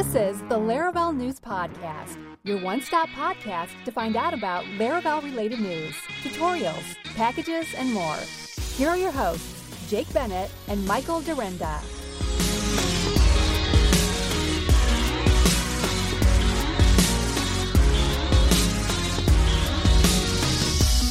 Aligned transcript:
This 0.00 0.14
is 0.14 0.40
the 0.48 0.56
Laravel 0.56 1.14
News 1.14 1.38
Podcast, 1.38 2.16
your 2.42 2.58
one 2.62 2.80
stop 2.80 3.10
podcast 3.10 3.68
to 3.84 3.92
find 3.92 4.16
out 4.16 4.32
about 4.32 4.64
Laravel 4.78 5.22
related 5.22 5.60
news, 5.60 5.94
tutorials, 6.22 6.96
packages, 7.14 7.66
and 7.76 7.92
more. 7.92 8.16
Here 8.78 8.88
are 8.88 8.96
your 8.96 9.10
hosts, 9.10 9.90
Jake 9.90 10.10
Bennett 10.14 10.50
and 10.68 10.86
Michael 10.86 11.20
Dyrynda. 11.20 11.80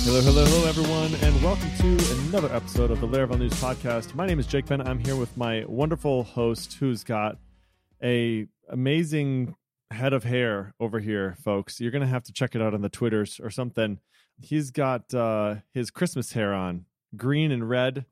Hello, 0.03 0.21
hello, 0.21 0.45
hello, 0.45 0.67
everyone, 0.67 1.13
and 1.21 1.43
welcome 1.43 1.69
to 1.77 2.13
another 2.23 2.51
episode 2.51 2.89
of 2.89 2.99
the 3.01 3.07
Laravel 3.07 3.37
News 3.37 3.53
Podcast. 3.53 4.15
My 4.15 4.25
name 4.25 4.39
is 4.39 4.47
Jake 4.47 4.65
Bennett. 4.65 4.87
I'm 4.87 4.97
here 4.97 5.15
with 5.15 5.37
my 5.37 5.63
wonderful 5.67 6.23
host, 6.23 6.73
who's 6.79 7.03
got 7.03 7.37
a 8.03 8.47
amazing 8.69 9.55
head 9.91 10.13
of 10.13 10.23
hair 10.23 10.73
over 10.79 10.99
here, 10.99 11.35
folks. 11.43 11.79
You're 11.79 11.91
gonna 11.91 12.07
have 12.07 12.23
to 12.23 12.33
check 12.33 12.55
it 12.55 12.61
out 12.61 12.73
on 12.73 12.81
the 12.81 12.89
Twitters 12.89 13.39
or 13.43 13.49
something. 13.49 13.99
He's 14.41 14.71
got 14.71 15.13
uh, 15.13 15.55
his 15.73 15.91
Christmas 15.91 16.31
hair 16.33 16.53
on, 16.53 16.85
green 17.15 17.51
and 17.51 17.67
red. 17.69 18.05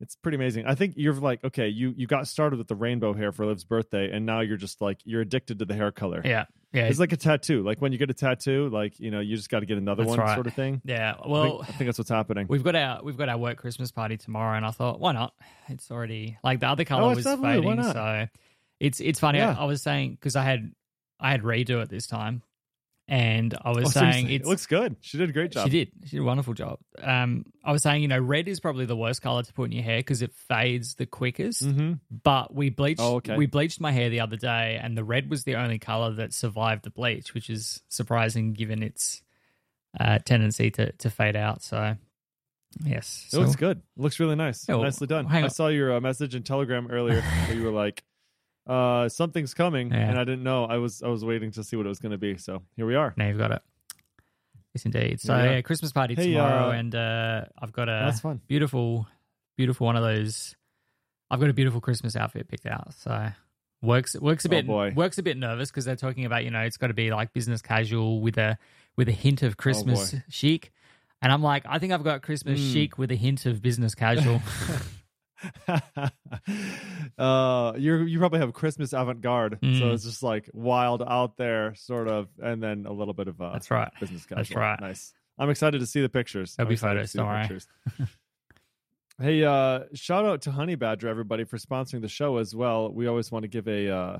It's 0.00 0.16
pretty 0.16 0.34
amazing. 0.34 0.66
I 0.66 0.74
think 0.74 0.94
you're 0.96 1.14
like, 1.14 1.44
okay, 1.44 1.68
you 1.68 1.94
you 1.96 2.06
got 2.08 2.26
started 2.26 2.58
with 2.58 2.66
the 2.68 2.74
rainbow 2.74 3.12
hair 3.14 3.30
for 3.30 3.46
Liv's 3.46 3.64
birthday, 3.64 4.10
and 4.10 4.26
now 4.26 4.40
you're 4.40 4.56
just 4.56 4.80
like 4.80 4.98
you're 5.04 5.20
addicted 5.20 5.60
to 5.60 5.64
the 5.64 5.74
hair 5.74 5.92
color. 5.92 6.20
Yeah, 6.24 6.46
yeah, 6.72 6.86
It's 6.86 6.98
like 6.98 7.12
a 7.12 7.16
tattoo. 7.16 7.62
Like 7.62 7.80
when 7.80 7.92
you 7.92 7.98
get 7.98 8.10
a 8.10 8.14
tattoo, 8.14 8.68
like 8.70 8.98
you 8.98 9.12
know, 9.12 9.20
you 9.20 9.36
just 9.36 9.48
got 9.48 9.60
to 9.60 9.66
get 9.66 9.78
another 9.78 10.04
one, 10.04 10.18
right. 10.18 10.34
sort 10.34 10.48
of 10.48 10.54
thing. 10.54 10.82
yeah. 10.84 11.14
I 11.22 11.28
Well, 11.28 11.58
think, 11.58 11.62
I 11.62 11.72
think 11.74 11.86
that's 11.88 11.98
what's 11.98 12.10
happening. 12.10 12.46
we've 12.50 12.64
got 12.64 12.74
our 12.74 13.00
we've 13.04 13.16
got 13.16 13.28
our 13.28 13.38
work 13.38 13.58
Christmas 13.58 13.92
party 13.92 14.16
tomorrow, 14.16 14.56
and 14.56 14.66
I 14.66 14.72
thought, 14.72 14.98
why 14.98 15.12
not? 15.12 15.34
It's 15.68 15.88
already 15.92 16.36
like 16.42 16.58
the 16.58 16.66
other 16.66 16.84
color 16.84 17.04
Oh, 17.04 17.14
was 17.14 17.24
fading, 17.24 17.80
so 17.84 18.26
it's 18.82 19.00
it's 19.00 19.20
funny. 19.20 19.38
Yeah. 19.38 19.54
I, 19.56 19.62
I 19.62 19.64
was 19.64 19.80
saying 19.82 20.12
because 20.12 20.34
I 20.34 20.42
had 20.42 20.72
I 21.20 21.30
had 21.30 21.42
redo 21.42 21.80
it 21.82 21.88
this 21.88 22.08
time, 22.08 22.42
and 23.06 23.56
I 23.62 23.70
was 23.70 23.96
Oh, 23.96 24.00
saying 24.00 24.28
it's 24.28 24.44
it 24.44 24.48
looks 24.48 24.66
good. 24.66 24.96
She 25.00 25.18
did 25.18 25.30
a 25.30 25.32
great 25.32 25.52
job. 25.52 25.66
She 25.66 25.70
did. 25.70 25.92
She 26.06 26.16
did 26.16 26.20
a 26.22 26.24
wonderful 26.24 26.52
job. 26.52 26.80
Um, 27.00 27.44
I 27.64 27.70
was 27.70 27.82
saying, 27.82 28.02
you 28.02 28.08
know, 28.08 28.18
red 28.18 28.48
is 28.48 28.58
probably 28.58 28.84
the 28.86 28.96
worst 28.96 29.22
color 29.22 29.44
to 29.44 29.52
put 29.52 29.64
in 29.64 29.72
your 29.72 29.84
hair 29.84 29.98
because 29.98 30.20
it 30.20 30.32
fades 30.48 30.96
the 30.96 31.06
quickest. 31.06 31.64
Mm-hmm. 31.64 31.92
But 32.24 32.52
we 32.52 32.70
bleached. 32.70 33.00
Oh, 33.00 33.16
okay. 33.16 33.36
We 33.36 33.46
bleached 33.46 33.80
my 33.80 33.92
hair 33.92 34.10
the 34.10 34.18
other 34.20 34.36
day, 34.36 34.80
and 34.82 34.98
the 34.98 35.04
red 35.04 35.30
was 35.30 35.44
the 35.44 35.54
only 35.56 35.78
color 35.78 36.12
that 36.14 36.34
survived 36.34 36.82
the 36.82 36.90
bleach, 36.90 37.34
which 37.34 37.48
is 37.50 37.82
surprising 37.88 38.52
given 38.52 38.82
its 38.82 39.22
uh, 40.00 40.18
tendency 40.24 40.72
to 40.72 40.90
to 40.90 41.08
fade 41.08 41.36
out. 41.36 41.62
So, 41.62 41.96
yes, 42.84 43.28
It 43.32 43.38
looks 43.38 43.54
good. 43.54 43.76
It 43.78 44.02
looks 44.02 44.18
really 44.18 44.34
nice. 44.36 44.66
Yeah, 44.68 44.74
well, 44.74 44.84
Nicely 44.84 45.06
done. 45.06 45.26
I 45.28 45.46
saw 45.48 45.68
your 45.68 45.94
uh, 45.94 46.00
message 46.00 46.34
in 46.34 46.42
Telegram 46.42 46.88
earlier 46.90 47.20
where 47.20 47.54
you 47.56 47.62
were 47.62 47.70
like, 47.70 48.02
uh, 48.66 49.08
something's 49.08 49.54
coming, 49.54 49.90
Yeah. 49.90 50.08
and 50.08 50.18
I 50.18 50.24
didn't 50.24 50.42
know. 50.44 50.64
I 50.64 50.78
was 50.78 51.02
I 51.02 51.08
was 51.08 51.24
waiting 51.24 51.50
to 51.52 51.64
see 51.64 51.76
what 51.76 51.86
it 51.86 51.88
was 51.88 51.98
going 51.98 52.12
to 52.12 52.18
be. 52.18 52.36
So 52.36 52.62
here 52.76 52.86
we 52.86 52.94
are. 52.94 53.12
Now 53.16 53.28
you've 53.28 53.38
got 53.38 53.50
it. 53.52 53.62
Yes, 54.74 54.84
indeed. 54.86 55.20
So 55.20 55.36
Yeah. 55.36 55.50
yeah, 55.52 55.60
Christmas 55.62 55.92
party 55.92 56.14
Hey, 56.14 56.32
tomorrow, 56.32 56.68
uh, 56.70 56.72
and 56.72 56.94
uh, 56.94 57.44
I've 57.58 57.72
got 57.72 57.88
a 57.88 58.00
That's 58.04 58.20
fun. 58.20 58.40
beautiful, 58.46 59.06
beautiful 59.56 59.86
one 59.86 59.96
of 59.96 60.02
those. 60.02 60.56
I've 61.30 61.40
got 61.40 61.50
a 61.50 61.54
beautiful 61.54 61.80
Christmas 61.80 62.16
outfit 62.16 62.48
picked 62.48 62.66
out. 62.66 62.94
So 62.94 63.28
works 63.82 64.14
works 64.18 64.44
a 64.44 64.48
Oh, 64.48 64.50
bit 64.50 64.66
boy. 64.66 64.92
works 64.94 65.18
a 65.18 65.22
bit 65.22 65.36
nervous 65.36 65.70
because 65.70 65.84
they're 65.84 65.96
talking 65.96 66.24
about 66.24 66.44
you 66.44 66.50
know 66.50 66.60
it's 66.60 66.76
got 66.76 66.86
to 66.88 66.94
be 66.94 67.10
like 67.10 67.32
business 67.32 67.60
casual 67.62 68.20
with 68.20 68.38
a 68.38 68.58
with 68.96 69.08
a 69.08 69.12
hint 69.12 69.42
of 69.42 69.56
Christmas 69.56 70.14
Oh, 70.14 70.18
chic, 70.28 70.72
and 71.20 71.32
I'm 71.32 71.42
like 71.42 71.64
I 71.68 71.78
think 71.78 71.92
I've 71.92 72.04
got 72.04 72.22
Christmas 72.22 72.60
Mm. 72.60 72.72
chic 72.72 72.98
with 72.98 73.10
a 73.10 73.16
hint 73.16 73.44
of 73.46 73.60
business 73.60 73.94
casual. 73.94 74.40
uh, 77.18 77.72
you 77.76 77.96
you 78.04 78.18
probably 78.18 78.40
have 78.40 78.52
Christmas 78.52 78.92
avant 78.92 79.20
garde, 79.20 79.58
so 79.60 79.66
Mm. 79.66 79.94
it's 79.94 80.04
just 80.04 80.22
like 80.22 80.48
wild 80.52 81.02
out 81.02 81.36
there, 81.36 81.74
sort 81.74 82.08
of, 82.08 82.28
and 82.40 82.62
then 82.62 82.86
a 82.86 82.92
little 82.92 83.14
bit 83.14 83.28
of 83.28 83.40
uh, 83.40 83.52
That's 83.52 83.70
right. 83.70 83.90
business 84.00 84.24
casual. 84.26 84.36
That's 84.38 84.54
right. 84.54 84.80
Nice. 84.80 85.12
I'm 85.38 85.50
excited 85.50 85.80
to 85.80 85.86
see 85.86 86.00
the 86.02 86.08
pictures. 86.08 86.54
There'll 86.56 86.68
I'm 86.68 86.72
be 86.72 86.76
photos, 86.76 87.12
don't 87.12 87.26
worry. 87.26 87.60
hey, 89.20 89.44
uh, 89.44 89.80
shout 89.94 90.24
out 90.24 90.42
to 90.42 90.50
Honey 90.52 90.74
Badger, 90.74 91.08
everybody, 91.08 91.44
for 91.44 91.56
sponsoring 91.58 92.02
the 92.02 92.08
show 92.08 92.36
as 92.36 92.54
well. 92.54 92.92
We 92.92 93.06
always 93.06 93.32
want 93.32 93.44
to 93.44 93.48
give 93.48 93.66
a 93.66 93.88
uh, 93.88 94.18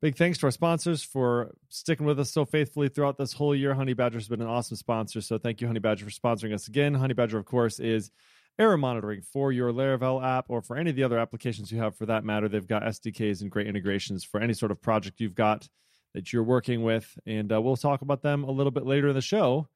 big 0.00 0.16
thanks 0.16 0.38
to 0.38 0.46
our 0.46 0.50
sponsors 0.50 1.02
for 1.02 1.52
sticking 1.68 2.06
with 2.06 2.18
us 2.18 2.30
so 2.30 2.44
faithfully 2.44 2.88
throughout 2.88 3.18
this 3.18 3.32
whole 3.32 3.54
year. 3.54 3.74
Honey 3.74 3.92
Badger 3.94 4.18
has 4.18 4.28
been 4.28 4.40
an 4.40 4.48
awesome 4.48 4.76
sponsor, 4.76 5.20
so 5.20 5.38
thank 5.38 5.60
you, 5.60 5.66
Honey 5.66 5.80
Badger, 5.80 6.06
for 6.06 6.10
sponsoring 6.10 6.54
us 6.54 6.66
again. 6.66 6.94
Honey 6.94 7.14
Badger, 7.14 7.38
of 7.38 7.44
course, 7.44 7.78
is 7.78 8.10
error 8.58 8.76
monitoring 8.76 9.22
for 9.22 9.52
your 9.52 9.72
Laravel 9.72 10.24
app 10.24 10.46
or 10.48 10.62
for 10.62 10.76
any 10.76 10.90
of 10.90 10.96
the 10.96 11.02
other 11.02 11.18
applications 11.18 11.72
you 11.72 11.78
have 11.78 11.96
for 11.96 12.06
that 12.06 12.24
matter. 12.24 12.48
They've 12.48 12.66
got 12.66 12.82
SDKs 12.82 13.40
and 13.42 13.50
great 13.50 13.66
integrations 13.66 14.24
for 14.24 14.40
any 14.40 14.54
sort 14.54 14.70
of 14.70 14.80
project 14.80 15.20
you've 15.20 15.34
got 15.34 15.68
that 16.14 16.32
you're 16.32 16.44
working 16.44 16.82
with, 16.82 17.18
and 17.26 17.52
uh, 17.52 17.60
we'll 17.60 17.76
talk 17.76 18.02
about 18.02 18.22
them 18.22 18.44
a 18.44 18.50
little 18.50 18.70
bit 18.70 18.86
later 18.86 19.08
in 19.08 19.14
the 19.14 19.20
show. 19.20 19.68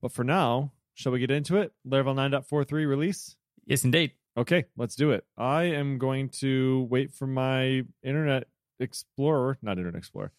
But 0.00 0.12
for 0.12 0.22
now, 0.22 0.72
shall 0.94 1.12
we 1.12 1.18
get 1.18 1.30
into 1.30 1.56
it? 1.56 1.72
Laravel 1.86 2.14
9.43 2.14 2.88
release? 2.88 3.36
yes, 3.66 3.84
indeed. 3.84 4.12
Okay, 4.36 4.64
let's 4.76 4.94
do 4.94 5.10
it. 5.10 5.24
I 5.36 5.64
am 5.64 5.98
going 5.98 6.30
to 6.40 6.86
wait 6.90 7.12
for 7.12 7.26
my 7.26 7.82
Internet 8.02 8.44
Explorer, 8.80 9.58
not 9.60 9.76
Internet 9.76 9.98
Explorer. 9.98 10.32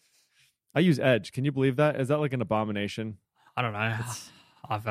I 0.74 0.80
use 0.80 0.98
Edge. 0.98 1.30
Can 1.30 1.44
you 1.44 1.52
believe 1.52 1.76
that? 1.76 2.00
Is 2.00 2.08
that 2.08 2.18
like 2.18 2.32
an 2.32 2.42
abomination? 2.42 3.18
I 3.56 3.62
don't 3.62 3.72
know. 3.72 3.78
I've 3.78 4.32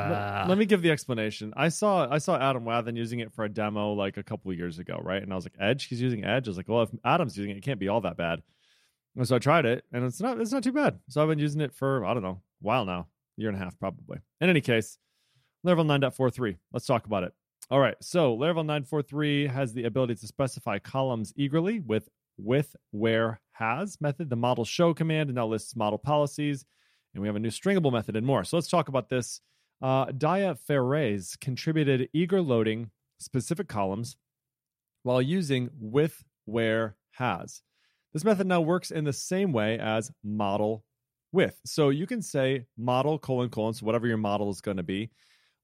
Let- 0.10 0.12
uh, 0.12 0.46
Let 0.50 0.58
me 0.58 0.66
give 0.66 0.82
the 0.82 0.92
explanation. 0.92 1.54
I 1.56 1.70
saw 1.70 2.08
I 2.10 2.18
saw 2.18 2.38
Adam 2.38 2.64
Wathan 2.66 2.96
using 2.96 3.20
it 3.20 3.32
for 3.34 3.46
a 3.46 3.50
demo 3.50 3.94
like 3.94 4.18
a 4.18 4.24
couple 4.24 4.52
of 4.52 4.58
years 4.58 4.80
ago, 4.80 5.00
right? 5.04 5.22
And 5.22 5.32
I 5.32 5.36
was 5.36 5.46
like, 5.46 5.56
Edge, 5.60 5.86
he's 5.86 6.02
using 6.02 6.24
Edge. 6.24 6.48
I 6.48 6.50
was 6.50 6.58
like, 6.58 6.68
well, 6.70 6.84
if 6.84 6.90
Adam's 7.04 7.38
using 7.38 7.52
it, 7.52 7.58
it 7.58 7.64
can't 7.64 7.80
be 7.80 7.88
all 7.88 8.02
that 8.02 8.18
bad. 8.18 8.42
And 9.16 9.28
so 9.28 9.36
I 9.36 9.40
tried 9.40 9.66
it, 9.66 9.86
and 9.92 10.04
it's 10.06 10.20
not 10.22 10.40
it's 10.42 10.52
not 10.52 10.64
too 10.64 10.72
bad. 10.72 11.00
So 11.10 11.22
I've 11.22 11.30
been 11.30 11.40
using 11.40 11.62
it 11.62 11.74
for 11.74 12.06
I 12.06 12.14
don't 12.14 12.24
know, 12.24 12.42
a 12.42 12.42
while 12.62 12.86
now, 12.86 13.08
year 13.38 13.50
and 13.50 13.58
a 13.58 13.64
half 13.64 13.78
probably. 13.80 14.20
In 14.42 14.50
any 14.50 14.62
case, 14.62 14.98
Laravel 15.66 15.86
9.43. 15.86 16.58
Let's 16.72 16.86
talk 16.86 17.06
about 17.06 17.24
it. 17.24 17.34
All 17.70 17.80
right. 17.80 17.96
So 18.02 18.36
Laravel 18.38 18.66
9.43 18.66 19.50
has 19.50 19.74
the 19.74 19.86
ability 19.86 20.16
to 20.16 20.28
specify 20.28 20.80
columns 20.80 21.32
eagerly 21.36 21.80
with 21.80 22.10
with 22.38 22.76
where 22.92 23.40
has 23.52 24.02
method. 24.02 24.30
The 24.30 24.36
model 24.36 24.66
show 24.66 24.94
command 24.94 25.30
and 25.30 25.36
now 25.36 25.46
lists 25.46 25.76
model 25.76 26.00
policies, 26.00 26.66
and 27.14 27.22
we 27.22 27.28
have 27.28 27.36
a 27.36 27.40
new 27.40 27.50
stringable 27.50 27.92
method 27.94 28.16
and 28.16 28.26
more. 28.26 28.44
So 28.44 28.58
let's 28.58 28.68
talk 28.68 28.88
about 28.88 29.10
this. 29.10 29.42
Uh, 29.84 30.06
Diaa 30.06 30.58
Fares 30.58 31.36
contributed 31.42 32.08
eager 32.14 32.42
loading 32.42 32.90
specific 33.20 33.68
columns 33.68 34.16
while 35.04 35.22
using 35.22 35.70
with 35.78 36.24
where 36.46 36.96
has. 37.12 37.62
This 38.14 38.24
method 38.24 38.48
now 38.48 38.62
works 38.62 38.92
in 38.92 39.04
the 39.04 39.12
same 39.12 39.52
way 39.52 39.78
as 39.78 40.10
model 40.24 40.86
with. 41.34 41.60
So 41.66 41.90
you 41.90 42.08
can 42.08 42.22
say 42.22 42.66
model 42.78 43.20
colon 43.20 43.50
colon, 43.50 43.74
so 43.74 43.86
whatever 43.86 44.08
your 44.08 44.18
model 44.18 44.50
is 44.50 44.62
going 44.62 44.78
to 44.78 44.84
be, 44.84 45.10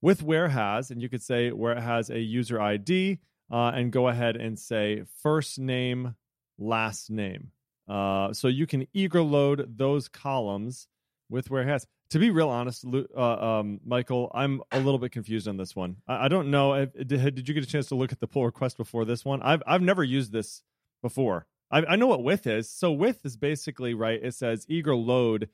with 0.02 0.22
where 0.22 0.50
has, 0.50 0.91
and 0.91 1.02
you 1.02 1.08
could 1.08 1.24
say 1.24 1.52
where 1.52 1.78
it 1.78 1.81
has 1.81 2.09
a 2.09 2.19
user 2.19 2.59
ID, 2.59 3.19
uh, 3.50 3.72
and 3.74 3.90
go 3.90 4.09
ahead 4.09 4.35
and 4.35 4.59
say 4.59 5.03
first 5.24 5.59
name, 5.59 6.13
last 6.58 7.09
name. 7.09 7.52
Uh, 7.88 8.34
so 8.34 8.50
you 8.50 8.68
can 8.68 8.85
eager 8.94 9.22
load 9.22 9.78
those 9.78 10.09
columns 10.09 10.88
with 11.29 11.50
where 11.50 11.62
it 11.62 11.67
has. 11.67 11.85
To 12.12 12.19
be 12.19 12.31
real 12.31 12.50
honest, 12.50 12.85
uh, 12.85 13.19
um, 13.22 13.79
Michael, 13.85 14.31
I'm 14.34 14.62
a 14.72 14.79
little 14.79 14.97
bit 14.97 15.12
confused 15.12 15.47
on 15.47 15.57
this 15.57 15.75
one. 15.75 15.97
I, 16.07 16.25
I 16.25 16.28
don't 16.28 16.50
know. 16.50 16.85
Did, 16.85 17.35
did 17.35 17.47
you 17.47 17.53
get 17.53 17.63
a 17.63 17.67
chance 17.67 17.88
to 17.88 17.95
look 17.95 18.12
at 18.12 18.19
the 18.19 18.28
pull 18.28 18.45
request 18.45 18.78
before 18.78 19.06
this 19.06 19.23
one? 19.23 19.41
I've 19.41 19.62
I've 19.67 19.81
never 19.81 20.03
used 20.03 20.31
this 20.31 20.63
before. 21.01 21.45
I, 21.72 21.85
I 21.85 21.95
know 21.95 22.07
what 22.07 22.23
with 22.23 22.47
is. 22.47 22.69
So 22.69 22.91
with 22.91 23.25
is 23.25 23.38
basically 23.38 23.94
right. 23.94 24.19
It 24.22 24.34
says 24.34 24.66
eager 24.67 24.95
load. 24.95 25.50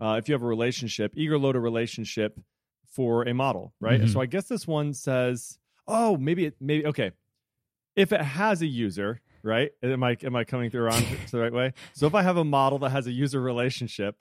Uh, 0.00 0.16
if 0.18 0.28
you 0.28 0.34
have 0.34 0.42
a 0.42 0.46
relationship, 0.46 1.12
eager 1.14 1.38
load 1.38 1.54
a 1.54 1.60
relationship 1.60 2.38
for 2.90 3.22
a 3.28 3.32
model, 3.34 3.72
right? 3.80 4.00
Mhm. 4.00 4.12
So 4.12 4.20
I 4.20 4.26
guess 4.26 4.46
this 4.46 4.66
one 4.66 4.92
says, 4.94 5.58
oh, 5.86 6.16
maybe 6.16 6.46
it 6.46 6.56
maybe 6.60 6.86
okay. 6.86 7.12
If 7.94 8.12
it 8.12 8.20
has 8.20 8.60
a 8.62 8.66
user, 8.66 9.20
right? 9.44 9.70
Am 9.82 10.02
I 10.02 10.16
am 10.24 10.34
I 10.34 10.42
coming 10.42 10.70
through 10.70 10.82
around 10.82 11.02
to 11.26 11.30
the 11.30 11.38
right 11.38 11.52
way? 11.52 11.72
So 11.92 12.06
if 12.08 12.14
I 12.16 12.22
have 12.22 12.36
a 12.36 12.44
model 12.44 12.80
that 12.80 12.90
has 12.90 13.06
a 13.06 13.12
user 13.12 13.40
relationship, 13.40 14.16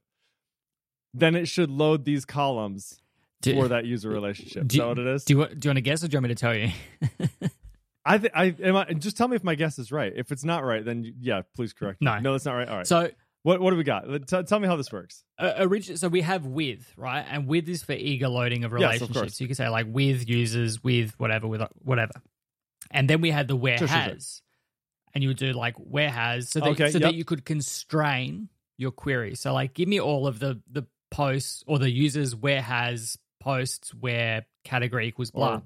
then 1.14 1.36
it 1.36 1.48
should 1.48 1.70
load 1.70 2.06
these 2.06 2.26
columns 2.26 3.00
Do- 3.42 3.54
for 3.56 3.68
that 3.70 3.86
user 3.86 4.10
relationship. 4.10 4.68
do- 4.68 4.76
is 4.76 4.80
that 4.80 4.88
what 4.88 5.00
it 5.00 5.08
is? 5.08 5.24
Do 5.26 5.34
you, 5.34 5.38
want- 5.40 5.60
do 5.60 5.68
you 5.68 5.70
want 5.70 5.78
to 5.78 5.82
guess 5.82 6.04
or 6.04 6.08
do 6.08 6.14
you 6.16 6.18
want 6.18 6.30
me 6.30 6.36
to 6.36 6.36
tell 6.36 6.56
you? 6.56 6.70
I 8.06 8.18
th- 8.18 8.32
I 8.36 8.54
am 8.62 8.76
I 8.76 8.86
just 8.94 9.16
tell 9.16 9.30
me 9.30 9.38
if 9.38 9.44
my 9.46 9.56
guess 9.56 9.80
is 9.80 9.90
right. 9.92 10.12
If 10.14 10.32
it's 10.34 10.44
not 10.44 10.64
right, 10.66 10.84
then 10.84 11.14
yeah, 11.22 11.44
please 11.56 11.72
correct. 11.72 12.02
me. 12.02 12.06
No. 12.06 12.20
no, 12.20 12.32
that's 12.34 12.44
not 12.46 12.54
right. 12.56 12.68
All 12.68 12.78
right. 12.78 12.88
so 12.88 13.10
what 13.44 13.62
what 13.62 13.72
do 13.72 13.78
we 13.78 13.84
got? 13.86 14.04
T- 14.28 14.44
tell 14.44 14.60
me 14.60 14.68
how 14.68 14.76
this 14.76 14.92
works. 14.92 15.24
uh, 15.40 15.54
origin- 15.60 15.96
so 15.96 16.10
we 16.10 16.20
have 16.22 16.46
with 16.46 16.92
right, 16.98 17.26
and 17.30 17.48
with 17.48 17.70
is 17.70 17.82
for 17.84 17.94
eager 17.94 18.28
loading 18.28 18.66
of 18.66 18.72
Yes, 18.72 18.76
of 18.76 18.82
relationships. 18.82 19.18
course. 19.20 19.42
you 19.42 19.48
can 19.48 19.56
say 19.56 19.70
like 19.70 19.86
with 19.90 20.28
users, 20.28 20.84
with 20.84 21.18
whatever, 21.18 21.48
with 21.48 21.62
whatever, 21.80 22.12
and 22.92 23.10
then 23.10 23.22
we 23.22 23.32
had 23.32 23.48
the 23.48 23.56
where 23.56 23.78
Sure, 23.78 23.88
sure, 23.88 23.96
sure. 23.98 24.14
has, 24.16 24.42
and 25.14 25.24
you 25.24 25.30
would 25.30 25.38
do 25.38 25.54
like 25.54 25.76
where 25.78 26.10
has, 26.10 26.50
so 26.50 26.60
that 26.60 26.70
Okay, 26.72 26.90
so 26.92 26.98
yep. 26.98 27.12
that 27.12 27.16
you 27.16 27.24
could 27.24 27.46
constrain 27.46 28.50
your 28.78 28.92
query. 28.92 29.36
So 29.36 29.54
like, 29.54 29.74
give 29.74 29.88
me 29.88 30.02
all 30.02 30.28
of 30.28 30.40
the 30.40 30.62
the 30.70 30.84
posts 31.14 31.64
or 31.68 31.78
the 31.80 31.90
users 31.92 32.36
where 32.36 32.62
has 32.62 33.18
posts 33.40 33.94
where 33.94 34.46
category 34.64 35.08
equals 35.08 35.32
blah. 35.32 35.56
Or- 35.56 35.64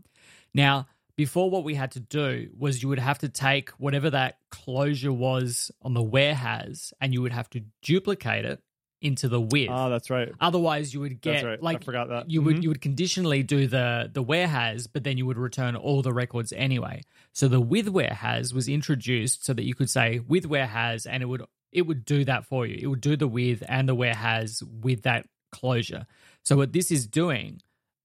now 0.54 0.88
before 1.16 1.50
what 1.50 1.64
we 1.64 1.74
had 1.76 1.92
to 1.92 2.00
do 2.00 2.50
was 2.58 2.82
you 2.84 2.90
would 2.90 3.00
have 3.00 3.20
to 3.20 3.30
take 3.30 3.70
whatever 3.72 4.10
that 4.12 4.38
closure 4.52 5.14
was 5.14 5.72
on 5.82 5.94
the 5.94 6.02
where 6.04 6.36
has 6.36 6.94
and 7.02 7.14
you 7.14 7.22
would 7.22 7.32
have 7.32 7.50
to 7.52 7.62
duplicate 7.82 8.46
it 8.46 8.62
into 9.00 9.28
the 9.28 9.40
with. 9.40 9.70
Oh, 9.72 9.90
that's 9.92 10.10
right. 10.10 10.30
Otherwise, 10.40 10.92
you 10.94 11.00
would 11.02 11.22
get 11.22 11.44
right. 11.44 11.60
I 11.60 11.64
like 11.64 11.84
forgot 11.84 12.10
that. 12.10 12.32
you 12.32 12.42
would 12.42 12.58
Mhm. 12.58 12.64
you 12.64 12.70
would 12.70 12.82
conditionally 12.82 13.44
do 13.44 13.68
the 13.68 14.10
the 14.12 14.24
where 14.24 14.48
has, 14.48 14.88
but 14.88 15.04
then 15.04 15.18
you 15.20 15.26
would 15.28 15.38
return 15.38 15.76
all 15.76 16.02
the 16.02 16.14
records 16.14 16.52
anyway. 16.54 17.04
So 17.32 17.48
the 17.48 17.62
with 17.62 17.88
where 17.90 18.14
has 18.14 18.56
was 18.56 18.68
introduced 18.68 19.46
so 19.46 19.54
that 19.54 19.64
you 19.64 19.76
could 19.76 19.90
say 19.92 20.20
with 20.20 20.46
where 20.48 20.66
has, 20.68 21.06
and 21.06 21.22
it 21.22 21.28
would 21.28 21.44
it 21.72 21.84
would 21.84 22.06
do 22.06 22.26
that 22.26 22.46
for 22.46 22.66
you. 22.66 22.78
It 22.82 22.88
would 22.88 23.02
do 23.02 23.16
the 23.16 23.28
with 23.28 23.62
and 23.68 23.88
the 23.88 23.94
where 23.96 24.16
has 24.16 24.64
with 24.64 25.04
that 25.04 25.28
closure. 25.52 26.06
So 26.44 26.56
what 26.56 26.74
this 26.74 26.92
is 26.92 27.08
doing 27.08 27.62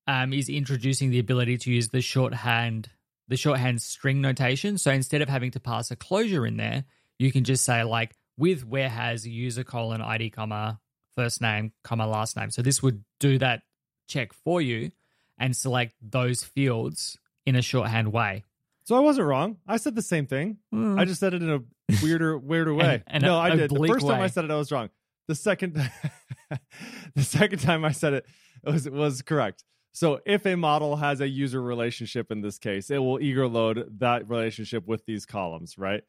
um, 0.06 0.32
is 0.32 0.48
introducing 0.48 1.10
the 1.10 1.18
ability 1.18 1.58
to 1.58 1.70
use 1.72 1.88
the 1.88 2.00
shorthand 2.00 2.90
the 3.28 3.36
shorthand 3.36 3.80
string 3.80 4.20
notation. 4.20 4.76
So 4.76 4.90
instead 4.90 5.22
of 5.22 5.28
having 5.28 5.52
to 5.52 5.60
pass 5.60 5.90
a 5.90 5.96
closure 5.96 6.44
in 6.44 6.56
there, 6.56 6.84
you 7.18 7.32
can 7.32 7.44
just 7.44 7.64
say 7.64 7.82
like 7.84 8.12
with 8.36 8.66
where 8.66 8.88
has 8.88 9.26
user 9.26 9.64
colon 9.64 10.02
ID 10.02 10.30
comma 10.30 10.80
first 11.16 11.40
name 11.40 11.72
comma 11.84 12.06
last 12.06 12.36
name. 12.36 12.50
So 12.50 12.62
this 12.62 12.82
would 12.82 13.04
do 13.20 13.38
that 13.38 13.62
check 14.08 14.32
for 14.32 14.60
you 14.60 14.90
and 15.38 15.56
select 15.56 15.94
those 16.02 16.42
fields 16.42 17.16
in 17.46 17.56
a 17.56 17.62
shorthand 17.62 18.12
way. 18.12 18.44
So 18.84 18.96
I 18.96 19.00
wasn't 19.00 19.28
wrong. 19.28 19.58
I 19.66 19.76
said 19.76 19.94
the 19.94 20.02
same 20.02 20.26
thing. 20.26 20.58
I 20.74 21.04
just 21.04 21.20
said 21.20 21.34
it 21.34 21.42
in 21.42 21.50
a 21.50 21.60
weirder, 22.02 22.36
weirder 22.36 22.74
way. 22.82 23.02
and 23.06 23.22
no, 23.22 23.36
a- 23.36 23.40
I 23.40 23.50
did. 23.56 23.70
The 23.70 23.86
first 23.88 24.06
time. 24.06 24.20
I 24.20 24.26
said 24.26 24.44
it, 24.44 24.50
I 24.50 24.56
was 24.56 24.72
wrong. 24.72 24.90
The 25.28 25.36
second, 25.36 25.78
the 27.14 27.22
second 27.22 27.58
time 27.60 27.84
I 27.84 27.93
said 27.93 28.12
it, 28.14 28.26
it 28.66 28.70
was 28.70 28.87
it 28.87 28.93
was 28.93 29.22
correct. 29.22 29.64
So 29.93 30.20
if 30.25 30.46
a 30.46 30.56
model 30.56 30.96
has 30.96 31.20
a 31.20 31.28
user 31.28 31.60
relationship 31.60 32.31
in 32.31 32.40
this 32.40 32.58
case, 32.58 32.90
it 32.90 32.99
will 32.99 33.20
eager 33.20 33.46
load 33.46 33.99
that 33.99 34.28
relationship 34.28 34.87
with 34.87 35.04
these 35.04 35.26
columns, 35.26 35.76
right? 35.76 36.02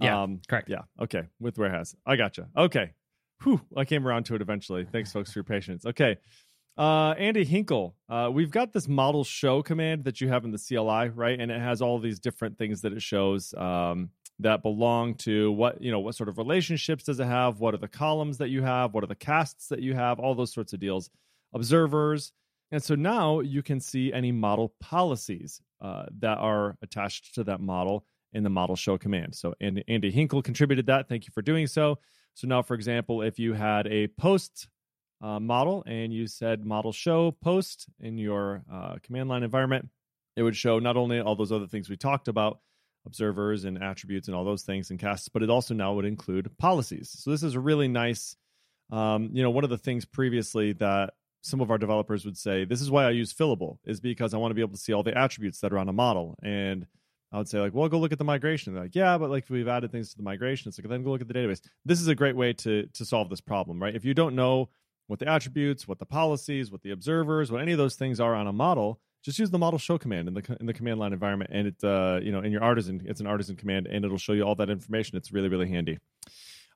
Yeah, 0.00 0.22
Um, 0.22 0.40
correct. 0.46 0.68
Yeah. 0.68 0.82
Okay. 1.00 1.22
With 1.40 1.56
where 1.56 1.70
has. 1.70 1.94
I 2.04 2.16
gotcha. 2.16 2.48
Okay. 2.54 2.92
Whew. 3.42 3.62
I 3.74 3.86
came 3.86 4.06
around 4.06 4.24
to 4.26 4.34
it 4.34 4.42
eventually. 4.42 4.84
Thanks, 4.84 5.12
folks, 5.12 5.32
for 5.32 5.38
your 5.38 5.44
patience. 5.44 5.86
Okay. 5.86 6.18
Uh, 6.76 7.12
Andy 7.12 7.44
Hinkle, 7.44 7.96
uh, 8.10 8.28
we've 8.30 8.50
got 8.50 8.74
this 8.74 8.86
model 8.86 9.24
show 9.24 9.62
command 9.62 10.04
that 10.04 10.20
you 10.20 10.28
have 10.28 10.44
in 10.44 10.50
the 10.50 10.58
CLI, 10.58 11.08
right? 11.08 11.40
And 11.40 11.50
it 11.50 11.58
has 11.58 11.80
all 11.80 11.98
these 11.98 12.20
different 12.20 12.58
things 12.58 12.82
that 12.82 12.92
it 12.92 13.00
shows 13.00 13.54
um, 13.54 14.10
that 14.40 14.62
belong 14.62 15.14
to 15.14 15.52
what, 15.52 15.80
you 15.82 15.90
know, 15.90 16.00
what 16.00 16.14
sort 16.14 16.28
of 16.28 16.38
relationships 16.38 17.04
does 17.04 17.20
it 17.20 17.26
have? 17.26 17.60
What 17.60 17.74
are 17.74 17.78
the 17.78 17.88
columns 17.88 18.38
that 18.38 18.50
you 18.50 18.62
have? 18.62 18.92
What 18.92 19.02
are 19.02 19.08
the 19.08 19.14
casts 19.14 19.68
that 19.68 19.80
you 19.80 19.94
have? 19.94 20.18
All 20.18 20.34
those 20.34 20.52
sorts 20.52 20.72
of 20.72 20.80
deals. 20.80 21.10
Observers. 21.54 22.32
And 22.72 22.82
so 22.82 22.94
now 22.94 23.40
you 23.40 23.62
can 23.62 23.80
see 23.80 24.12
any 24.12 24.32
model 24.32 24.74
policies 24.80 25.60
uh, 25.80 26.06
that 26.18 26.38
are 26.38 26.76
attached 26.82 27.34
to 27.36 27.44
that 27.44 27.60
model 27.60 28.04
in 28.32 28.42
the 28.42 28.50
model 28.50 28.76
show 28.76 28.98
command. 28.98 29.34
So 29.34 29.54
Andy, 29.60 29.84
Andy 29.88 30.10
Hinkle 30.10 30.42
contributed 30.42 30.86
that. 30.86 31.08
Thank 31.08 31.26
you 31.26 31.30
for 31.32 31.42
doing 31.42 31.66
so. 31.66 31.98
So 32.34 32.46
now, 32.46 32.60
for 32.60 32.74
example, 32.74 33.22
if 33.22 33.38
you 33.38 33.54
had 33.54 33.86
a 33.86 34.08
post 34.08 34.68
uh, 35.22 35.40
model 35.40 35.82
and 35.86 36.12
you 36.12 36.26
said 36.26 36.66
model 36.66 36.92
show 36.92 37.30
post 37.30 37.86
in 38.00 38.18
your 38.18 38.62
uh, 38.70 38.96
command 39.02 39.30
line 39.30 39.42
environment, 39.42 39.88
it 40.36 40.42
would 40.42 40.56
show 40.56 40.78
not 40.78 40.98
only 40.98 41.20
all 41.20 41.34
those 41.34 41.52
other 41.52 41.66
things 41.66 41.88
we 41.88 41.96
talked 41.96 42.28
about, 42.28 42.60
observers 43.06 43.64
and 43.64 43.82
attributes 43.82 44.28
and 44.28 44.36
all 44.36 44.44
those 44.44 44.62
things 44.62 44.90
and 44.90 44.98
casts, 44.98 45.28
but 45.28 45.42
it 45.42 45.50
also 45.50 45.74
now 45.74 45.94
would 45.94 46.04
include 46.04 46.50
policies. 46.58 47.14
So 47.18 47.30
this 47.30 47.42
is 47.42 47.54
a 47.54 47.60
really 47.60 47.88
nice, 47.88 48.36
um, 48.90 49.30
you 49.32 49.42
know, 49.42 49.50
one 49.50 49.64
of 49.64 49.70
the 49.70 49.78
things 49.78 50.04
previously 50.04 50.72
that 50.74 51.14
some 51.42 51.60
of 51.60 51.70
our 51.70 51.78
developers 51.78 52.24
would 52.24 52.36
say, 52.36 52.64
this 52.64 52.80
is 52.80 52.90
why 52.90 53.04
I 53.04 53.10
use 53.10 53.32
fillable, 53.32 53.78
is 53.84 54.00
because 54.00 54.34
I 54.34 54.38
want 54.38 54.50
to 54.50 54.54
be 54.54 54.60
able 54.60 54.72
to 54.72 54.80
see 54.80 54.92
all 54.92 55.04
the 55.04 55.16
attributes 55.16 55.60
that 55.60 55.72
are 55.72 55.78
on 55.78 55.88
a 55.88 55.92
model. 55.92 56.36
And 56.42 56.86
I 57.32 57.38
would 57.38 57.48
say, 57.48 57.60
like, 57.60 57.74
well, 57.74 57.88
go 57.88 57.98
look 57.98 58.12
at 58.12 58.18
the 58.18 58.24
migration. 58.24 58.72
They're 58.72 58.82
like, 58.84 58.94
yeah, 58.94 59.16
but 59.18 59.30
like 59.30 59.44
we've 59.48 59.68
added 59.68 59.92
things 59.92 60.10
to 60.10 60.16
the 60.16 60.22
migration. 60.22 60.68
It's 60.68 60.78
like, 60.78 60.88
then 60.88 61.04
go 61.04 61.10
look 61.10 61.20
at 61.20 61.28
the 61.28 61.34
database. 61.34 61.60
This 61.84 62.00
is 62.00 62.08
a 62.08 62.14
great 62.14 62.36
way 62.36 62.52
to 62.54 62.86
to 62.86 63.04
solve 63.04 63.28
this 63.30 63.40
problem, 63.40 63.80
right? 63.80 63.94
If 63.94 64.04
you 64.04 64.14
don't 64.14 64.34
know 64.34 64.70
what 65.06 65.18
the 65.20 65.28
attributes, 65.28 65.86
what 65.86 65.98
the 65.98 66.06
policies, 66.06 66.70
what 66.70 66.82
the 66.82 66.90
observers, 66.90 67.52
what 67.52 67.62
any 67.62 67.72
of 67.72 67.78
those 67.78 67.94
things 67.94 68.20
are 68.20 68.34
on 68.34 68.46
a 68.46 68.52
model, 68.52 69.00
just 69.26 69.40
use 69.40 69.50
the 69.50 69.58
model 69.58 69.78
show 69.78 69.98
command 69.98 70.28
in 70.28 70.34
the 70.34 70.56
in 70.60 70.66
the 70.66 70.72
command 70.72 71.00
line 71.00 71.12
environment, 71.12 71.50
and 71.52 71.66
it 71.66 71.84
uh, 71.84 72.20
you 72.22 72.30
know 72.30 72.40
in 72.40 72.52
your 72.52 72.62
artisan, 72.62 73.02
it's 73.04 73.20
an 73.20 73.26
artisan 73.26 73.56
command, 73.56 73.88
and 73.88 74.04
it'll 74.04 74.18
show 74.18 74.32
you 74.32 74.44
all 74.44 74.54
that 74.54 74.70
information. 74.70 75.16
It's 75.16 75.32
really 75.32 75.48
really 75.48 75.68
handy. 75.68 75.98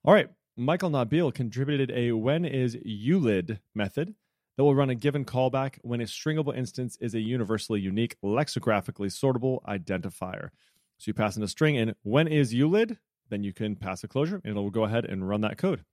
All 0.04 0.12
right, 0.12 0.28
Michael 0.56 0.90
Nabil 0.90 1.32
contributed 1.32 1.92
a 1.92 2.10
when 2.10 2.44
is 2.44 2.76
ULID 2.84 3.60
method 3.74 4.14
that 4.56 4.64
will 4.64 4.74
run 4.74 4.90
a 4.90 4.96
given 4.96 5.24
callback 5.24 5.78
when 5.82 6.00
a 6.00 6.04
stringable 6.04 6.54
instance 6.54 6.98
is 7.00 7.14
a 7.14 7.20
universally 7.20 7.80
unique 7.80 8.16
lexicographically 8.22 9.06
sortable 9.06 9.62
identifier. 9.64 10.50
So 10.98 11.04
you 11.06 11.14
pass 11.14 11.36
in 11.36 11.42
a 11.42 11.48
string 11.48 11.78
and 11.78 11.94
when 12.02 12.26
is 12.26 12.52
ULID, 12.52 12.98
then 13.30 13.44
you 13.44 13.52
can 13.54 13.76
pass 13.76 14.02
a 14.04 14.08
closure 14.08 14.40
and 14.44 14.50
it'll 14.50 14.70
go 14.70 14.84
ahead 14.84 15.04
and 15.04 15.26
run 15.26 15.40
that 15.42 15.56
code. 15.56 15.84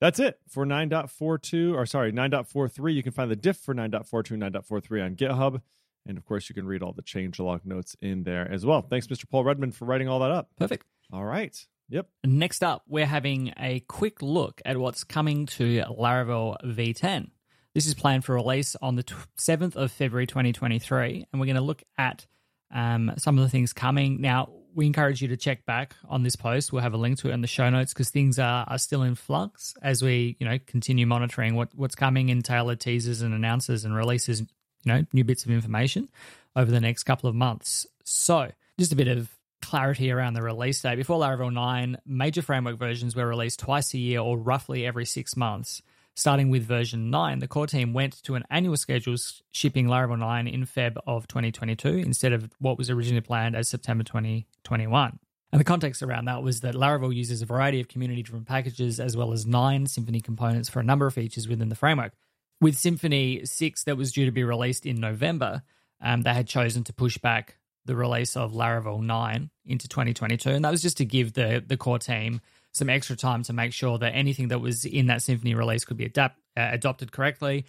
That's 0.00 0.20
it 0.20 0.38
for 0.48 0.64
9.42 0.64 1.74
or 1.74 1.84
sorry, 1.86 2.12
9.43. 2.12 2.94
You 2.94 3.02
can 3.02 3.12
find 3.12 3.30
the 3.30 3.36
diff 3.36 3.56
for 3.56 3.74
9.42 3.74 4.42
and 4.42 4.54
9.43 4.54 5.04
on 5.04 5.16
GitHub. 5.16 5.62
And 6.08 6.18
of 6.18 6.24
course, 6.24 6.48
you 6.48 6.54
can 6.54 6.66
read 6.66 6.82
all 6.82 6.92
the 6.92 7.02
changelog 7.02 7.64
notes 7.64 7.94
in 8.00 8.24
there 8.24 8.50
as 8.50 8.66
well. 8.66 8.82
Thanks, 8.82 9.06
Mr. 9.06 9.28
Paul 9.28 9.44
Redmond, 9.44 9.76
for 9.76 9.84
writing 9.84 10.08
all 10.08 10.20
that 10.20 10.30
up. 10.30 10.48
Perfect. 10.56 10.86
All 11.12 11.24
right. 11.24 11.56
Yep. 11.90 12.08
Next 12.24 12.64
up, 12.64 12.82
we're 12.86 13.06
having 13.06 13.52
a 13.58 13.80
quick 13.80 14.20
look 14.20 14.60
at 14.64 14.76
what's 14.76 15.04
coming 15.04 15.46
to 15.46 15.82
Laravel 15.84 16.56
V10. 16.64 17.30
This 17.74 17.86
is 17.86 17.94
planned 17.94 18.24
for 18.24 18.34
release 18.34 18.76
on 18.82 18.96
the 18.96 19.04
7th 19.38 19.76
of 19.76 19.92
February 19.92 20.26
2023, 20.26 21.26
and 21.32 21.40
we're 21.40 21.46
going 21.46 21.56
to 21.56 21.62
look 21.62 21.82
at 21.96 22.26
um, 22.74 23.12
some 23.18 23.38
of 23.38 23.44
the 23.44 23.50
things 23.50 23.72
coming. 23.72 24.20
Now, 24.20 24.50
we 24.74 24.86
encourage 24.86 25.22
you 25.22 25.28
to 25.28 25.36
check 25.36 25.64
back 25.64 25.94
on 26.08 26.22
this 26.22 26.36
post. 26.36 26.72
We'll 26.72 26.82
have 26.82 26.94
a 26.94 26.98
link 26.98 27.18
to 27.20 27.30
it 27.30 27.32
in 27.32 27.40
the 27.40 27.46
show 27.46 27.68
notes 27.70 27.92
because 27.92 28.10
things 28.10 28.38
are, 28.38 28.64
are 28.68 28.78
still 28.78 29.02
in 29.02 29.14
flux 29.14 29.74
as 29.82 30.02
we, 30.02 30.36
you 30.38 30.46
know, 30.46 30.58
continue 30.66 31.06
monitoring 31.06 31.54
what, 31.54 31.70
what's 31.74 31.94
coming 31.94 32.28
in 32.28 32.42
Taylor 32.42 32.76
teases 32.76 33.22
and 33.22 33.34
announces 33.34 33.84
and 33.84 33.94
releases, 33.94 34.42
you 34.84 34.92
know, 34.92 35.04
new 35.12 35.24
bits 35.24 35.44
of 35.44 35.50
information 35.50 36.08
over 36.56 36.70
the 36.70 36.80
next 36.80 37.04
couple 37.04 37.28
of 37.28 37.34
months. 37.34 37.86
So, 38.04 38.50
just 38.78 38.92
a 38.92 38.96
bit 38.96 39.08
of 39.08 39.30
clarity 39.60 40.10
around 40.10 40.34
the 40.34 40.42
release 40.42 40.80
date. 40.80 40.96
Before 40.96 41.20
Laravel 41.20 41.52
9, 41.52 41.98
major 42.06 42.42
framework 42.42 42.78
versions 42.78 43.14
were 43.14 43.26
released 43.26 43.60
twice 43.60 43.92
a 43.94 43.98
year 43.98 44.20
or 44.20 44.38
roughly 44.38 44.86
every 44.86 45.04
six 45.04 45.36
months. 45.36 45.82
Starting 46.14 46.50
with 46.50 46.64
version 46.64 47.10
9, 47.10 47.38
the 47.38 47.46
core 47.46 47.68
team 47.68 47.92
went 47.92 48.20
to 48.24 48.34
an 48.34 48.42
annual 48.50 48.76
schedule 48.76 49.14
shipping 49.52 49.86
Laravel 49.86 50.18
9 50.18 50.48
in 50.48 50.66
Feb 50.66 50.96
of 51.06 51.28
2022 51.28 51.88
instead 51.88 52.32
of 52.32 52.50
what 52.58 52.76
was 52.76 52.90
originally 52.90 53.20
planned 53.20 53.54
as 53.54 53.68
September 53.68 54.02
2021. 54.02 55.18
And 55.52 55.60
the 55.60 55.64
context 55.64 56.02
around 56.02 56.24
that 56.24 56.42
was 56.42 56.60
that 56.60 56.74
Laravel 56.74 57.14
uses 57.14 57.40
a 57.40 57.46
variety 57.46 57.80
of 57.80 57.88
community 57.88 58.22
driven 58.22 58.44
packages 58.44 58.98
as 58.98 59.16
well 59.16 59.32
as 59.32 59.46
nine 59.46 59.86
Symfony 59.86 60.22
components 60.22 60.68
for 60.68 60.80
a 60.80 60.84
number 60.84 61.06
of 61.06 61.14
features 61.14 61.48
within 61.48 61.68
the 61.68 61.76
framework. 61.76 62.12
With 62.60 62.76
Symfony 62.76 63.46
6 63.46 63.84
that 63.84 63.96
was 63.96 64.12
due 64.12 64.24
to 64.24 64.32
be 64.32 64.42
released 64.42 64.84
in 64.84 65.00
November, 65.00 65.62
um, 66.00 66.22
they 66.22 66.34
had 66.34 66.48
chosen 66.48 66.84
to 66.84 66.92
push 66.92 67.18
back 67.18 67.56
the 67.84 67.96
release 67.96 68.36
of 68.36 68.52
Laravel 68.52 69.02
9 69.02 69.50
into 69.64 69.88
2022. 69.88 70.50
And 70.50 70.64
that 70.64 70.70
was 70.70 70.82
just 70.82 70.98
to 70.98 71.04
give 71.04 71.32
the, 71.32 71.62
the 71.66 71.76
core 71.76 71.98
team 71.98 72.40
some 72.72 72.90
extra 72.90 73.16
time 73.16 73.42
to 73.44 73.52
make 73.52 73.72
sure 73.72 73.98
that 73.98 74.14
anything 74.14 74.48
that 74.48 74.60
was 74.60 74.84
in 74.84 75.06
that 75.06 75.20
Symfony 75.20 75.56
release 75.56 75.84
could 75.84 75.96
be 75.96 76.04
adapt, 76.04 76.38
uh, 76.56 76.68
adopted 76.70 77.12
correctly, 77.12 77.64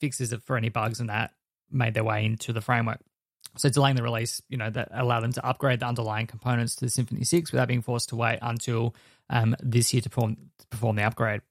fixes 0.00 0.34
for 0.44 0.56
any 0.56 0.70
bugs, 0.70 1.00
and 1.00 1.08
that 1.08 1.32
made 1.70 1.94
their 1.94 2.04
way 2.04 2.24
into 2.24 2.52
the 2.52 2.60
framework. 2.60 3.00
So 3.56 3.68
delaying 3.68 3.96
the 3.96 4.02
release, 4.02 4.42
you 4.48 4.56
know, 4.56 4.70
that 4.70 4.88
allowed 4.92 5.20
them 5.20 5.32
to 5.34 5.46
upgrade 5.46 5.80
the 5.80 5.86
underlying 5.86 6.26
components 6.26 6.74
to 6.76 6.86
Symfony 6.86 7.24
6 7.24 7.52
without 7.52 7.68
being 7.68 7.82
forced 7.82 8.08
to 8.08 8.16
wait 8.16 8.38
until 8.42 8.94
um, 9.30 9.54
this 9.62 9.92
year 9.92 10.02
to 10.02 10.10
perform, 10.10 10.36
to 10.58 10.66
perform 10.68 10.96
the 10.96 11.04
upgrade. 11.04 11.42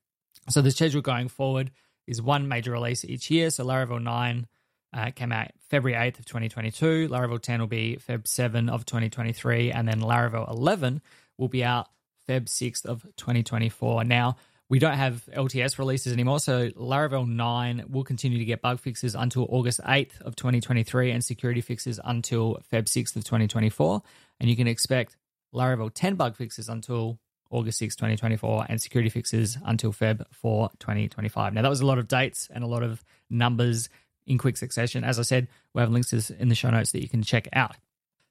So 0.49 0.61
the 0.61 0.71
schedule 0.71 1.01
going 1.01 1.29
forward 1.29 1.71
is 2.07 2.21
one 2.21 2.47
major 2.47 2.71
release 2.71 3.05
each 3.05 3.29
year. 3.31 3.49
So 3.49 3.65
Laravel 3.65 4.01
9 4.01 4.47
uh, 4.93 5.11
came 5.11 5.31
out 5.31 5.51
February 5.69 6.11
8th 6.11 6.19
of 6.19 6.25
2022. 6.25 7.09
Laravel 7.09 7.41
10 7.41 7.59
will 7.59 7.67
be 7.67 7.97
Feb 8.07 8.27
7 8.27 8.69
of 8.69 8.85
2023. 8.85 9.71
And 9.71 9.87
then 9.87 10.01
Laravel 10.01 10.49
11 10.49 11.01
will 11.37 11.47
be 11.47 11.63
out 11.63 11.87
Feb 12.27 12.45
6th 12.45 12.85
of 12.85 13.03
2024. 13.17 14.03
Now, 14.03 14.37
we 14.69 14.79
don't 14.79 14.97
have 14.97 15.23
LTS 15.35 15.77
releases 15.77 16.13
anymore, 16.13 16.39
so 16.39 16.69
Laravel 16.69 17.27
9 17.27 17.85
will 17.89 18.03
continue 18.03 18.39
to 18.39 18.45
get 18.45 18.61
bug 18.61 18.79
fixes 18.79 19.13
until 19.13 19.45
August 19.49 19.81
8th 19.81 20.21
of 20.21 20.35
2023 20.35 21.11
and 21.11 21.23
security 21.23 21.61
fixes 21.61 21.99
until 22.03 22.59
Feb 22.71 22.85
6th 22.85 23.15
of 23.15 23.23
2024. 23.23 24.01
And 24.39 24.49
you 24.49 24.55
can 24.55 24.67
expect 24.67 25.17
Laravel 25.53 25.91
10 25.93 26.15
bug 26.15 26.35
fixes 26.35 26.69
until 26.69 27.19
August 27.53 27.81
6th, 27.81 27.95
2024, 27.95 28.65
and 28.69 28.81
security 28.81 29.09
fixes 29.09 29.57
until 29.65 29.93
Feb 29.93 30.25
4, 30.31 30.71
2025. 30.79 31.53
Now, 31.53 31.61
that 31.61 31.69
was 31.69 31.81
a 31.81 31.85
lot 31.85 31.99
of 31.99 32.07
dates 32.07 32.49
and 32.53 32.63
a 32.63 32.67
lot 32.67 32.83
of 32.83 33.03
numbers 33.29 33.89
in 34.25 34.37
quick 34.37 34.57
succession. 34.57 35.03
As 35.03 35.19
I 35.19 35.23
said, 35.23 35.47
we 35.73 35.81
have 35.81 35.91
links 35.91 36.31
in 36.31 36.49
the 36.49 36.55
show 36.55 36.69
notes 36.69 36.91
that 36.91 37.01
you 37.01 37.09
can 37.09 37.23
check 37.23 37.47
out. 37.53 37.75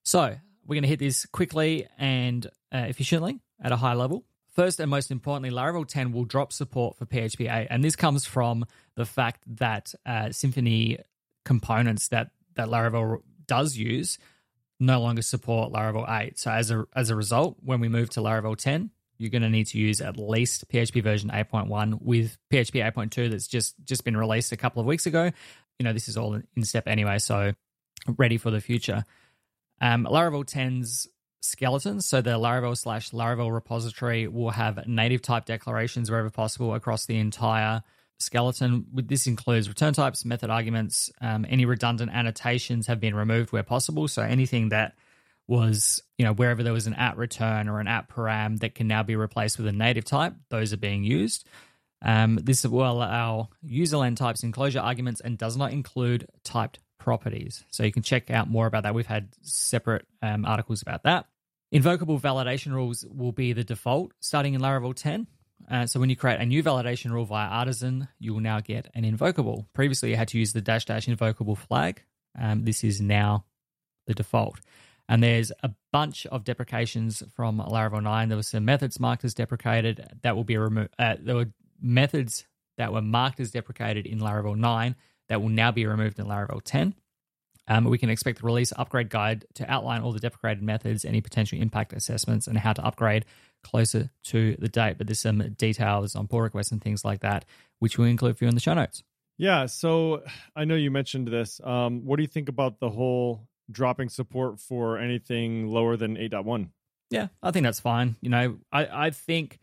So, 0.03 0.37
we're 0.67 0.75
going 0.75 0.83
to 0.83 0.89
hit 0.89 0.99
this 0.99 1.27
quickly 1.27 1.87
and 1.99 2.47
uh, 2.73 2.87
efficiently 2.89 3.41
at 3.61 3.73
a 3.73 3.77
high 3.77 3.95
level. 3.95 4.25
First 4.55 4.81
and 4.81 4.91
most 4.91 5.11
importantly, 5.11 5.51
Laravel 5.51 5.87
10 5.89 6.13
will 6.13 6.25
drop 6.25 6.53
support 6.53 6.97
for 6.97 7.07
PHP 7.07 7.53
8, 7.53 7.69
and 7.71 7.83
this 7.83 7.97
comes 7.97 8.27
from 8.27 8.67
the 8.97 9.07
fact 9.07 9.43
that 9.47 9.95
uh, 10.05 10.27
Symfony 10.27 11.01
components 11.45 12.09
that 12.09 12.31
that 12.55 12.69
Laravel 12.69 13.23
does 13.47 13.77
use 13.77 14.19
no 14.79 15.01
longer 15.01 15.23
support 15.23 15.73
Laravel 15.73 16.09
8. 16.09 16.39
So 16.39 16.51
as 16.51 16.71
a 16.71 16.85
as 16.95 17.09
a 17.09 17.17
result, 17.17 17.57
when 17.63 17.81
we 17.81 17.89
move 17.89 18.11
to 18.11 18.21
Laravel 18.21 18.57
10, 18.57 18.91
you're 19.23 19.31
going 19.31 19.43
to 19.43 19.49
need 19.49 19.69
to 19.69 19.79
use 19.79 20.01
at 20.01 20.19
least 20.19 20.69
PHP 20.69 21.01
version 21.03 21.31
8.1 21.31 22.03
with 22.03 22.37
PHP 22.53 22.93
8.2 22.93 23.31
that's 23.31 23.47
just 23.47 23.77
just 23.85 24.05
been 24.05 24.17
released 24.17 24.51
a 24.51 24.57
couple 24.57 24.81
of 24.81 24.87
weeks 24.87 25.07
ago. 25.07 25.31
You 25.79 25.85
know, 25.85 25.93
this 25.93 26.09
is 26.09 26.17
all 26.17 26.35
in 26.35 26.65
step 26.65 26.89
anyway, 26.89 27.19
so 27.19 27.53
ready 28.19 28.37
for 28.37 28.51
the 28.51 28.61
future. 28.61 29.05
Um, 29.81 30.07
Laravel 30.11 30.45
10's 30.45 31.07
skeletons, 31.41 32.07
so 32.07 32.21
the 32.21 32.33
Laravel 32.33 32.77
slash 32.77 33.11
Laravel 33.11 33.53
repository 33.53 34.27
will 34.27 34.51
have 34.51 34.87
native 34.87 35.23
type 35.23 35.45
declarations 35.45 36.11
wherever 36.11 36.31
possible 36.31 36.75
across 36.75 37.07
the 37.07 37.19
entire 37.19 37.83
skeleton. 38.19 38.87
With 38.93 39.07
this 39.07 39.29
includes 39.29 39.69
return 39.69 39.95
types, 39.95 40.25
method 40.25 40.51
arguments, 40.51 41.13
um, 41.21 41.47
any 41.49 41.65
redundant 41.65 42.11
annotations 42.13 42.89
have 42.89 42.99
been 42.99 43.15
removed 43.15 43.53
where 43.53 43.63
possible. 43.63 44.09
So 44.09 44.23
anything 44.23 44.71
that 44.71 44.95
was, 45.53 46.03
you 46.17 46.25
know, 46.25 46.33
wherever 46.33 46.63
there 46.63 46.73
was 46.73 46.87
an 46.87 46.95
at 46.95 47.19
return 47.19 47.69
or 47.69 47.79
an 47.79 47.87
at 47.87 48.09
param 48.09 48.59
that 48.61 48.75
can 48.75 48.89
now 48.89 49.03
be 49.03 49.17
replaced 49.17 49.59
with 49.59 49.67
a 49.67 49.73
native 49.73 50.07
type, 50.07 50.33
those 50.49 50.73
are 50.73 50.79
being 50.79 51.05
used. 51.05 51.47
Um, 52.01 52.37
this 52.43 52.65
will 52.65 52.91
allow 52.91 53.51
userland 53.63 54.17
types 54.17 54.43
enclosure 54.43 54.81
arguments 54.81 55.21
and 55.21 55.37
does 55.37 55.59
not 55.59 55.73
include 55.73 56.27
typed 56.43 56.79
properties. 56.99 57.65
So 57.71 57.83
you 57.83 57.93
can 57.93 58.03
check 58.03 58.31
out 58.31 58.49
more 58.49 58.67
about 58.67 58.85
that. 58.85 58.95
We've 58.95 59.07
had 59.07 59.29
separate 59.43 60.07
um, 60.23 60.47
articles 60.47 60.81
about 60.81 61.03
that. 61.03 61.27
Invocable 61.71 62.19
validation 62.19 62.73
rules 62.73 63.05
will 63.05 63.33
be 63.33 63.53
the 63.53 63.63
default 63.63 64.13
starting 64.21 64.55
in 64.55 64.63
Laravel 64.63 64.95
10. 64.95 65.27
Uh, 65.71 65.87
so 65.87 66.01
when 66.01 66.09
you 66.09 66.17
create 66.17 66.41
a 66.41 66.47
new 66.47 66.63
validation 66.63 67.11
rule 67.13 67.27
via 67.27 67.49
Artisan, 67.49 68.09
you 68.19 68.33
will 68.33 68.41
now 68.41 68.61
get 68.61 68.91
an 68.95 69.05
invocable. 69.05 69.67
Previously, 69.75 70.11
you 70.11 70.17
had 70.17 70.29
to 70.29 70.39
use 70.39 70.55
the 70.55 70.63
dash 70.63 70.87
dash 70.87 71.09
invocable 71.09 71.57
flag. 71.57 72.03
Um, 72.41 72.65
this 72.65 72.83
is 72.85 73.03
now 73.03 73.45
the 74.07 74.15
default. 74.15 74.59
And 75.13 75.23
there's 75.23 75.53
a 75.63 75.71
bunch 75.93 76.25
of 76.29 76.43
deprecations 76.43 77.23
from 77.37 77.59
Laravel 77.59 78.03
9. 78.03 78.31
There 78.31 78.39
were 78.39 78.43
some 78.43 78.65
methods 78.65 78.99
marked 78.99 79.27
as 79.27 79.35
deprecated 79.35 80.09
that 80.23 80.35
will 80.35 80.43
be 80.43 80.57
removed. 80.57 80.89
Uh, 80.99 81.17
there 81.21 81.35
were 81.35 81.51
methods 81.83 82.47
that 82.79 82.95
were 82.95 83.03
marked 83.03 83.39
as 83.39 83.51
deprecated 83.51 84.07
in 84.07 84.21
Laravel 84.21 84.57
9 84.57 84.97
that 85.29 85.43
will 85.43 85.51
now 85.51 85.71
be 85.71 85.85
removed 85.85 86.19
in 86.19 86.25
Laravel 86.25 86.63
10. 86.65 86.95
Um, 87.69 87.85
we 87.85 87.99
can 87.99 88.09
expect 88.09 88.41
the 88.41 88.47
release 88.47 88.73
upgrade 88.75 89.11
guide 89.11 89.45
to 89.57 89.71
outline 89.71 90.01
all 90.01 90.13
the 90.13 90.19
deprecated 90.19 90.63
methods, 90.63 91.05
any 91.05 91.21
potential 91.21 91.61
impact 91.61 91.93
assessments, 91.93 92.47
and 92.47 92.57
how 92.57 92.73
to 92.73 92.83
upgrade 92.83 93.27
closer 93.63 94.09
to 94.25 94.57
the 94.61 94.69
date. 94.71 94.97
But 94.97 95.09
there's 95.09 95.21
some 95.21 95.53
details 95.59 96.17
on 96.17 96.27
pull 96.27 96.41
requests 96.41 96.73
and 96.73 96.83
things 96.83 97.05
like 97.05 97.21
that, 97.21 97.45
which 97.81 97.99
we'll 97.99 98.09
include 98.09 98.39
for 98.39 98.45
you 98.45 98.49
in 98.49 98.55
the 98.55 98.63
show 98.63 98.73
notes. 98.73 99.03
Yeah. 99.37 99.67
So 99.67 100.23
I 100.57 100.65
know 100.65 100.75
you 100.75 100.91
mentioned 100.91 101.29
this. 101.29 101.61
Um, 101.63 102.07
what 102.07 102.17
do 102.17 102.23
you 102.23 102.29
think 102.29 102.49
about 102.49 102.81
the 102.81 102.89
whole 102.89 103.47
dropping 103.71 104.09
support 104.09 104.61
for 104.61 104.99
anything 104.99 105.69
lower 105.69 105.97
than 105.97 106.17
8.1? 106.17 106.69
Yeah, 107.11 107.29
I 107.43 107.51
think 107.51 107.65
that's 107.65 107.81
fine. 107.81 108.17
You 108.21 108.31
know, 108.31 108.59
I, 108.73 109.07
I 109.07 109.11
think 109.11 109.59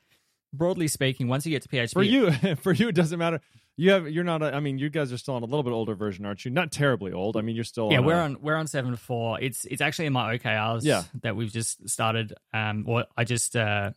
broadly 0.53 0.87
speaking, 0.87 1.27
once 1.27 1.45
you 1.45 1.51
get 1.51 1.63
to 1.63 1.69
PHP, 1.69 1.93
for 1.93 2.03
you, 2.03 2.31
for 2.57 2.71
you, 2.71 2.89
it 2.89 2.95
doesn't 2.95 3.17
matter. 3.17 3.41
You 3.75 3.91
have, 3.91 4.09
you're 4.09 4.25
not. 4.25 4.43
A, 4.43 4.53
I 4.53 4.59
mean, 4.59 4.77
you 4.77 4.89
guys 4.89 5.13
are 5.13 5.17
still 5.17 5.35
on 5.35 5.41
a 5.41 5.45
little 5.45 5.63
bit 5.63 5.71
older 5.71 5.95
version, 5.95 6.25
aren't 6.25 6.43
you? 6.43 6.51
Not 6.51 6.71
terribly 6.71 7.13
old. 7.13 7.37
I 7.37 7.41
mean, 7.41 7.55
you're 7.55 7.63
still. 7.63 7.89
Yeah, 7.91 7.99
on 7.99 8.05
we're 8.05 8.19
a, 8.19 8.23
on 8.23 8.37
we're 8.41 8.55
on 8.55 8.67
seven 8.67 8.95
four. 8.97 9.39
It's 9.39 9.63
it's 9.65 9.81
actually 9.81 10.07
in 10.07 10.13
my 10.13 10.37
OKRs. 10.37 10.83
Yeah. 10.83 11.03
that 11.21 11.35
we've 11.37 11.51
just 11.51 11.87
started. 11.89 12.33
Um, 12.53 12.83
or 12.87 13.05
I 13.15 13.23
just 13.23 13.55
uh, 13.55 13.91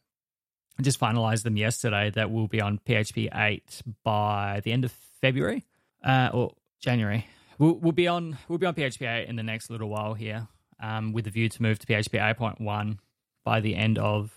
just 0.80 1.00
finalized 1.00 1.42
them 1.42 1.56
yesterday. 1.56 2.10
That 2.10 2.30
will 2.30 2.46
be 2.46 2.60
on 2.60 2.78
PHP 2.78 3.28
eight 3.34 3.82
by 4.04 4.60
the 4.62 4.70
end 4.70 4.84
of 4.84 4.92
February, 5.20 5.64
uh, 6.04 6.30
or 6.32 6.52
January. 6.80 7.26
We'll, 7.62 7.74
we'll 7.76 7.92
be 7.92 8.08
on 8.08 8.36
we'll 8.48 8.58
be 8.58 8.66
on 8.66 8.74
PHP 8.74 9.08
eight 9.08 9.28
in 9.28 9.36
the 9.36 9.42
next 9.44 9.70
little 9.70 9.88
while 9.88 10.14
here, 10.14 10.48
um, 10.82 11.12
with 11.12 11.26
the 11.26 11.30
view 11.30 11.48
to 11.48 11.62
move 11.62 11.78
to 11.78 11.86
PHP 11.86 12.20
eight 12.20 12.36
point 12.36 12.60
one 12.60 12.98
by 13.44 13.60
the 13.60 13.76
end 13.76 13.98
of 13.98 14.32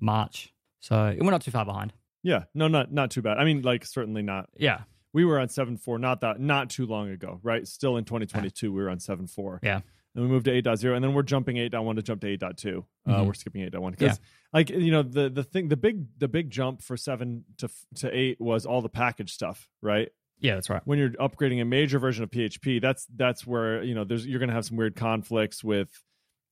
March. 0.00 0.52
So 0.80 1.14
we're 1.20 1.30
not 1.30 1.42
too 1.42 1.50
far 1.52 1.64
behind. 1.64 1.92
Yeah, 2.24 2.44
no, 2.52 2.66
not 2.68 2.92
not 2.92 3.10
too 3.12 3.22
bad. 3.22 3.38
I 3.38 3.44
mean, 3.44 3.62
like 3.62 3.84
certainly 3.86 4.22
not. 4.22 4.48
Yeah, 4.56 4.80
We 5.12 5.24
were 5.24 5.38
on 5.38 5.48
seven 5.50 5.76
four, 5.76 5.98
not 6.00 6.20
that, 6.22 6.40
not 6.40 6.68
too 6.68 6.84
long 6.86 7.10
ago, 7.10 7.38
right? 7.44 7.66
Still 7.68 7.96
in 7.96 8.04
2022, 8.04 8.72
we 8.72 8.82
were 8.82 8.90
on 8.90 8.98
seven 8.98 9.26
four. 9.28 9.60
yeah, 9.62 9.80
and 10.16 10.24
we 10.24 10.28
moved 10.28 10.46
to 10.46 10.50
8.0 10.62 10.94
and 10.96 11.04
then 11.04 11.14
we're 11.14 11.22
jumping 11.22 11.56
8.1 11.56 11.96
to 11.96 12.02
jump 12.02 12.20
to 12.22 12.26
8.2 12.38 12.78
uh, 13.06 13.10
Mhm. 13.10 13.26
we're 13.26 13.34
skipping 13.34 13.62
8.1 13.70 13.90
because 13.92 14.20
like 14.52 14.70
you 14.70 14.90
know 14.90 15.02
the 15.02 15.28
the 15.28 15.42
thing 15.44 15.68
the 15.68 15.76
big 15.76 16.06
the 16.18 16.28
big 16.28 16.50
jump 16.50 16.82
for 16.82 16.96
7 16.96 17.44
to 17.58 17.68
to 17.96 18.16
8 18.16 18.40
was 18.40 18.64
all 18.66 18.80
the 18.82 18.88
package 18.88 19.32
stuff 19.32 19.68
right 19.82 20.08
yeah. 20.38 20.54
That's 20.54 20.70
right. 20.70 20.82
when 20.84 20.98
you're 20.98 21.10
upgrading 21.10 21.60
a 21.60 21.64
major 21.64 21.98
version 21.98 22.24
of 22.24 22.30
php 22.30 22.80
that's 22.80 23.06
that's 23.16 23.46
where 23.46 23.82
you 23.82 23.94
know 23.94 24.04
there's 24.04 24.26
you're 24.26 24.38
going 24.38 24.48
to 24.48 24.54
have 24.54 24.64
some 24.64 24.76
weird 24.76 24.96
conflicts 24.96 25.62
with 25.62 25.90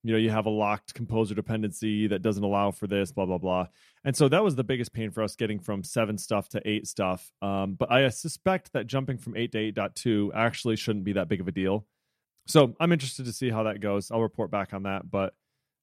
you 0.02 0.12
know 0.12 0.18
you 0.18 0.30
have 0.30 0.46
a 0.46 0.50
locked 0.50 0.94
composer 0.94 1.34
dependency 1.34 2.06
that 2.08 2.22
doesn't 2.22 2.44
allow 2.44 2.70
for 2.70 2.86
this 2.86 3.12
blah 3.12 3.26
blah 3.26 3.38
blah 3.38 3.66
and 4.04 4.16
so 4.16 4.28
that 4.28 4.42
was 4.42 4.56
the 4.56 4.64
biggest 4.64 4.92
pain 4.92 5.10
for 5.10 5.22
us 5.22 5.36
getting 5.36 5.60
from 5.60 5.84
7 5.84 6.18
stuff 6.18 6.48
to 6.50 6.62
8 6.68 6.86
stuff 6.86 7.30
um, 7.40 7.74
but 7.74 7.90
i 7.90 8.08
suspect 8.08 8.72
that 8.72 8.86
jumping 8.86 9.18
from 9.18 9.36
8 9.36 9.52
to 9.52 9.72
8.2 9.72 10.30
actually 10.34 10.76
shouldn't 10.76 11.04
be 11.04 11.14
that 11.14 11.28
big 11.28 11.40
of 11.40 11.48
a 11.48 11.52
deal 11.52 11.86
so 12.46 12.74
i'm 12.80 12.92
interested 12.92 13.26
to 13.26 13.32
see 13.32 13.50
how 13.50 13.64
that 13.64 13.80
goes 13.80 14.10
i'll 14.10 14.20
report 14.20 14.50
back 14.50 14.74
on 14.74 14.84
that 14.84 15.08
but 15.10 15.34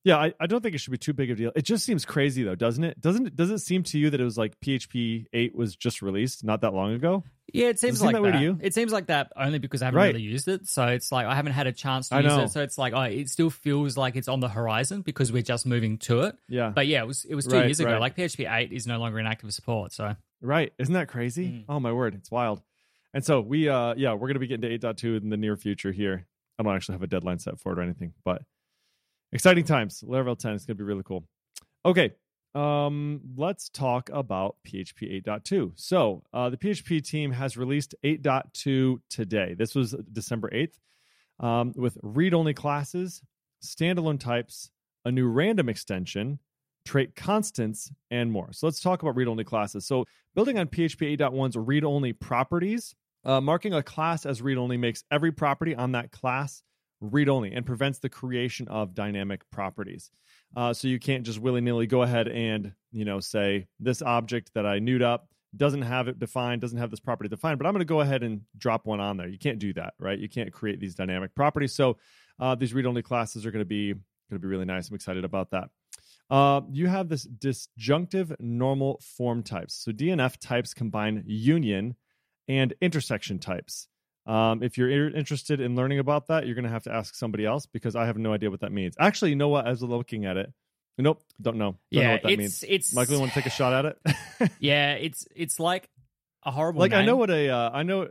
yeah 0.10 0.18
I, 0.18 0.34
I 0.40 0.48
don't 0.48 0.62
think 0.62 0.76
it 0.76 0.80
should 0.80 0.92
be 0.92 0.98
too 0.98 1.14
big 1.14 1.30
of 1.32 1.38
a 1.38 1.42
deal 1.42 1.52
it 1.56 1.64
just 1.64 1.86
seems 1.86 2.06
crazy 2.06 2.44
though 2.44 2.56
doesn't 2.56 2.84
it 2.84 3.00
doesn't 3.00 3.28
it 3.28 3.36
does 3.36 3.50
it 3.52 3.60
seem 3.60 3.84
to 3.84 3.98
you 4.00 4.10
that 4.10 4.20
it 4.20 4.24
was 4.24 4.38
like 4.38 4.60
php 4.60 5.26
8 5.32 5.56
was 5.56 5.76
just 5.76 6.02
released 6.02 6.44
not 6.44 6.62
that 6.62 6.74
long 6.74 6.94
ago 6.94 7.24
Yeah, 7.52 7.68
it 7.70 7.80
seems 7.80 8.00
seem 8.00 8.12
like 8.12 8.22
that 8.22 8.32
to 8.34 8.40
you? 8.46 8.60
It 8.62 8.74
seems 8.76 8.92
like 8.94 9.08
that 9.08 9.32
only 9.36 9.58
because 9.58 9.82
I 9.82 9.86
haven't 9.86 9.98
Right. 9.98 10.14
really 10.14 10.22
used 10.36 10.48
it. 10.48 10.68
So 10.68 10.86
it's 10.86 11.12
like 11.12 11.26
I 11.26 11.34
haven't 11.34 11.54
had 11.54 11.66
a 11.66 11.72
chance 11.72 12.10
to 12.10 12.16
I 12.16 12.20
use 12.22 12.28
know. 12.38 12.44
it. 12.44 12.50
So 12.52 12.62
it's 12.62 12.78
like 12.78 12.94
oh, 12.94 13.02
it 13.02 13.28
still 13.28 13.50
feels 13.50 13.98
like 13.98 14.16
it's 14.16 14.28
on 14.28 14.40
the 14.40 14.48
horizon 14.50 15.02
because 15.02 15.32
we're 15.32 15.42
just 15.54 15.66
moving 15.66 15.98
to 16.10 16.22
it. 16.28 16.36
yeah 16.48 16.70
But 16.70 16.86
yeah, 16.86 17.02
it 17.02 17.08
was 17.08 17.26
it 17.26 17.34
was 17.34 17.46
two 17.48 17.56
Right, 17.58 17.66
years 17.66 17.80
ago. 17.80 17.90
right. 17.94 18.00
Like 18.00 18.16
PHP 18.16 18.46
eight 18.48 18.72
is 18.72 18.86
no 18.86 19.00
longer 19.00 19.18
in 19.20 19.26
active 19.26 19.52
support. 19.52 19.94
So 19.94 20.16
Right. 20.42 20.72
Isn't 20.78 20.94
that 20.94 21.08
crazy? 21.08 21.46
Mm. 21.48 21.64
Oh 21.68 21.80
my 21.80 21.92
word, 21.92 22.14
it's 22.14 22.30
wild. 22.30 22.62
And 23.16 23.26
so 23.26 23.42
we 23.42 23.68
uh 23.68 23.96
yeah, 23.98 24.14
we're 24.14 24.28
gonna 24.28 24.38
be 24.46 24.46
getting 24.48 24.70
to 24.70 24.88
8.2 24.88 25.18
in 25.24 25.30
the 25.30 25.38
near 25.38 25.58
future 25.58 25.92
here. 25.92 26.28
I 26.60 26.64
don't 26.64 26.76
actually 26.76 26.94
have 26.96 27.04
a 27.04 27.08
deadline 27.08 27.40
set 27.40 27.60
for 27.60 27.72
it 27.74 27.80
or 27.80 27.82
anything, 27.82 28.14
but 28.24 28.44
exciting 29.32 29.64
times. 29.64 30.04
Laravel 30.08 30.38
10 30.38 30.54
is 30.54 30.66
gonna 30.66 30.76
be 30.76 30.84
really 30.84 31.04
cool. 31.04 31.26
Okay. 31.86 32.14
Um, 32.56 33.22
let's 33.38 33.70
talk 33.70 34.10
about 34.12 34.56
PHP 34.68 35.24
8.2. 35.24 35.74
So 35.76 36.24
uh 36.34 36.50
the 36.50 36.58
PHP 36.58 37.08
team 37.08 37.32
has 37.32 37.58
released 37.58 37.94
8.2 38.04 38.98
today. 39.10 39.56
This 39.58 39.76
was 39.76 39.96
December 40.12 40.50
8th. 40.50 40.74
Um, 41.40 41.74
with 41.78 41.98
read-only 42.04 42.54
classes, 42.54 43.22
standalone 43.64 44.20
types, 44.20 44.72
a 45.06 45.12
new 45.12 45.28
random 45.28 45.70
extension, 45.70 46.40
trait 46.86 47.16
constants, 47.16 47.92
and 48.12 48.32
more. 48.32 48.52
So 48.52 48.68
let's 48.68 48.82
talk 48.82 49.02
about 49.02 49.16
read 49.16 49.28
only 49.28 49.44
classes. 49.44 49.86
So, 49.86 50.06
building 50.36 50.58
on 50.58 50.68
PHP 50.68 51.18
8.1's 51.18 51.58
read 51.58 51.84
only 51.84 52.14
properties, 52.14 52.96
uh, 53.26 53.42
marking 53.42 53.74
a 53.74 53.84
class 53.84 54.26
as 54.26 54.42
read 54.42 54.58
only 54.58 54.78
makes 54.78 55.04
every 55.12 55.32
property 55.32 55.76
on 55.76 55.92
that 55.94 56.12
class 56.12 56.64
read 57.02 57.30
only 57.30 57.52
and 57.54 57.66
prevents 57.66 58.00
the 58.00 58.10
creation 58.10 58.68
of 58.68 58.94
dynamic 58.94 59.50
properties. 59.52 60.12
Uh, 60.56 60.74
so 60.74 60.88
you 60.88 61.00
can't 61.00 61.24
just 61.24 61.40
willy 61.40 61.62
nilly 61.62 61.88
go 61.88 62.02
ahead 62.02 62.28
and 62.28 62.74
you 62.92 63.06
know 63.06 63.20
say 63.20 63.68
this 63.80 64.02
object 64.02 64.52
that 64.56 64.66
I 64.66 64.80
newed 64.80 65.02
up 65.02 65.30
doesn't 65.56 65.82
have 65.82 66.08
it 66.08 66.20
defined, 66.20 66.62
doesn't 66.62 66.78
have 66.78 66.92
this 66.92 67.00
property 67.00 67.30
defined, 67.30 67.58
but 67.58 67.66
I'm 67.66 67.74
going 67.74 67.80
to 67.80 67.86
go 67.86 68.02
ahead 68.02 68.24
and 68.24 68.42
drop 68.58 68.86
one 68.86 69.00
on 69.00 69.18
there. 69.18 69.28
You 69.28 69.40
can't 69.40 69.60
do 69.60 69.74
that, 69.74 69.94
right? 69.98 70.20
You 70.20 70.30
can't 70.30 70.54
create 70.54 70.80
these 70.80 70.96
dynamic 70.96 71.34
properties. 71.34 71.74
So 71.74 71.98
uh, 72.40 72.56
these 72.56 72.74
read 72.74 72.86
only 72.86 73.02
classes 73.02 73.46
are 73.46 73.52
going 73.52 73.64
to 73.64 73.66
be 73.66 73.94
going 73.94 74.02
to 74.30 74.40
be 74.40 74.48
really 74.48 74.66
nice. 74.66 74.90
I'm 74.90 74.96
excited 74.96 75.26
about 75.26 75.52
that. 75.52 75.70
Uh, 76.30 76.62
you 76.72 76.88
have 76.88 77.10
this 77.10 77.26
disjunctive 77.26 78.36
normal 78.40 79.02
form 79.18 79.42
types. 79.42 79.74
So 79.74 79.92
DNF 79.92 80.38
types 80.38 80.74
combine 80.74 81.24
union 81.26 81.96
and 82.48 82.74
intersection 82.82 83.40
types. 83.40 83.88
Um, 84.26 84.62
if 84.62 84.78
you're 84.78 85.10
interested 85.10 85.60
in 85.60 85.76
learning 85.76 86.00
about 86.00 86.28
that, 86.28 86.46
you're 86.46 86.56
going 86.56 86.66
to 86.66 86.72
have 86.72 86.84
to 86.84 86.94
ask 86.94 87.16
somebody 87.16 87.46
else 87.46 87.66
because 87.66 87.96
I 87.96 88.06
have 88.06 88.18
no 88.18 88.34
idea 88.34 88.52
what 88.52 88.62
that 88.62 88.72
means. 88.72 88.96
Actually, 89.00 89.32
you 89.32 89.36
know 89.36 89.50
what? 89.50 89.68
As 89.68 89.82
looking 89.82 90.26
at 90.26 90.38
it, 90.38 90.54
nope, 90.98 91.22
don't 91.42 91.58
know. 91.58 91.78
Don't 91.92 92.02
know 92.02 92.02
yeah, 92.02 92.12
what 92.14 92.24
that 92.24 92.32
it's 92.32 92.38
means. 92.40 92.66
it's 92.68 92.94
Michael, 92.94 93.16
you 93.16 93.20
want 93.22 93.32
to 93.32 93.40
take 93.40 93.48
a 93.48 93.50
shot 93.50 93.74
at 93.74 93.86
it? 93.86 94.52
yeah, 94.60 94.94
it's 94.94 95.28
it's 95.36 95.60
like 95.60 95.90
a 96.44 96.52
horrible. 96.52 96.80
like 96.80 96.94
I 96.94 97.06
know 97.06 97.16
what 97.16 97.30
a 97.30 97.50
uh, 97.50 97.70
I 97.74 97.84
know 97.84 98.10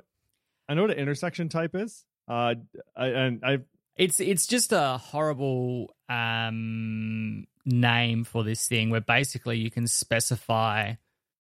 I 0.68 0.74
know 0.74 0.82
what 0.82 0.90
an 0.90 0.98
intersection 0.98 1.48
type 1.48 1.74
is. 1.74 2.04
Uh, 2.28 2.54
I, 2.96 3.06
and 3.06 3.44
I 3.44 3.58
It's 3.96 4.20
it's 4.20 4.46
just 4.46 4.72
a 4.72 4.98
horrible 4.98 5.94
um, 6.08 7.46
name 7.64 8.24
for 8.24 8.44
this 8.44 8.66
thing 8.66 8.90
where 8.90 9.00
basically 9.00 9.58
you 9.58 9.70
can 9.70 9.86
specify 9.86 10.94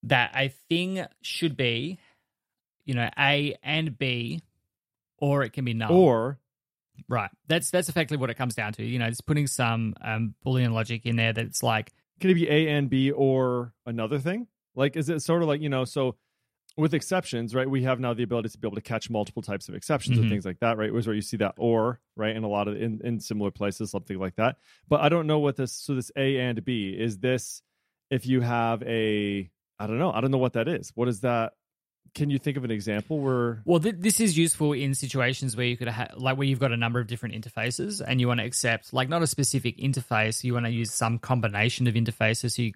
that 0.04 0.32
a 0.34 0.48
thing 0.68 1.04
should 1.22 1.56
be, 1.56 1.98
you 2.84 2.94
know, 2.94 3.10
A 3.18 3.56
and 3.62 3.98
B, 3.98 4.42
or 5.18 5.42
it 5.42 5.52
can 5.52 5.64
be 5.64 5.74
null. 5.74 5.92
or 5.92 6.38
right. 7.08 7.30
That's 7.48 7.70
that's 7.70 7.88
effectively 7.88 8.18
what 8.20 8.30
it 8.30 8.34
comes 8.34 8.54
down 8.54 8.72
to. 8.74 8.84
You 8.84 8.98
know, 8.98 9.06
it's 9.06 9.20
putting 9.20 9.46
some 9.46 9.94
um, 10.00 10.34
Boolean 10.44 10.72
logic 10.72 11.06
in 11.06 11.16
there 11.16 11.32
that's 11.32 11.62
like, 11.62 11.92
can 12.20 12.30
it 12.30 12.34
be 12.34 12.48
A 12.48 12.68
and 12.68 12.88
B 12.90 13.10
or 13.10 13.72
another 13.86 14.18
thing? 14.18 14.46
Like, 14.74 14.96
is 14.96 15.08
it 15.08 15.20
sort 15.20 15.42
of 15.42 15.48
like 15.48 15.60
you 15.60 15.68
know? 15.68 15.84
So 15.84 16.16
with 16.76 16.94
exceptions, 16.94 17.56
right? 17.56 17.68
We 17.68 17.82
have 17.82 17.98
now 17.98 18.14
the 18.14 18.22
ability 18.22 18.50
to 18.50 18.58
be 18.58 18.68
able 18.68 18.76
to 18.76 18.80
catch 18.80 19.10
multiple 19.10 19.42
types 19.42 19.68
of 19.68 19.74
exceptions 19.74 20.16
Mhm. 20.16 20.20
and 20.22 20.30
things 20.30 20.46
like 20.46 20.60
that, 20.60 20.78
right? 20.78 20.92
Was 20.92 21.08
where 21.08 21.16
you 21.16 21.22
see 21.22 21.36
that 21.38 21.54
or, 21.58 22.00
right, 22.16 22.36
in 22.36 22.44
a 22.44 22.48
lot 22.48 22.68
of 22.68 22.80
in, 22.80 23.00
in 23.02 23.18
similar 23.18 23.50
places, 23.50 23.90
something 23.90 24.16
like 24.16 24.36
that. 24.36 24.58
But 24.88 25.00
I 25.00 25.08
don't 25.08 25.26
know 25.26 25.40
what 25.40 25.56
this. 25.56 25.72
So 25.72 25.96
this 25.96 26.12
A 26.16 26.38
and 26.38 26.64
B 26.64 26.90
is 26.96 27.18
this. 27.18 27.62
If 28.10 28.26
you 28.26 28.42
have 28.42 28.82
a, 28.84 29.50
I 29.80 29.86
don't 29.88 29.98
know, 29.98 30.12
I 30.12 30.20
don't 30.20 30.30
know 30.30 30.38
what 30.38 30.52
that 30.52 30.68
is. 30.68 30.92
What 30.94 31.08
is 31.08 31.20
that? 31.22 31.54
Can 32.18 32.30
you 32.30 32.38
think 32.38 32.56
of 32.56 32.64
an 32.64 32.70
example 32.70 33.20
where? 33.20 33.62
Well, 33.64 33.80
th- 33.80 33.96
this 33.98 34.20
is 34.20 34.36
useful 34.36 34.72
in 34.72 34.94
situations 34.94 35.56
where 35.56 35.66
you 35.66 35.76
could 35.76 35.88
have, 35.88 36.14
like, 36.16 36.36
where 36.36 36.46
you've 36.46 36.58
got 36.58 36.72
a 36.72 36.76
number 36.76 37.00
of 37.00 37.06
different 37.06 37.34
interfaces 37.34 38.02
and 38.04 38.20
you 38.20 38.28
want 38.28 38.40
to 38.40 38.46
accept, 38.46 38.92
like, 38.92 39.08
not 39.08 39.22
a 39.22 39.26
specific 39.26 39.78
interface. 39.78 40.42
You 40.42 40.54
want 40.54 40.66
to 40.66 40.72
use 40.72 40.92
some 40.92 41.18
combination 41.18 41.86
of 41.86 41.94
interfaces. 41.94 42.56
So 42.56 42.62
you, 42.62 42.72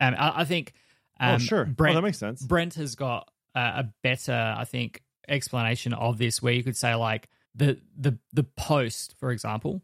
um, 0.00 0.14
I, 0.18 0.42
I 0.42 0.44
think, 0.44 0.74
um, 1.18 1.36
oh, 1.36 1.38
sure. 1.38 1.64
Brent, 1.64 1.96
oh, 1.96 2.00
that 2.00 2.02
makes 2.02 2.18
sense. 2.18 2.42
Brent 2.42 2.74
has 2.74 2.94
got 2.94 3.30
uh, 3.54 3.72
a 3.76 3.84
better, 4.02 4.54
I 4.56 4.64
think, 4.64 5.02
explanation 5.26 5.94
of 5.94 6.18
this, 6.18 6.42
where 6.42 6.52
you 6.52 6.62
could 6.62 6.76
say, 6.76 6.94
like, 6.94 7.28
the 7.54 7.78
the 7.98 8.18
the 8.32 8.44
post, 8.44 9.14
for 9.18 9.30
example, 9.30 9.82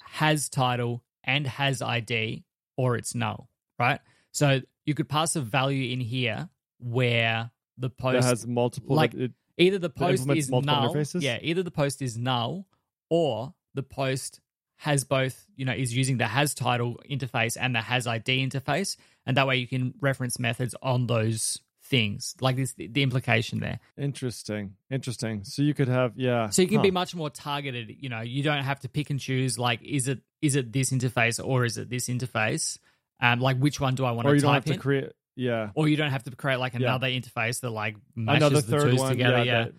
has 0.00 0.48
title 0.48 1.02
and 1.24 1.46
has 1.46 1.82
ID, 1.82 2.44
or 2.76 2.96
it's 2.96 3.14
null, 3.14 3.48
right? 3.78 4.00
So 4.32 4.60
you 4.84 4.94
could 4.94 5.08
pass 5.08 5.36
a 5.36 5.40
value 5.40 5.92
in 5.92 6.00
here 6.00 6.48
where 6.78 7.50
the 7.78 7.88
That 7.88 7.98
post 7.98 8.26
has 8.26 8.46
multiple. 8.46 8.96
like- 8.96 9.14
it- 9.14 9.32
either 9.58 9.78
the 9.78 9.90
post 9.90 10.28
is 10.30 10.50
null, 10.50 10.62
interfaces? 10.62 11.22
yeah, 11.22 11.38
either 11.42 11.62
the 11.62 11.70
post 11.70 12.02
is 12.02 12.16
null 12.16 12.66
or 13.10 13.54
the 13.74 13.82
post 13.82 14.40
has 14.78 15.04
both, 15.04 15.46
you 15.56 15.64
know, 15.64 15.72
is 15.72 15.96
using 15.96 16.18
the 16.18 16.26
has 16.26 16.54
title 16.54 17.00
interface 17.10 17.56
and 17.58 17.74
the 17.74 17.80
has 17.80 18.06
ID 18.06 18.46
interface, 18.46 18.96
and 19.24 19.36
that 19.36 19.46
way 19.46 19.56
you 19.56 19.66
can 19.66 19.94
reference 20.00 20.38
methods 20.38 20.74
on 20.82 21.06
those 21.06 21.60
things. 21.82 22.34
Like 22.40 22.56
this, 22.56 22.74
the 22.74 23.02
implication 23.02 23.60
there. 23.60 23.78
interesting. 23.96 24.74
Interesting. 24.90 25.44
So 25.44 25.62
you 25.62 25.72
could 25.72 25.88
have, 25.88 26.12
yeah. 26.16 26.48
So 26.50 26.62
you 26.62 26.68
can 26.68 26.78
huh. 26.78 26.82
be 26.82 26.90
much 26.90 27.14
more 27.14 27.30
targeted. 27.30 27.96
You 27.98 28.08
know, 28.08 28.20
you 28.20 28.42
don't 28.42 28.64
have 28.64 28.80
to 28.80 28.88
pick 28.88 29.08
and 29.10 29.20
choose. 29.20 29.58
Like, 29.58 29.80
is 29.82 30.08
it 30.08 30.20
is 30.42 30.56
it 30.56 30.72
this 30.72 30.90
interface 30.90 31.42
or 31.44 31.64
is 31.64 31.78
it 31.78 31.88
this 31.88 32.08
interface? 32.08 32.78
Um, 33.20 33.40
like 33.40 33.58
which 33.58 33.80
one 33.80 33.94
do 33.94 34.04
I 34.04 34.10
want 34.10 34.26
or 34.26 34.32
to 34.32 34.36
you 34.36 34.42
don't 34.42 34.52
type 34.52 34.66
have 34.66 34.74
to 34.74 34.80
create. 34.80 35.12
Yeah. 35.36 35.70
or 35.74 35.86
you 35.88 35.96
don't 35.96 36.10
have 36.10 36.24
to 36.24 36.30
create 36.34 36.56
like 36.58 36.72
Yeah. 36.72 36.88
another 36.88 37.06
interface 37.08 37.60
that 37.60 37.70
like 37.70 37.96
mashes 38.14 38.68
Another 38.68 38.90
the 38.90 38.96
one. 38.96 39.10
together. 39.12 39.36
yeah. 39.38 39.44
yeah. 39.44 39.64
that- 39.64 39.72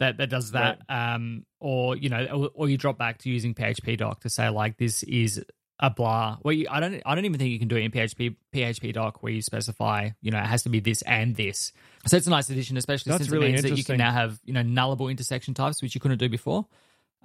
that 0.00 0.16
that 0.16 0.28
does 0.28 0.50
that 0.50 0.80
um 0.88 1.46
or 1.60 1.96
you 1.96 2.08
know 2.08 2.24
or, 2.26 2.50
or 2.52 2.68
you 2.68 2.76
drop 2.76 2.98
back 2.98 3.18
to 3.18 3.30
using 3.30 3.54
php 3.54 3.96
doc 3.96 4.20
to 4.22 4.28
say 4.28 4.48
like 4.48 4.76
this 4.76 5.04
is 5.04 5.42
a 5.78 5.88
blah 5.88 6.36
well 6.42 6.52
you, 6.52 6.66
i 6.68 6.80
don't 6.80 7.00
i 7.06 7.14
don't 7.14 7.24
even 7.24 7.38
think 7.38 7.52
you 7.52 7.60
can 7.60 7.68
do 7.68 7.76
it 7.76 7.82
in 7.84 7.92
php 7.92 8.34
php 8.52 8.92
doc 8.92 9.22
where 9.22 9.32
you 9.32 9.40
specify 9.40 10.10
you 10.20 10.32
know 10.32 10.38
it 10.38 10.46
has 10.46 10.64
to 10.64 10.68
be 10.68 10.80
this 10.80 11.00
and 11.02 11.36
this 11.36 11.72
so 12.08 12.16
it's 12.16 12.26
a 12.26 12.30
nice 12.30 12.50
addition 12.50 12.76
especially 12.76 13.10
That's 13.10 13.22
since 13.22 13.30
really 13.32 13.46
it 13.46 13.52
means 13.52 13.62
that 13.62 13.76
you 13.78 13.84
can 13.84 13.96
now 13.98 14.10
have 14.10 14.40
you 14.44 14.52
know 14.52 14.62
nullable 14.62 15.08
intersection 15.12 15.54
types 15.54 15.80
which 15.80 15.94
you 15.94 16.00
couldn't 16.00 16.18
do 16.18 16.28
before 16.28 16.66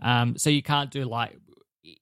um 0.03 0.38
so 0.38 0.51
you 0.51 0.62
can't 0.62 0.91
do 0.91 1.05
like 1.05 1.36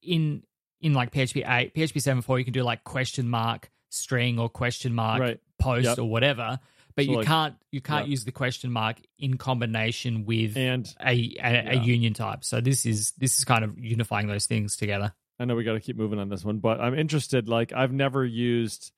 in 0.03 0.43
in 0.81 0.93
like 0.93 1.11
php 1.11 1.47
8 1.49 1.73
php 1.75 1.93
7.4 1.95 2.39
you 2.39 2.43
can 2.43 2.53
do 2.53 2.63
like 2.63 2.83
question 2.83 3.29
mark 3.29 3.71
string 3.89 4.37
or 4.37 4.49
question 4.49 4.93
mark 4.93 5.21
Right. 5.21 5.39
Post 5.59 5.85
Yep. 5.85 5.97
or 5.99 6.05
whatever 6.05 6.59
but 6.95 7.05
So, 7.05 7.11
you 7.11 7.17
like- 7.17 7.27
can't 7.27 7.55
you 7.71 7.79
can't 7.81 8.05
Yep. 8.05 8.09
use 8.09 8.25
the 8.25 8.31
question 8.31 8.71
mark 8.71 8.97
in 9.19 9.37
combination 9.37 10.25
with 10.25 10.57
And 10.57 10.91
a, 10.99 11.35
a, 11.43 11.77
a 11.77 11.83
union 11.83 12.13
type. 12.15 12.43
So 12.43 12.59
this 12.59 12.87
is 12.87 13.11
this 13.19 13.37
is 13.37 13.45
kind 13.45 13.63
of 13.63 13.77
unifying 13.77 14.25
those 14.27 14.47
things 14.47 14.75
together. 14.77 15.13
I 15.39 15.45
know 15.45 15.55
we 15.55 15.63
got 15.63 15.73
to 15.73 15.79
keep 15.79 15.95
moving 15.95 16.17
on 16.17 16.29
this 16.29 16.43
one, 16.43 16.57
but 16.57 16.81
I'm 16.81 16.97
interested. 16.97 17.47
Like, 17.47 17.71
I've 17.71 17.91
never 17.93 18.25
used, 18.25 18.91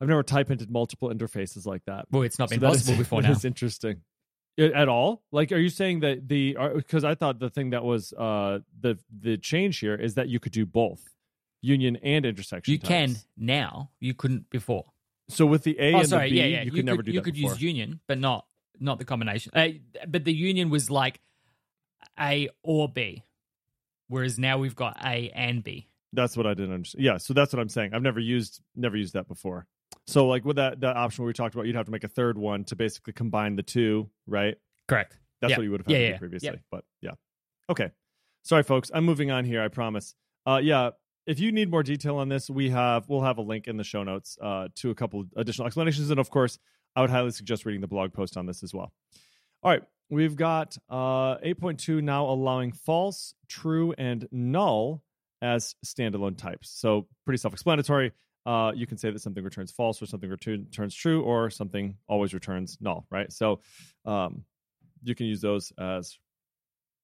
I've 0.00 0.08
never 0.08 0.22
type 0.22 0.50
into 0.50 0.66
multiple 0.70 1.10
interfaces 1.10 1.66
like 1.66 1.84
that. 1.84 2.06
Well, 2.10 2.22
it's 2.22 2.38
not 2.38 2.48
So 2.48 2.54
been 2.56 2.60
that 2.60 2.72
is- 2.76 2.82
possible 2.84 2.96
before 3.04 3.20
now. 3.20 3.30
is 3.32 3.44
interesting. 3.44 4.00
At 4.58 4.88
all? 4.88 5.22
Like, 5.32 5.52
are 5.52 5.58
you 5.58 5.68
saying 5.68 6.00
that 6.00 6.26
the 6.26 6.56
because 6.76 7.04
I 7.04 7.14
thought 7.14 7.38
the 7.40 7.50
thing 7.50 7.70
that 7.70 7.84
was 7.84 8.14
uh 8.14 8.60
the 8.80 8.98
the 9.20 9.36
change 9.36 9.80
here 9.80 9.94
is 9.94 10.14
that 10.14 10.30
you 10.30 10.40
could 10.40 10.52
do 10.52 10.64
both 10.64 11.02
union 11.60 11.96
and 11.96 12.24
intersection. 12.24 12.72
You 12.72 12.78
can 12.78 13.16
now. 13.36 13.90
You 14.00 14.14
couldn't 14.14 14.48
before. 14.48 14.86
So 15.28 15.44
with 15.46 15.64
the 15.64 15.76
A 15.80 15.92
oh, 15.94 15.98
and 16.00 16.08
sorry. 16.08 16.28
the 16.30 16.36
B, 16.36 16.40
yeah, 16.40 16.46
yeah. 16.46 16.62
you 16.62 16.70
could 16.72 16.84
never 16.84 17.02
do 17.02 17.10
you 17.10 17.18
that 17.20 17.24
could 17.24 17.34
before. 17.34 17.50
use 17.52 17.62
union, 17.62 18.00
but 18.06 18.18
not 18.18 18.46
not 18.78 18.98
the 18.98 19.04
combination. 19.04 19.52
Uh, 19.54 19.68
but 20.06 20.24
the 20.24 20.32
union 20.32 20.70
was 20.70 20.90
like 20.90 21.20
A 22.20 22.48
or 22.62 22.88
B, 22.88 23.24
whereas 24.08 24.38
now 24.38 24.58
we've 24.58 24.76
got 24.76 24.96
A 25.04 25.30
and 25.34 25.64
B. 25.64 25.88
That's 26.12 26.36
what 26.36 26.46
I 26.46 26.54
didn't 26.54 26.72
understand. 26.74 27.04
Yeah, 27.04 27.16
so 27.18 27.34
that's 27.34 27.52
what 27.52 27.60
I'm 27.60 27.68
saying. 27.68 27.92
I've 27.94 28.02
never 28.02 28.20
used 28.20 28.60
never 28.74 28.96
used 28.96 29.14
that 29.14 29.28
before. 29.28 29.66
So 30.06 30.26
like 30.28 30.44
with 30.44 30.56
that 30.56 30.80
that 30.80 30.96
option 30.96 31.24
we 31.24 31.32
talked 31.32 31.54
about, 31.54 31.66
you'd 31.66 31.74
have 31.76 31.86
to 31.86 31.92
make 31.92 32.04
a 32.04 32.08
third 32.08 32.38
one 32.38 32.64
to 32.64 32.76
basically 32.76 33.12
combine 33.12 33.56
the 33.56 33.62
two, 33.62 34.08
right? 34.26 34.56
Correct. 34.86 35.18
That's 35.40 35.50
Yeah. 35.50 35.56
what 35.58 35.62
you 35.64 35.70
would 35.72 35.80
have 35.80 35.86
had 35.86 36.00
Yeah, 36.00 36.06
to 36.08 36.12
do 36.12 36.18
previously. 36.18 36.48
yeah. 36.50 36.56
But 36.70 36.84
yeah. 37.00 37.10
Okay. 37.68 37.90
Sorry, 38.44 38.62
folks. 38.62 38.90
I'm 38.94 39.04
moving 39.04 39.30
on 39.32 39.44
here, 39.44 39.60
I 39.62 39.68
promise. 39.68 40.14
Uh 40.46 40.60
yeah. 40.62 40.90
If 41.26 41.40
you 41.40 41.50
need 41.50 41.70
more 41.70 41.82
detail 41.82 42.16
on 42.16 42.28
this, 42.28 42.48
we 42.48 42.70
have 42.70 43.08
we'll 43.08 43.22
have 43.22 43.38
a 43.38 43.42
link 43.42 43.66
in 43.66 43.76
the 43.76 43.84
show 43.84 44.02
notes 44.02 44.38
uh 44.40 44.68
to 44.76 44.90
a 44.90 44.94
couple 44.94 45.24
additional 45.36 45.66
explanations. 45.66 46.10
And 46.10 46.20
of 46.20 46.30
course, 46.30 46.58
I 46.94 47.00
would 47.00 47.10
highly 47.10 47.32
suggest 47.32 47.66
reading 47.66 47.80
the 47.80 47.88
blog 47.88 48.12
post 48.12 48.36
on 48.36 48.46
this 48.46 48.62
as 48.62 48.72
well. 48.72 48.92
All 49.62 49.70
right. 49.70 49.82
We've 50.08 50.36
got 50.36 50.76
uh 50.88 51.38
8.2 51.38 52.02
now 52.02 52.26
allowing 52.26 52.72
false, 52.72 53.34
true, 53.48 53.92
and 53.98 54.26
null 54.30 55.02
as 55.42 55.74
standalone 55.84 56.38
types. 56.38 56.70
So 56.70 57.06
pretty 57.24 57.38
self-explanatory. 57.38 58.12
Uh, 58.46 58.70
you 58.74 58.86
can 58.86 58.96
say 58.96 59.10
that 59.10 59.20
something 59.20 59.42
returns 59.42 59.72
false 59.72 60.00
or 60.00 60.06
something 60.06 60.30
returns 60.30 60.94
true 60.94 61.22
or 61.22 61.50
something 61.50 61.96
always 62.08 62.32
returns 62.32 62.78
null, 62.80 63.04
right? 63.10 63.32
So 63.32 63.60
um, 64.04 64.44
you 65.02 65.16
can 65.16 65.26
use 65.26 65.40
those 65.40 65.72
as 65.78 66.16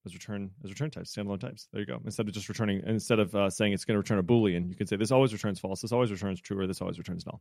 as 0.06 0.14
return 0.14 0.50
as 0.64 0.70
return 0.70 0.90
types, 0.90 1.14
standalone 1.14 1.40
types. 1.40 1.68
There 1.72 1.80
you 1.80 1.86
go. 1.86 2.00
Instead 2.04 2.28
of 2.28 2.34
just 2.34 2.48
returning, 2.48 2.82
instead 2.86 3.18
of 3.18 3.34
uh, 3.34 3.50
saying 3.50 3.72
it's 3.72 3.84
going 3.84 3.94
to 3.94 3.98
return 3.98 4.18
a 4.18 4.22
boolean, 4.22 4.68
you 4.68 4.76
can 4.76 4.86
say 4.86 4.96
this 4.96 5.12
always 5.12 5.32
returns 5.32 5.60
false, 5.60 5.80
this 5.80 5.92
always 5.92 6.10
returns 6.10 6.40
true, 6.40 6.58
or 6.58 6.66
this 6.66 6.80
always 6.80 6.98
returns 6.98 7.26
null. 7.26 7.40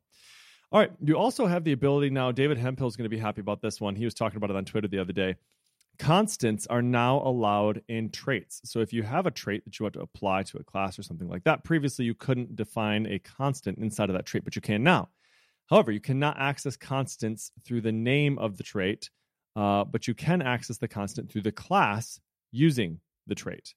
All 0.71 0.79
right. 0.79 0.91
You 1.03 1.17
also 1.17 1.47
have 1.47 1.65
the 1.65 1.73
ability 1.73 2.09
now. 2.11 2.31
David 2.31 2.57
Hemphill 2.57 2.87
is 2.87 2.95
going 2.95 3.09
to 3.09 3.09
be 3.09 3.17
happy 3.17 3.41
about 3.41 3.61
this 3.61 3.81
one. 3.81 3.95
He 3.95 4.05
was 4.05 4.13
talking 4.13 4.37
about 4.37 4.51
it 4.51 4.55
on 4.55 4.63
Twitter 4.63 4.87
the 4.87 4.99
other 4.99 5.11
day. 5.11 5.35
Constants 5.99 6.65
are 6.67 6.81
now 6.81 7.17
allowed 7.17 7.81
in 7.89 8.09
traits. 8.09 8.61
So 8.63 8.79
if 8.79 8.93
you 8.93 9.03
have 9.03 9.25
a 9.25 9.31
trait 9.31 9.65
that 9.65 9.77
you 9.77 9.83
want 9.83 9.93
to 9.93 10.01
apply 10.01 10.43
to 10.43 10.57
a 10.57 10.63
class 10.63 10.97
or 10.97 11.03
something 11.03 11.27
like 11.27 11.43
that, 11.43 11.65
previously 11.65 12.05
you 12.05 12.15
couldn't 12.15 12.55
define 12.55 13.05
a 13.05 13.19
constant 13.19 13.79
inside 13.79 14.09
of 14.09 14.15
that 14.15 14.25
trait, 14.25 14.45
but 14.45 14.55
you 14.55 14.61
can 14.61 14.81
now. 14.81 15.09
However, 15.69 15.91
you 15.91 15.99
cannot 15.99 16.37
access 16.39 16.77
constants 16.77 17.51
through 17.65 17.81
the 17.81 17.91
name 17.91 18.39
of 18.39 18.57
the 18.57 18.63
trait, 18.63 19.09
uh, 19.55 19.83
but 19.83 20.07
you 20.07 20.13
can 20.13 20.41
access 20.41 20.77
the 20.77 20.87
constant 20.87 21.29
through 21.31 21.41
the 21.41 21.51
class 21.51 22.19
using 22.51 22.99
the 23.27 23.35
trait. 23.35 23.73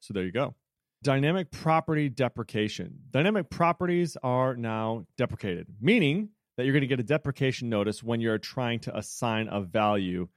So 0.00 0.14
there 0.14 0.24
you 0.24 0.32
go. 0.32 0.54
Dynamic 1.02 1.50
property 1.50 2.08
deprecation. 2.08 2.94
Dynamic 3.10 3.50
properties 3.50 4.16
are 4.22 4.54
now 4.56 5.04
deprecated, 5.16 5.66
meaning 5.80 6.28
that 6.56 6.64
you're 6.64 6.72
going 6.72 6.82
to 6.82 6.86
get 6.86 7.00
a 7.00 7.04
deprecation 7.04 7.68
notice 7.68 8.02
when 8.02 8.20
you're 8.20 8.38
trying 8.38 8.78
to 8.80 8.96
assign 8.96 9.48
a 9.48 9.60
value 9.60 10.28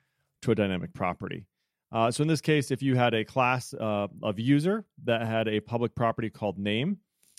to 0.42 0.52
a 0.52 0.56
dynamic 0.56 0.94
property. 0.94 1.46
Uh, 1.92 2.10
so 2.10 2.22
in 2.22 2.28
this 2.28 2.42
case, 2.42 2.72
if 2.72 2.82
you 2.82 2.96
had 2.96 3.14
a 3.14 3.24
class 3.24 3.74
uh, 3.74 4.08
of 4.24 4.40
user 4.40 4.86
that 5.04 5.26
had 5.26 5.48
a 5.48 5.60
public 5.60 5.94
property 5.96 6.30
called 6.30 6.58
name, 6.58 6.98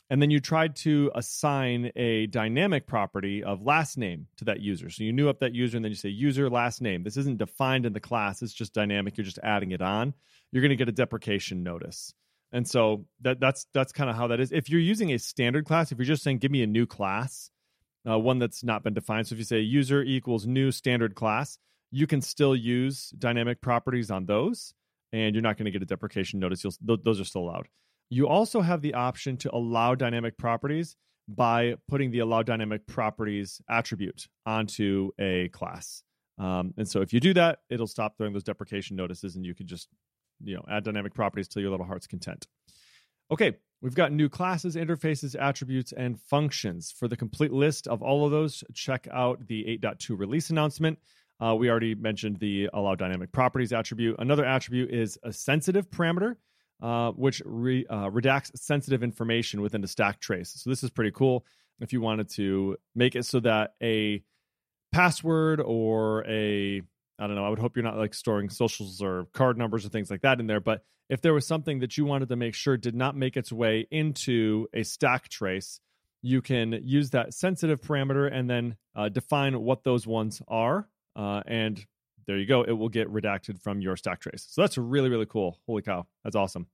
and 0.09 0.23
then 0.23 0.31
you 0.31 0.41
tried 0.41 0.77
to 0.77 1.11
assign 1.15 1.91
a 1.97 2.27
dynamic 2.27 2.87
property 2.87 3.43
of 3.43 3.63
last 3.63 3.99
name 3.99 4.29
to 4.37 4.45
that 4.45 4.61
user. 4.61 4.89
So 4.89 5.03
you 5.03 5.13
knew 5.13 5.29
up 5.29 5.41
that 5.41 5.55
user, 5.55 5.77
and 5.77 5.85
then 5.85 5.91
you 5.91 5.97
say 5.97 6.09
user 6.11 6.49
last 6.49 6.81
name. 6.81 7.03
This 7.03 7.17
isn't 7.17 7.39
defined 7.39 7.87
in 7.87 7.93
the 7.93 8.01
class; 8.01 8.43
it's 8.43 8.53
just 8.53 8.73
dynamic. 8.73 9.17
You're 9.17 9.25
just 9.25 9.41
adding 9.43 9.73
it 9.73 9.83
on. 9.83 10.15
You're 10.53 10.63
going 10.63 10.71
to 10.71 10.77
get 10.77 10.89
a 10.89 10.93
deprecation 10.93 11.63
notice. 11.63 12.15
And 12.53 12.69
so 12.69 13.07
that 13.23 13.41
that's 13.41 13.67
that's 13.75 13.93
kind 13.93 14.09
of 14.09 14.17
how 14.17 14.29
that 14.29 14.41
is. 14.41 14.53
If 14.53 14.71
you're 14.71 14.81
using 14.81 15.13
a 15.13 15.19
standard 15.19 15.65
class, 15.65 15.91
if 15.91 15.99
you're 15.99 16.07
just 16.07 16.23
saying 16.23 16.39
give 16.39 16.53
me 16.53 16.63
a 16.63 16.67
new 16.67 16.87
class, 16.87 17.51
uh, 18.09 18.19
one 18.19 18.39
that's 18.39 18.63
not 18.63 18.85
been 18.85 18.95
defined. 18.95 19.27
So 19.27 19.35
if 19.35 19.39
you 19.39 19.45
say 19.45 19.61
user 19.61 20.03
equals 20.03 20.47
new 20.47 20.71
standard 20.71 21.15
class, 21.15 21.59
you 21.91 22.07
can 22.07 22.21
still 22.21 22.55
use 22.55 23.11
dynamic 23.19 23.61
properties 23.61 24.11
on 24.11 24.27
those, 24.27 24.73
and 25.13 25.35
you're 25.35 25.43
not 25.43 25.57
going 25.57 25.65
to 25.67 25.71
get 25.73 25.83
a 25.83 25.87
deprecation 25.87 26.39
notice. 26.39 26.63
Th- 26.63 27.01
those 27.05 27.21
are 27.21 27.25
still 27.25 27.43
allowed. 27.43 27.69
You 28.09 28.29
also 28.29 28.61
have 28.61 28.83
the 28.83 28.95
option 28.95 29.37
to 29.39 29.55
allow 29.55 29.95
dynamic 29.95 30.39
properties 30.39 30.97
by 31.29 31.75
putting 31.89 32.11
the 32.11 32.21
allow 32.21 32.43
dynamic 32.43 32.87
properties 32.87 33.61
attribute 33.69 34.29
onto 34.45 35.11
a 35.19 35.49
class. 35.49 36.03
Um, 36.39 36.75
and 36.77 36.89
so 36.89 37.01
if 37.01 37.13
you 37.13 37.21
do 37.21 37.35
that, 37.35 37.61
it'll 37.69 37.87
stop 37.87 38.17
throwing 38.17 38.33
those 38.33 38.45
deprecation 38.45 38.97
notices, 38.97 39.37
and 39.37 39.45
you 39.45 39.55
can 39.55 39.67
just 39.67 39.89
you 40.43 40.55
know 40.55 40.65
add 40.71 40.85
dynamic 40.85 41.15
properties 41.15 41.49
till 41.49 41.63
your 41.63 41.71
little 41.71 41.87
heart's 41.87 42.07
content. 42.07 42.47
Okay, 43.31 43.57
we've 43.81 43.95
got 43.95 44.13
new 44.13 44.29
classes, 44.29 44.77
interfaces, 44.77 45.35
attributes, 45.41 45.93
and 45.93 46.21
functions. 46.21 46.95
For 46.97 47.09
the 47.09 47.17
complete 47.17 47.53
list 47.53 47.89
of 47.89 48.03
all 48.03 48.25
of 48.25 48.31
those, 48.31 48.63
check 48.73 49.09
out 49.13 49.49
the 49.49 49.65
8.2 49.83 50.17
release 50.17 50.51
announcement. 50.51 50.99
Uh, 51.41 51.55
we 51.59 51.69
already 51.69 51.95
mentioned 51.95 52.39
the 52.39 52.71
allow 52.73 52.95
dynamic 52.95 53.33
properties 53.33 53.73
attribute. 53.73 54.17
Another 54.19 54.45
attribute 54.45 54.91
is 54.91 55.19
a 55.23 55.33
sensitive 55.33 55.91
parameter, 55.91 56.37
uh, 56.83 57.13
which 57.13 57.43
re, 57.45 57.87
uh, 57.89 58.11
redacts 58.11 58.57
sensitive 58.57 59.03
information 59.03 59.61
within 59.61 59.81
the 59.81 59.89
stack 59.89 60.21
trace. 60.21 60.53
So 60.57 60.71
this 60.71 60.83
is 60.83 60.91
pretty 60.91 61.13
cool. 61.13 61.45
If 61.81 61.93
you 61.93 62.01
wanted 62.01 62.31
to 62.31 62.77
make 62.95 63.17
it 63.17 63.25
so 63.25 63.41
that 63.41 63.75
a 63.83 64.23
password 64.93 65.61
or 65.61 66.25
a 66.27 66.83
I 67.19 67.27
don't 67.27 67.37
know. 67.37 67.47
I 67.47 67.49
would 67.49 67.59
hope 67.59 67.77
you're 67.77 67.85
not 67.85 67.97
like 67.97 68.15
storing 68.15 68.51
socials 68.51 69.01
or 69.01 69.27
card 69.33 69.57
numbers 69.57 69.87
or 69.87 69.89
things 69.89 70.11
like 70.11 70.23
that 70.23 70.39
in 70.39 70.47
there. 70.47 70.61
But 70.61 70.85
if 71.09 71.23
there 71.23 71.33
was 71.33 71.47
something 71.47 71.81
that 71.81 71.97
you 71.97 72.05
wanted 72.05 72.29
to 72.29 72.37
make 72.37 72.55
sure 72.55 72.77
did 72.77 72.95
not 72.95 73.17
make 73.17 73.37
its 73.37 73.53
way 73.53 73.87
into 73.91 74.67
a 74.75 74.83
stack 74.83 75.29
trace, 75.29 75.81
you 76.21 76.43
can 76.43 76.81
use 76.83 77.11
that 77.11 77.33
sensitive 77.33 77.81
parameter 77.81 78.31
and 78.31 78.51
then 78.51 78.77
uh, 78.95 79.09
define 79.09 79.59
what 79.61 79.85
those 79.85 80.07
ones 80.07 80.43
are. 80.49 80.89
Uh, 81.15 81.43
and 81.47 81.87
there 82.27 82.39
you 82.39 82.47
go. 82.47 82.63
It 82.63 82.73
will 82.73 82.89
get 82.89 83.13
redacted 83.13 83.61
from 83.61 83.81
your 83.81 83.97
stack 83.97 84.21
trace. 84.21 84.47
So 84.49 84.63
that's 84.63 84.77
really, 84.77 85.09
really 85.09 85.27
cool. 85.27 85.59
Holy 85.67 85.83
cow. 85.83 86.07
That's 86.25 86.37
awesome. 86.37 86.67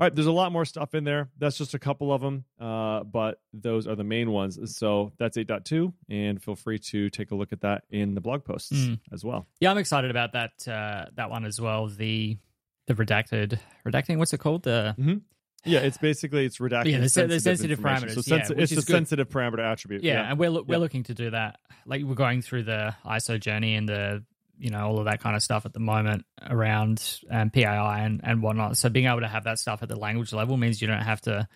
All 0.00 0.04
right, 0.04 0.14
there's 0.14 0.28
a 0.28 0.32
lot 0.32 0.52
more 0.52 0.64
stuff 0.64 0.94
in 0.94 1.02
there. 1.02 1.28
That's 1.38 1.58
just 1.58 1.74
a 1.74 1.78
couple 1.80 2.12
of 2.12 2.20
them, 2.20 2.44
uh, 2.60 3.02
but 3.02 3.40
those 3.52 3.88
are 3.88 3.96
the 3.96 4.04
main 4.04 4.30
ones. 4.30 4.56
So 4.76 5.10
that's 5.18 5.36
8.2, 5.36 5.92
and 6.08 6.40
feel 6.40 6.54
free 6.54 6.78
to 6.90 7.10
take 7.10 7.32
a 7.32 7.34
look 7.34 7.52
at 7.52 7.62
that 7.62 7.82
in 7.90 8.14
the 8.14 8.20
blog 8.20 8.44
posts 8.44 8.72
mm. 8.72 9.00
as 9.12 9.24
well. 9.24 9.48
Yeah, 9.58 9.72
I'm 9.72 9.78
excited 9.78 10.12
about 10.12 10.34
that 10.34 10.68
uh, 10.68 11.06
that 11.16 11.30
one 11.30 11.44
as 11.44 11.60
well. 11.60 11.88
The 11.88 12.38
the 12.86 12.94
redacted 12.94 13.58
redacting. 13.84 14.18
What's 14.18 14.32
it 14.32 14.38
called? 14.38 14.62
The 14.62 14.94
mm-hmm. 14.96 15.16
yeah, 15.64 15.80
it's 15.80 15.98
basically 15.98 16.44
it's 16.44 16.58
redacting. 16.58 16.92
Yeah, 16.92 17.00
the 17.00 17.08
sensitive, 17.08 17.42
sensitive 17.42 17.80
parameters. 17.80 18.14
So 18.14 18.20
sensi- 18.20 18.54
yeah, 18.54 18.62
it's 18.62 18.70
a 18.70 18.82
sensitive 18.82 19.28
parameter 19.28 19.68
attribute. 19.68 20.04
Yeah, 20.04 20.12
yeah. 20.12 20.30
and 20.30 20.38
we're 20.38 20.62
we're 20.62 20.78
looking 20.78 21.02
to 21.04 21.14
do 21.14 21.30
that. 21.30 21.58
Like 21.86 22.04
we're 22.04 22.14
going 22.14 22.42
through 22.42 22.62
the 22.64 22.94
ISO 23.04 23.40
journey 23.40 23.74
and 23.74 23.88
the 23.88 24.22
you 24.58 24.70
know 24.70 24.86
all 24.86 24.98
of 24.98 25.06
that 25.06 25.20
kind 25.20 25.36
of 25.36 25.42
stuff 25.42 25.64
at 25.66 25.72
the 25.72 25.80
moment 25.80 26.24
around 26.48 27.20
um, 27.30 27.50
PII 27.50 27.64
and 27.64 28.20
and 28.24 28.42
whatnot. 28.42 28.76
So 28.76 28.88
being 28.88 29.06
able 29.06 29.20
to 29.20 29.28
have 29.28 29.44
that 29.44 29.58
stuff 29.58 29.82
at 29.82 29.88
the 29.88 29.96
language 29.96 30.32
level 30.32 30.56
means 30.56 30.80
you 30.80 30.88
don't 30.88 31.00
have 31.00 31.20
to 31.22 31.48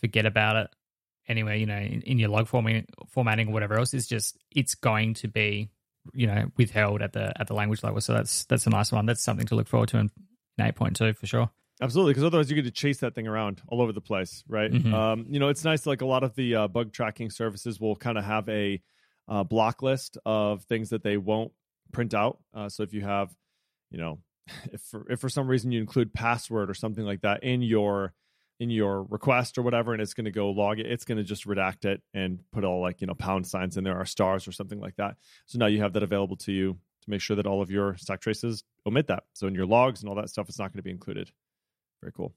forget 0.00 0.26
about 0.26 0.56
it 0.56 0.70
anywhere. 1.28 1.56
You 1.56 1.66
know, 1.66 1.76
in, 1.76 2.02
in 2.02 2.18
your 2.18 2.30
log 2.30 2.48
formatting, 2.48 2.86
formatting 3.08 3.48
or 3.48 3.52
whatever 3.52 3.78
else. 3.78 3.94
is 3.94 4.06
just 4.06 4.36
it's 4.50 4.74
going 4.74 5.14
to 5.14 5.28
be 5.28 5.70
you 6.14 6.26
know 6.26 6.46
withheld 6.56 7.02
at 7.02 7.12
the 7.12 7.32
at 7.40 7.46
the 7.46 7.54
language 7.54 7.82
level. 7.82 8.00
So 8.00 8.14
that's 8.14 8.44
that's 8.46 8.66
a 8.66 8.70
nice 8.70 8.92
one. 8.92 9.06
That's 9.06 9.22
something 9.22 9.46
to 9.46 9.54
look 9.54 9.68
forward 9.68 9.90
to 9.90 9.98
in, 9.98 10.10
in 10.58 10.64
eight 10.64 10.74
point 10.74 10.96
two 10.96 11.12
for 11.12 11.26
sure. 11.26 11.50
Absolutely, 11.80 12.10
because 12.10 12.24
otherwise 12.24 12.50
you 12.50 12.56
get 12.56 12.64
to 12.64 12.72
chase 12.72 12.98
that 12.98 13.14
thing 13.14 13.28
around 13.28 13.62
all 13.68 13.80
over 13.80 13.92
the 13.92 14.00
place, 14.00 14.42
right? 14.48 14.72
Mm-hmm. 14.72 14.92
Um, 14.92 15.26
you 15.28 15.38
know, 15.38 15.48
it's 15.48 15.62
nice. 15.62 15.86
Like 15.86 16.00
a 16.00 16.06
lot 16.06 16.24
of 16.24 16.34
the 16.34 16.56
uh, 16.56 16.68
bug 16.68 16.92
tracking 16.92 17.30
services 17.30 17.78
will 17.78 17.94
kind 17.94 18.18
of 18.18 18.24
have 18.24 18.48
a 18.48 18.82
uh, 19.28 19.44
block 19.44 19.80
list 19.80 20.18
of 20.26 20.64
things 20.64 20.90
that 20.90 21.04
they 21.04 21.16
won't 21.16 21.52
print 21.92 22.14
out. 22.14 22.38
Uh, 22.54 22.68
so 22.68 22.82
if 22.82 22.92
you 22.92 23.02
have, 23.02 23.30
you 23.90 23.98
know, 23.98 24.18
if 24.72 24.80
for, 24.82 25.06
if 25.10 25.20
for 25.20 25.28
some 25.28 25.48
reason 25.48 25.72
you 25.72 25.80
include 25.80 26.12
password 26.12 26.70
or 26.70 26.74
something 26.74 27.04
like 27.04 27.22
that 27.22 27.42
in 27.42 27.62
your 27.62 28.12
in 28.60 28.70
your 28.70 29.04
request 29.04 29.56
or 29.56 29.62
whatever, 29.62 29.92
and 29.92 30.02
it's 30.02 30.14
going 30.14 30.24
to 30.24 30.32
go 30.32 30.50
log 30.50 30.80
it, 30.80 30.86
it's 30.86 31.04
going 31.04 31.18
to 31.18 31.24
just 31.24 31.46
redact 31.46 31.84
it 31.84 32.02
and 32.12 32.40
put 32.52 32.64
all 32.64 32.80
like 32.80 33.00
you 33.00 33.06
know 33.06 33.14
pound 33.14 33.46
signs 33.46 33.76
in 33.76 33.84
there 33.84 33.98
or 33.98 34.04
stars 34.04 34.48
or 34.48 34.52
something 34.52 34.80
like 34.80 34.96
that. 34.96 35.16
So 35.46 35.58
now 35.58 35.66
you 35.66 35.80
have 35.82 35.92
that 35.92 36.02
available 36.02 36.36
to 36.38 36.52
you 36.52 36.76
to 37.02 37.10
make 37.10 37.20
sure 37.20 37.36
that 37.36 37.46
all 37.46 37.62
of 37.62 37.70
your 37.70 37.96
stack 37.96 38.20
traces 38.20 38.64
omit 38.86 39.06
that. 39.08 39.24
So 39.34 39.46
in 39.46 39.54
your 39.54 39.66
logs 39.66 40.00
and 40.00 40.08
all 40.08 40.16
that 40.16 40.30
stuff, 40.30 40.48
it's 40.48 40.58
not 40.58 40.72
going 40.72 40.78
to 40.78 40.82
be 40.82 40.90
included. 40.90 41.30
Very 42.02 42.12
cool. 42.12 42.34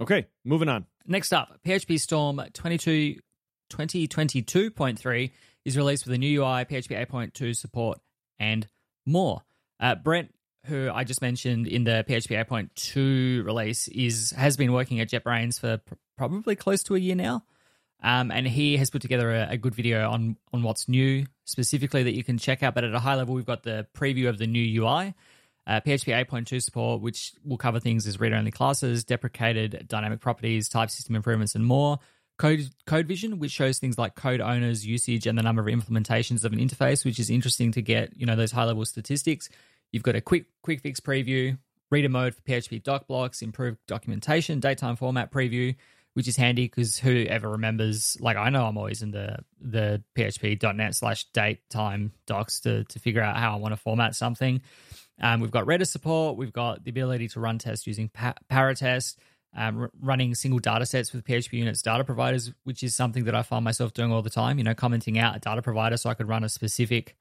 Okay, 0.00 0.26
moving 0.44 0.68
on. 0.68 0.86
Next 1.06 1.32
up, 1.32 1.58
PHP 1.64 2.00
Storm 2.00 2.40
22, 2.52 3.16
2022.3 3.70 5.30
is 5.64 5.76
released 5.76 6.04
with 6.04 6.14
a 6.14 6.18
new 6.18 6.42
UI, 6.42 6.64
PHP 6.64 7.06
8.2 7.08 7.56
support, 7.56 7.98
and 8.38 8.66
more. 9.06 9.42
Uh, 9.80 9.94
Brent, 9.94 10.34
who 10.66 10.90
I 10.92 11.04
just 11.04 11.20
mentioned 11.20 11.66
in 11.66 11.84
the 11.84 12.04
PHP 12.08 12.46
8.2 12.46 13.44
release, 13.44 13.88
is 13.88 14.32
has 14.36 14.56
been 14.56 14.72
working 14.72 15.00
at 15.00 15.10
JetBrains 15.10 15.60
for 15.60 15.78
pr- 15.78 15.94
probably 16.16 16.56
close 16.56 16.82
to 16.84 16.94
a 16.94 16.98
year 16.98 17.14
now. 17.14 17.44
Um, 18.02 18.30
and 18.30 18.46
he 18.46 18.76
has 18.76 18.90
put 18.90 19.00
together 19.00 19.34
a, 19.34 19.52
a, 19.52 19.56
good 19.56 19.74
video 19.74 20.10
on 20.10 20.36
on 20.52 20.62
what's 20.62 20.88
new 20.88 21.24
specifically 21.44 22.02
that 22.02 22.14
you 22.14 22.22
can 22.22 22.36
check 22.36 22.62
out. 22.62 22.74
But 22.74 22.84
at 22.84 22.94
a 22.94 22.98
high 22.98 23.14
level, 23.14 23.34
we've 23.34 23.46
got 23.46 23.62
the 23.62 23.86
preview 23.96 24.28
of 24.28 24.36
the 24.36 24.46
new 24.46 24.82
UI, 24.82 25.14
uh, 25.66 25.80
PHP 25.80 26.26
8.2 26.26 26.62
support, 26.62 27.00
which 27.00 27.32
will 27.44 27.56
cover 27.56 27.80
things 27.80 28.06
as 28.06 28.20
read 28.20 28.34
only 28.34 28.50
classes, 28.50 29.04
deprecated 29.04 29.86
dynamic 29.88 30.20
properties, 30.20 30.68
type 30.68 30.90
system 30.90 31.16
improvements, 31.16 31.54
and 31.54 31.64
more. 31.64 31.98
Code 32.36 32.68
Code 32.86 33.06
Vision, 33.06 33.38
which 33.38 33.52
shows 33.52 33.78
things 33.78 33.98
like 33.98 34.14
code 34.14 34.40
owners, 34.40 34.84
usage, 34.84 35.26
and 35.26 35.38
the 35.38 35.42
number 35.42 35.62
of 35.62 35.68
implementations 35.68 36.44
of 36.44 36.52
an 36.52 36.58
interface, 36.58 37.04
which 37.04 37.18
is 37.18 37.30
interesting 37.30 37.72
to 37.72 37.82
get 37.82 38.16
you 38.16 38.26
know 38.26 38.36
those 38.36 38.52
high 38.52 38.64
level 38.64 38.84
statistics. 38.84 39.48
You've 39.92 40.02
got 40.02 40.16
a 40.16 40.20
quick 40.20 40.46
quick 40.62 40.80
fix 40.80 40.98
preview, 41.00 41.58
reader 41.90 42.08
mode 42.08 42.34
for 42.34 42.42
PHP 42.42 42.82
doc 42.82 43.06
blocks, 43.06 43.42
improved 43.42 43.78
documentation, 43.86 44.60
datetime 44.60 44.98
format 44.98 45.30
preview, 45.30 45.76
which 46.14 46.26
is 46.26 46.36
handy 46.36 46.64
because 46.64 46.98
who 46.98 47.24
ever 47.28 47.50
remembers, 47.50 48.16
like 48.20 48.36
I 48.36 48.50
know 48.50 48.64
I'm 48.64 48.78
always 48.78 49.02
in 49.02 49.12
the 49.12 49.38
the 49.60 50.02
PHP.NET 50.16 50.94
slash 50.96 51.24
date 51.26 51.68
time 51.70 52.12
docs 52.26 52.60
to 52.60 52.82
to 52.84 52.98
figure 52.98 53.22
out 53.22 53.36
how 53.36 53.52
I 53.52 53.56
want 53.56 53.72
to 53.72 53.76
format 53.76 54.16
something. 54.16 54.60
Um, 55.20 55.40
we've 55.40 55.52
got 55.52 55.66
Redis 55.66 55.88
support. 55.88 56.36
We've 56.36 56.52
got 56.52 56.82
the 56.82 56.90
ability 56.90 57.28
to 57.28 57.40
run 57.40 57.58
tests 57.58 57.86
using 57.86 58.08
pa- 58.08 58.34
Paratest 58.50 59.16
um, 59.56 59.82
r- 59.82 59.90
running 60.00 60.34
single 60.34 60.58
data 60.58 60.86
sets 60.86 61.12
with 61.12 61.24
PHP 61.24 61.54
units 61.54 61.82
data 61.82 62.04
providers, 62.04 62.52
which 62.64 62.82
is 62.82 62.94
something 62.94 63.24
that 63.24 63.34
I 63.34 63.42
find 63.42 63.64
myself 63.64 63.92
doing 63.92 64.12
all 64.12 64.22
the 64.22 64.30
time. 64.30 64.58
You 64.58 64.64
know, 64.64 64.74
commenting 64.74 65.18
out 65.18 65.36
a 65.36 65.38
data 65.38 65.62
provider 65.62 65.96
so 65.96 66.10
I 66.10 66.14
could 66.14 66.28
run 66.28 66.44
a 66.44 66.48
specific 66.48 67.16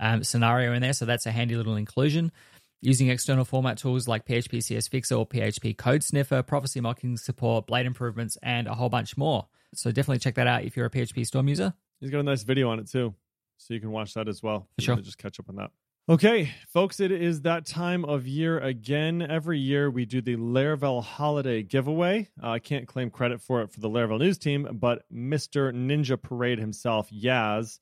um, 0.00 0.24
scenario 0.24 0.72
in 0.72 0.82
there. 0.82 0.92
So 0.92 1.04
that's 1.04 1.26
a 1.26 1.30
handy 1.30 1.56
little 1.56 1.76
inclusion. 1.76 2.32
Using 2.80 3.08
external 3.08 3.46
format 3.46 3.78
tools 3.78 4.06
like 4.06 4.26
PHP 4.26 4.62
CS 4.62 4.88
Fixer 4.88 5.14
or 5.14 5.26
PHP 5.26 5.76
Code 5.78 6.02
Sniffer, 6.02 6.42
prophecy 6.42 6.80
mocking 6.80 7.16
support, 7.16 7.66
blade 7.66 7.86
improvements, 7.86 8.36
and 8.42 8.66
a 8.66 8.74
whole 8.74 8.90
bunch 8.90 9.16
more. 9.16 9.46
So 9.74 9.90
definitely 9.90 10.18
check 10.18 10.34
that 10.34 10.46
out 10.46 10.64
if 10.64 10.76
you're 10.76 10.86
a 10.86 10.90
PHP 10.90 11.26
Storm 11.26 11.48
user. 11.48 11.72
He's 12.00 12.10
got 12.10 12.20
a 12.20 12.24
nice 12.24 12.42
video 12.42 12.68
on 12.68 12.78
it 12.78 12.90
too, 12.90 13.14
so 13.56 13.72
you 13.72 13.80
can 13.80 13.90
watch 13.90 14.12
that 14.14 14.28
as 14.28 14.42
well. 14.42 14.68
For 14.76 14.82
sure. 14.82 14.96
Just 14.96 15.16
catch 15.16 15.40
up 15.40 15.48
on 15.48 15.56
that. 15.56 15.70
Okay, 16.06 16.52
folks, 16.68 17.00
it 17.00 17.10
is 17.10 17.40
that 17.40 17.64
time 17.64 18.04
of 18.04 18.26
year 18.26 18.58
again. 18.58 19.22
Every 19.22 19.58
year 19.58 19.90
we 19.90 20.04
do 20.04 20.20
the 20.20 20.36
Laravel 20.36 21.02
holiday 21.02 21.62
giveaway. 21.62 22.28
Uh, 22.42 22.50
I 22.50 22.58
can't 22.58 22.86
claim 22.86 23.08
credit 23.08 23.40
for 23.40 23.62
it 23.62 23.72
for 23.72 23.80
the 23.80 23.88
Laravel 23.88 24.18
news 24.18 24.36
team, 24.36 24.68
but 24.70 25.10
Mr. 25.10 25.72
Ninja 25.72 26.20
Parade 26.20 26.58
himself, 26.58 27.08
Yaz, 27.10 27.78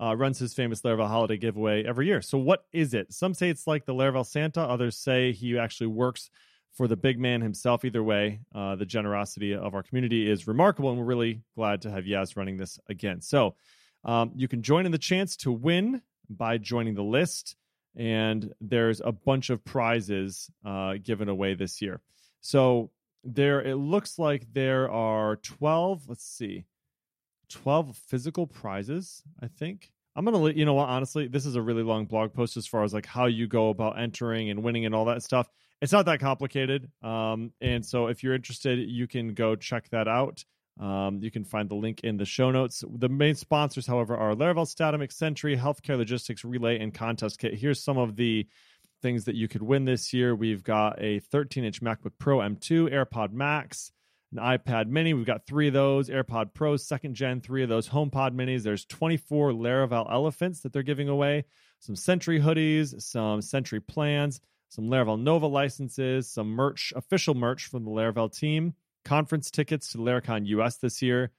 uh, 0.00 0.16
runs 0.16 0.38
his 0.38 0.54
famous 0.54 0.80
Laravel 0.80 1.06
holiday 1.06 1.36
giveaway 1.36 1.84
every 1.84 2.06
year. 2.06 2.22
So, 2.22 2.38
what 2.38 2.64
is 2.72 2.94
it? 2.94 3.12
Some 3.12 3.34
say 3.34 3.50
it's 3.50 3.66
like 3.66 3.84
the 3.84 3.92
Laravel 3.92 4.24
Santa, 4.24 4.62
others 4.62 4.96
say 4.96 5.32
he 5.32 5.58
actually 5.58 5.88
works 5.88 6.30
for 6.72 6.88
the 6.88 6.96
big 6.96 7.18
man 7.18 7.42
himself. 7.42 7.84
Either 7.84 8.02
way, 8.02 8.40
uh, 8.54 8.76
the 8.76 8.86
generosity 8.86 9.54
of 9.54 9.74
our 9.74 9.82
community 9.82 10.30
is 10.30 10.48
remarkable, 10.48 10.88
and 10.88 10.98
we're 10.98 11.04
really 11.04 11.42
glad 11.54 11.82
to 11.82 11.90
have 11.90 12.04
Yaz 12.04 12.38
running 12.38 12.56
this 12.56 12.78
again. 12.88 13.20
So, 13.20 13.54
um, 14.02 14.32
you 14.34 14.48
can 14.48 14.62
join 14.62 14.86
in 14.86 14.92
the 14.92 14.98
chance 14.98 15.36
to 15.38 15.52
win 15.52 16.00
by 16.30 16.56
joining 16.56 16.94
the 16.94 17.04
list 17.04 17.54
and 17.96 18.52
there's 18.60 19.00
a 19.04 19.12
bunch 19.12 19.50
of 19.50 19.64
prizes 19.64 20.50
uh, 20.64 20.94
given 21.02 21.28
away 21.28 21.54
this 21.54 21.80
year. 21.80 22.00
So 22.40 22.90
there, 23.24 23.62
it 23.62 23.76
looks 23.76 24.18
like 24.18 24.52
there 24.52 24.90
are 24.90 25.36
12. 25.36 26.08
Let's 26.08 26.24
see, 26.24 26.64
12 27.48 27.96
physical 27.96 28.46
prizes. 28.46 29.22
I 29.42 29.48
think 29.48 29.90
I'm 30.14 30.24
gonna 30.24 30.38
let 30.38 30.56
you 30.56 30.64
know 30.64 30.74
what. 30.74 30.88
Honestly, 30.88 31.28
this 31.28 31.44
is 31.44 31.56
a 31.56 31.62
really 31.62 31.82
long 31.82 32.06
blog 32.06 32.32
post 32.32 32.56
as 32.56 32.66
far 32.66 32.84
as 32.84 32.94
like 32.94 33.06
how 33.06 33.26
you 33.26 33.46
go 33.46 33.68
about 33.68 33.98
entering 33.98 34.50
and 34.50 34.62
winning 34.62 34.86
and 34.86 34.94
all 34.94 35.04
that 35.06 35.22
stuff. 35.22 35.48
It's 35.82 35.92
not 35.92 36.06
that 36.06 36.20
complicated. 36.20 36.90
Um, 37.02 37.52
and 37.60 37.84
so 37.84 38.06
if 38.06 38.22
you're 38.22 38.34
interested, 38.34 38.78
you 38.78 39.06
can 39.06 39.34
go 39.34 39.56
check 39.56 39.90
that 39.90 40.08
out. 40.08 40.42
Um, 40.78 41.20
you 41.22 41.30
can 41.30 41.44
find 41.44 41.68
the 41.68 41.74
link 41.74 42.00
in 42.04 42.18
the 42.18 42.26
show 42.26 42.50
notes. 42.50 42.84
The 42.86 43.08
main 43.08 43.34
sponsors, 43.34 43.86
however, 43.86 44.16
are 44.16 44.34
Laravel, 44.34 44.66
Statamic, 44.66 45.10
Sentry, 45.10 45.56
Healthcare 45.56 45.96
Logistics, 45.96 46.44
Relay, 46.44 46.78
and 46.78 46.92
Contest 46.92 47.38
Kit. 47.38 47.54
Here's 47.54 47.82
some 47.82 47.96
of 47.96 48.16
the 48.16 48.46
things 49.00 49.24
that 49.24 49.36
you 49.36 49.48
could 49.48 49.62
win 49.62 49.84
this 49.84 50.12
year. 50.12 50.34
We've 50.34 50.62
got 50.62 51.02
a 51.02 51.20
13 51.20 51.64
inch 51.64 51.80
MacBook 51.80 52.12
Pro 52.18 52.38
M2, 52.38 52.92
AirPod 52.92 53.32
Max, 53.32 53.90
an 54.32 54.38
iPad 54.38 54.88
Mini. 54.88 55.14
We've 55.14 55.24
got 55.24 55.46
three 55.46 55.68
of 55.68 55.74
those, 55.74 56.10
AirPod 56.10 56.52
Pros, 56.52 56.86
second 56.86 57.14
gen, 57.14 57.40
three 57.40 57.62
of 57.62 57.70
those 57.70 57.88
HomePod 57.88 58.32
Minis. 58.34 58.62
There's 58.62 58.84
24 58.84 59.52
Laravel 59.52 60.12
Elephants 60.12 60.60
that 60.60 60.74
they're 60.74 60.82
giving 60.82 61.08
away, 61.08 61.44
some 61.78 61.96
Sentry 61.96 62.38
hoodies, 62.38 63.00
some 63.00 63.40
Sentry 63.40 63.80
plans, 63.80 64.42
some 64.68 64.88
Laravel 64.88 65.20
Nova 65.20 65.46
licenses, 65.46 66.28
some 66.30 66.48
merch, 66.48 66.92
official 66.94 67.34
merch 67.34 67.66
from 67.66 67.84
the 67.84 67.90
Laravel 67.90 68.36
team 68.36 68.74
conference 69.06 69.50
tickets 69.50 69.92
to 69.92 69.98
Laracon 69.98 70.46
US 70.46 70.76
this 70.76 71.00
year, 71.00 71.30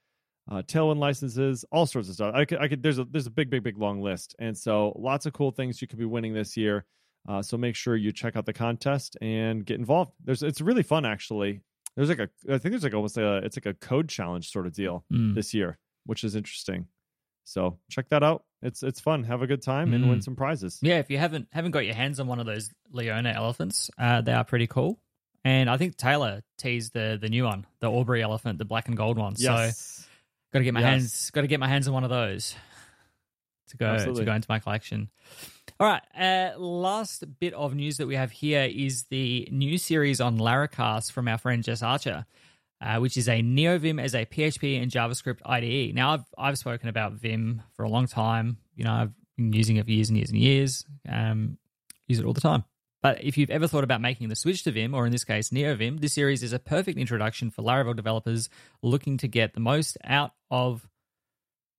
uh, 0.49 0.63
Tailwind 0.63 0.97
licenses, 0.97 1.65
all 1.71 1.85
sorts 1.85 2.07
of 2.07 2.15
stuff. 2.15 2.33
I 2.33 2.45
could, 2.45 2.59
I 2.59 2.67
could. 2.67 2.81
There's 2.81 2.97
a 2.97 3.03
there's 3.03 3.27
a 3.27 3.31
big, 3.31 3.49
big, 3.49 3.63
big 3.63 3.77
long 3.77 4.01
list, 4.01 4.35
and 4.39 4.57
so 4.57 4.93
lots 4.97 5.25
of 5.25 5.33
cool 5.33 5.51
things 5.51 5.81
you 5.81 5.87
could 5.87 5.99
be 5.99 6.05
winning 6.05 6.33
this 6.33 6.57
year. 6.57 6.85
Uh, 7.27 7.41
so 7.41 7.57
make 7.57 7.75
sure 7.75 7.95
you 7.95 8.13
check 8.13 8.37
out 8.37 8.45
the 8.45 8.53
contest 8.53 9.17
and 9.21 9.65
get 9.65 9.77
involved. 9.77 10.13
There's 10.23 10.41
it's 10.41 10.61
really 10.61 10.83
fun 10.83 11.05
actually. 11.05 11.61
There's 11.95 12.09
like 12.09 12.19
a 12.19 12.29
I 12.49 12.57
think 12.57 12.71
there's 12.71 12.83
like 12.83 12.93
almost 12.93 13.17
a 13.17 13.37
it's 13.37 13.57
like 13.57 13.65
a 13.65 13.73
code 13.73 14.07
challenge 14.07 14.49
sort 14.49 14.65
of 14.65 14.73
deal 14.73 15.03
mm. 15.11 15.35
this 15.35 15.53
year, 15.53 15.77
which 16.05 16.23
is 16.23 16.35
interesting. 16.35 16.87
So 17.43 17.79
check 17.91 18.09
that 18.09 18.23
out. 18.23 18.45
It's 18.61 18.83
it's 18.83 19.01
fun. 19.01 19.25
Have 19.25 19.41
a 19.41 19.47
good 19.47 19.61
time 19.61 19.93
and 19.93 20.09
win 20.09 20.19
mm. 20.19 20.23
some 20.23 20.35
prizes. 20.35 20.79
Yeah, 20.81 20.99
if 20.99 21.09
you 21.09 21.17
haven't 21.17 21.47
haven't 21.51 21.71
got 21.71 21.85
your 21.85 21.95
hands 21.95 22.21
on 22.21 22.27
one 22.27 22.39
of 22.39 22.45
those 22.45 22.69
Leona 22.91 23.31
elephants, 23.31 23.89
uh, 23.99 24.21
they 24.21 24.33
are 24.33 24.45
pretty 24.45 24.67
cool. 24.67 24.99
And 25.43 25.69
I 25.69 25.77
think 25.77 25.95
Taylor 25.97 26.43
teased 26.57 26.93
the 26.93 27.17
the 27.19 27.29
new 27.29 27.45
one, 27.45 27.65
the 27.79 27.89
Aubrey 27.89 28.21
elephant, 28.21 28.57
the 28.57 28.65
black 28.65 28.87
and 28.87 28.97
gold 28.97 29.17
one. 29.17 29.35
Yes. 29.37 29.77
So 29.77 30.07
got 30.53 30.59
to 30.59 30.65
get 30.65 30.73
my 30.73 30.81
yes. 30.81 30.89
hands 30.89 31.31
got 31.31 31.41
to 31.41 31.47
get 31.47 31.59
my 31.59 31.67
hands 31.67 31.87
on 31.87 31.93
one 31.93 32.03
of 32.03 32.09
those. 32.09 32.55
to 33.69 33.77
go 33.77 33.85
Absolutely. 33.87 34.21
to 34.21 34.25
go 34.25 34.33
into 34.33 34.47
my 34.49 34.59
collection. 34.59 35.09
All 35.79 35.87
right, 35.87 36.01
uh, 36.19 36.57
last 36.57 37.23
bit 37.39 37.53
of 37.53 37.75
news 37.75 37.97
that 37.97 38.07
we 38.07 38.15
have 38.15 38.31
here 38.31 38.63
is 38.63 39.03
the 39.05 39.47
new 39.51 39.77
series 39.77 40.19
on 40.19 40.39
Laracast 40.39 41.11
from 41.11 41.27
our 41.27 41.37
friend 41.37 41.63
Jess 41.63 41.83
Archer, 41.83 42.25
uh, 42.81 42.97
which 42.97 43.15
is 43.15 43.27
a 43.27 43.41
NeoVim 43.41 44.01
as 44.01 44.15
a 44.15 44.25
PHP 44.25 44.81
and 44.81 44.91
JavaScript 44.91 45.39
IDE. 45.45 45.93
Now, 45.93 46.13
I've 46.13 46.25
I've 46.37 46.57
spoken 46.57 46.89
about 46.89 47.13
Vim 47.13 47.61
for 47.75 47.83
a 47.83 47.89
long 47.89 48.07
time. 48.07 48.57
You 48.75 48.85
know, 48.85 48.91
I've 48.91 49.11
been 49.35 49.53
using 49.53 49.75
it 49.77 49.85
for 49.85 49.91
years 49.91 50.09
and 50.09 50.17
years 50.17 50.29
and 50.31 50.39
years. 50.39 50.85
Um, 51.07 51.57
use 52.07 52.19
it 52.19 52.25
all 52.25 52.33
the 52.33 52.41
time. 52.41 52.63
But 53.01 53.23
if 53.23 53.37
you've 53.37 53.49
ever 53.49 53.67
thought 53.67 53.83
about 53.83 54.01
making 54.01 54.29
the 54.29 54.35
switch 54.35 54.63
to 54.63 54.71
Vim, 54.71 54.93
or 54.93 55.05
in 55.05 55.11
this 55.11 55.23
case, 55.23 55.49
NeoVim, 55.49 55.99
this 55.99 56.13
series 56.13 56.41
is 56.41 56.53
a 56.53 56.59
perfect 56.59 56.97
introduction 56.97 57.51
for 57.51 57.61
Laravel 57.61 57.95
developers 57.95 58.49
looking 58.81 59.17
to 59.17 59.27
get 59.27 59.53
the 59.53 59.59
most 59.59 59.97
out 60.03 60.31
of 60.49 60.87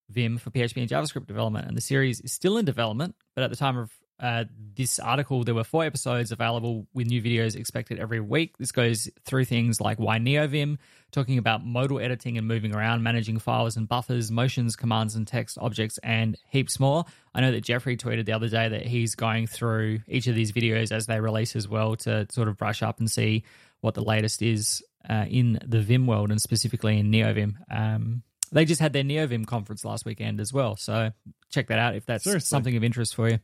Vim 0.08 0.38
for 0.38 0.50
PHP 0.50 0.76
and 0.76 0.88
JavaScript 0.88 1.26
development. 1.26 1.66
And 1.66 1.76
the 1.76 1.82
series 1.82 2.20
is 2.20 2.32
still 2.32 2.56
in 2.56 2.64
development, 2.64 3.16
but 3.34 3.44
at 3.44 3.50
the 3.50 3.56
time 3.56 3.76
of 3.76 3.92
uh, 4.20 4.44
this 4.76 4.98
article, 4.98 5.44
there 5.44 5.54
were 5.54 5.64
four 5.64 5.84
episodes 5.84 6.32
available 6.32 6.86
with 6.92 7.06
new 7.06 7.22
videos 7.22 7.54
expected 7.56 7.98
every 7.98 8.20
week. 8.20 8.56
This 8.58 8.72
goes 8.72 9.08
through 9.24 9.44
things 9.44 9.80
like 9.80 9.98
why 9.98 10.18
NeoVim, 10.18 10.78
talking 11.12 11.38
about 11.38 11.64
modal 11.64 12.00
editing 12.00 12.36
and 12.36 12.46
moving 12.46 12.74
around, 12.74 13.02
managing 13.02 13.38
files 13.38 13.76
and 13.76 13.88
buffers, 13.88 14.30
motions, 14.30 14.76
commands 14.76 15.14
and 15.14 15.26
text 15.26 15.58
objects, 15.60 15.98
and 16.02 16.36
heaps 16.50 16.80
more. 16.80 17.04
I 17.34 17.40
know 17.40 17.52
that 17.52 17.62
Jeffrey 17.62 17.96
tweeted 17.96 18.26
the 18.26 18.32
other 18.32 18.48
day 18.48 18.68
that 18.68 18.86
he's 18.86 19.14
going 19.14 19.46
through 19.46 20.00
each 20.08 20.26
of 20.26 20.34
these 20.34 20.52
videos 20.52 20.90
as 20.90 21.06
they 21.06 21.20
release 21.20 21.54
as 21.54 21.68
well 21.68 21.96
to 21.96 22.26
sort 22.30 22.48
of 22.48 22.56
brush 22.56 22.82
up 22.82 22.98
and 22.98 23.10
see 23.10 23.44
what 23.80 23.94
the 23.94 24.02
latest 24.02 24.42
is 24.42 24.82
uh, 25.08 25.24
in 25.28 25.58
the 25.64 25.80
Vim 25.80 26.06
world 26.06 26.30
and 26.30 26.40
specifically 26.40 26.98
in 26.98 27.10
NeoVim. 27.10 27.54
Um, 27.70 28.22
they 28.50 28.64
just 28.64 28.80
had 28.80 28.92
their 28.92 29.04
NeoVim 29.04 29.46
conference 29.46 29.84
last 29.84 30.04
weekend 30.04 30.40
as 30.40 30.52
well, 30.52 30.76
so 30.76 31.10
check 31.50 31.68
that 31.68 31.78
out 31.78 31.94
if 31.94 32.06
that's 32.06 32.24
Seriously? 32.24 32.46
something 32.46 32.76
of 32.76 32.82
interest 32.82 33.14
for 33.14 33.28
you. 33.28 33.38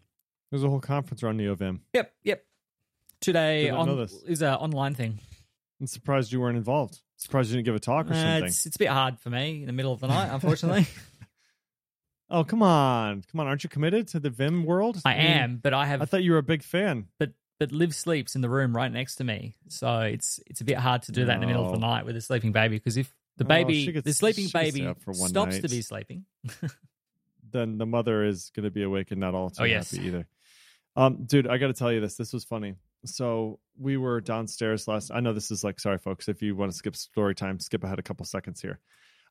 There's 0.55 0.63
a 0.63 0.69
whole 0.71 0.79
conference 0.79 1.21
around 1.25 1.39
the 1.39 1.47
NeoVim. 1.47 1.81
Yep, 1.95 2.13
yep. 2.23 2.45
Today 3.21 3.71
on, 3.71 3.89
is 4.29 4.41
an 4.41 4.55
online 4.55 4.95
thing. 4.95 5.19
I'm 5.81 5.89
surprised 5.89 6.31
you 6.31 6.41
weren't 6.41 6.57
involved. 6.57 7.01
Surprised 7.17 7.51
you 7.51 7.57
didn't 7.57 7.65
give 7.65 7.75
a 7.75 7.81
talk 7.81 8.07
or 8.09 8.13
Uh, 8.13 8.15
something. 8.15 8.45
it's, 8.45 8.65
it's 8.65 8.77
a 8.77 8.79
bit 8.79 8.87
hard 8.87 9.19
for 9.19 9.31
me 9.31 9.63
in 9.63 9.67
the 9.67 9.73
middle 9.73 9.93
of 9.93 9.99
the 9.99 10.07
night, 10.07 10.29
unfortunately. 10.33 10.87
Oh, 12.31 12.45
come 12.45 12.63
on. 12.63 13.25
Come 13.33 13.41
on. 13.41 13.49
Aren't 13.49 13.65
you 13.65 13.69
committed 13.71 14.07
to 14.09 14.21
the 14.21 14.31
Vim 14.31 14.65
world? 14.65 15.01
I 15.05 15.15
mean, 15.15 15.27
am, 15.27 15.57
but 15.61 15.75
I 15.75 15.87
have, 15.87 16.01
I 16.03 16.05
thought 16.05 16.23
you 16.23 16.31
were 16.33 16.39
a 16.39 16.43
big 16.45 16.63
fan. 16.63 17.09
but 17.19 17.33
but 17.59 17.73
Liv 17.73 17.93
sleeps 17.95 18.37
in 18.37 18.41
the 18.41 18.49
room 18.49 18.77
right 18.77 18.91
next 18.93 19.17
to 19.17 19.25
me, 19.25 19.57
so 19.69 20.03
it's 20.03 20.39
it's 20.47 20.61
a 20.61 20.65
bit 20.65 20.79
hard 20.79 21.03
to 21.03 21.13
do 21.13 21.25
that 21.25 21.35
in 21.35 21.41
the 21.41 21.47
middle 21.49 21.67
of 21.67 21.73
the 21.73 21.79
night 21.79 22.07
with 22.07 22.17
a 22.17 22.21
sleeping 22.21 22.53
baby. 22.53 22.77
Because 22.77 22.97
if 22.97 23.13
the 23.39 23.45
Oh, 23.45 23.49
baby, 23.49 23.85
she 23.87 23.93
gets- 23.93 24.05
the 24.05 24.13
sleeping 24.15 24.47
baby 24.55 24.89
stops 25.01 25.33
night. 25.33 25.63
to 25.63 25.69
be 25.69 25.83
sleeping, 25.83 26.25
Then 27.53 27.79
the 27.79 27.87
mother 27.87 28.25
is 28.25 28.51
going 28.57 28.65
to 28.65 28.71
be 28.71 28.83
awake 28.83 29.11
and 29.13 29.21
not 29.21 29.35
all 29.35 29.51
too 29.51 29.63
Oh, 29.63 29.67
yes. 29.67 29.93
happy 29.93 30.07
either. 30.09 30.27
Um, 30.97 31.25
dude, 31.25 31.47
I 31.47 31.59
got 31.59 31.69
to 31.69 31.73
tell 31.73 31.93
you 31.93 32.01
this. 32.01 32.17
This 32.17 32.33
was 32.33 32.45
funny. 32.45 32.75
So 33.05 33.59
we 33.79 33.97
were 33.97 34.21
downstairs 34.21 34.89
last. 34.89 35.11
I 35.13 35.21
know 35.21 35.33
this 35.33 35.51
is 35.51 35.65
like 35.65 35.81
sorry, 35.81 35.99
folks. 35.99 36.29
If 36.29 36.43
you 36.43 36.57
want 36.57 36.73
to 36.73 36.77
skip 36.77 36.97
story 36.97 37.35
time, 37.35 37.59
skip 37.61 37.85
ahead 37.85 37.99
a 37.99 38.03
couple 38.03 38.25
seconds 38.27 38.61
here. 38.61 38.81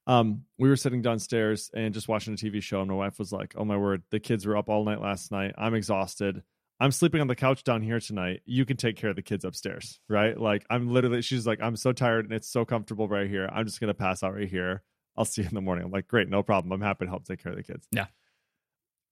Um, 0.06 0.44
we 0.60 0.68
were 0.68 0.76
sitting 0.76 1.02
downstairs 1.02 1.72
and 1.74 1.94
just 1.94 2.10
watching 2.10 2.34
a 2.34 2.38
TV 2.38 2.62
show, 2.62 2.82
and 2.82 2.90
my 2.90 2.96
wife 2.96 3.18
was 3.18 3.32
like, 3.32 3.54
"Oh 3.58 3.66
my 3.66 3.78
word, 3.78 4.04
the 4.12 4.20
kids 4.20 4.46
were 4.46 4.58
up 4.58 4.70
all 4.70 4.84
night 4.84 5.02
last 5.02 5.32
night. 5.32 5.56
I'm 5.58 5.74
exhausted. 5.74 6.44
I'm 6.80 6.92
sleeping 6.92 7.22
on 7.22 7.28
the 7.28 7.36
couch 7.36 7.64
down 7.64 7.82
here 7.82 8.00
tonight. 8.00 8.42
You 8.46 8.66
can 8.66 8.76
take 8.78 8.98
care 8.98 9.10
of 9.10 9.16
the 9.16 9.22
kids 9.22 9.46
upstairs, 9.46 10.02
right? 10.10 10.38
Like 10.38 10.66
I'm 10.70 10.90
literally. 10.90 11.22
She's 11.22 11.48
like, 11.48 11.62
I'm 11.62 11.78
so 11.78 11.94
tired 11.94 12.26
and 12.26 12.34
it's 12.34 12.50
so 12.50 12.66
comfortable 12.66 13.08
right 13.08 13.30
here. 13.30 13.50
I'm 13.52 13.66
just 13.66 13.80
gonna 13.80 13.94
pass 13.94 14.24
out 14.24 14.36
right 14.36 14.50
here. 14.50 14.84
I'll 15.16 15.26
see 15.26 15.44
you 15.44 15.48
in 15.48 15.56
the 15.56 15.62
morning. 15.62 15.86
I'm 15.86 15.92
like, 15.92 16.08
great, 16.08 16.28
no 16.28 16.44
problem. 16.44 16.72
I'm 16.72 16.82
happy 16.82 17.06
to 17.06 17.10
help 17.10 17.26
take 17.26 17.42
care 17.42 17.52
of 17.52 17.58
the 17.58 17.64
kids. 17.64 17.88
Yeah. 17.92 18.08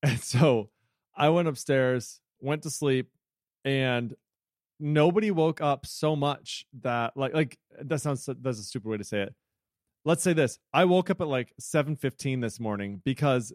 And 0.04 0.20
so 0.20 0.72
I 1.16 1.30
went 1.30 1.48
upstairs, 1.48 2.21
went 2.42 2.64
to 2.64 2.70
sleep, 2.70 3.10
and 3.64 4.14
nobody 4.80 5.32
woke 5.32 5.62
up 5.62 5.86
so 5.86 6.16
much 6.16 6.66
that 6.82 7.16
like 7.16 7.34
like 7.34 7.58
that 7.82 8.02
sounds 8.02 8.28
that's 8.42 8.60
a 8.60 8.64
stupid 8.64 8.90
way 8.90 8.98
to 8.98 9.04
say 9.04 9.22
it. 9.22 9.36
Let's 10.04 10.24
say 10.24 10.34
this. 10.34 10.58
I 10.74 10.86
woke 10.86 11.10
up 11.10 11.22
at 11.22 11.28
like 11.28 11.54
7:15 11.62 12.42
this 12.42 12.60
morning 12.60 13.02
because 13.06 13.54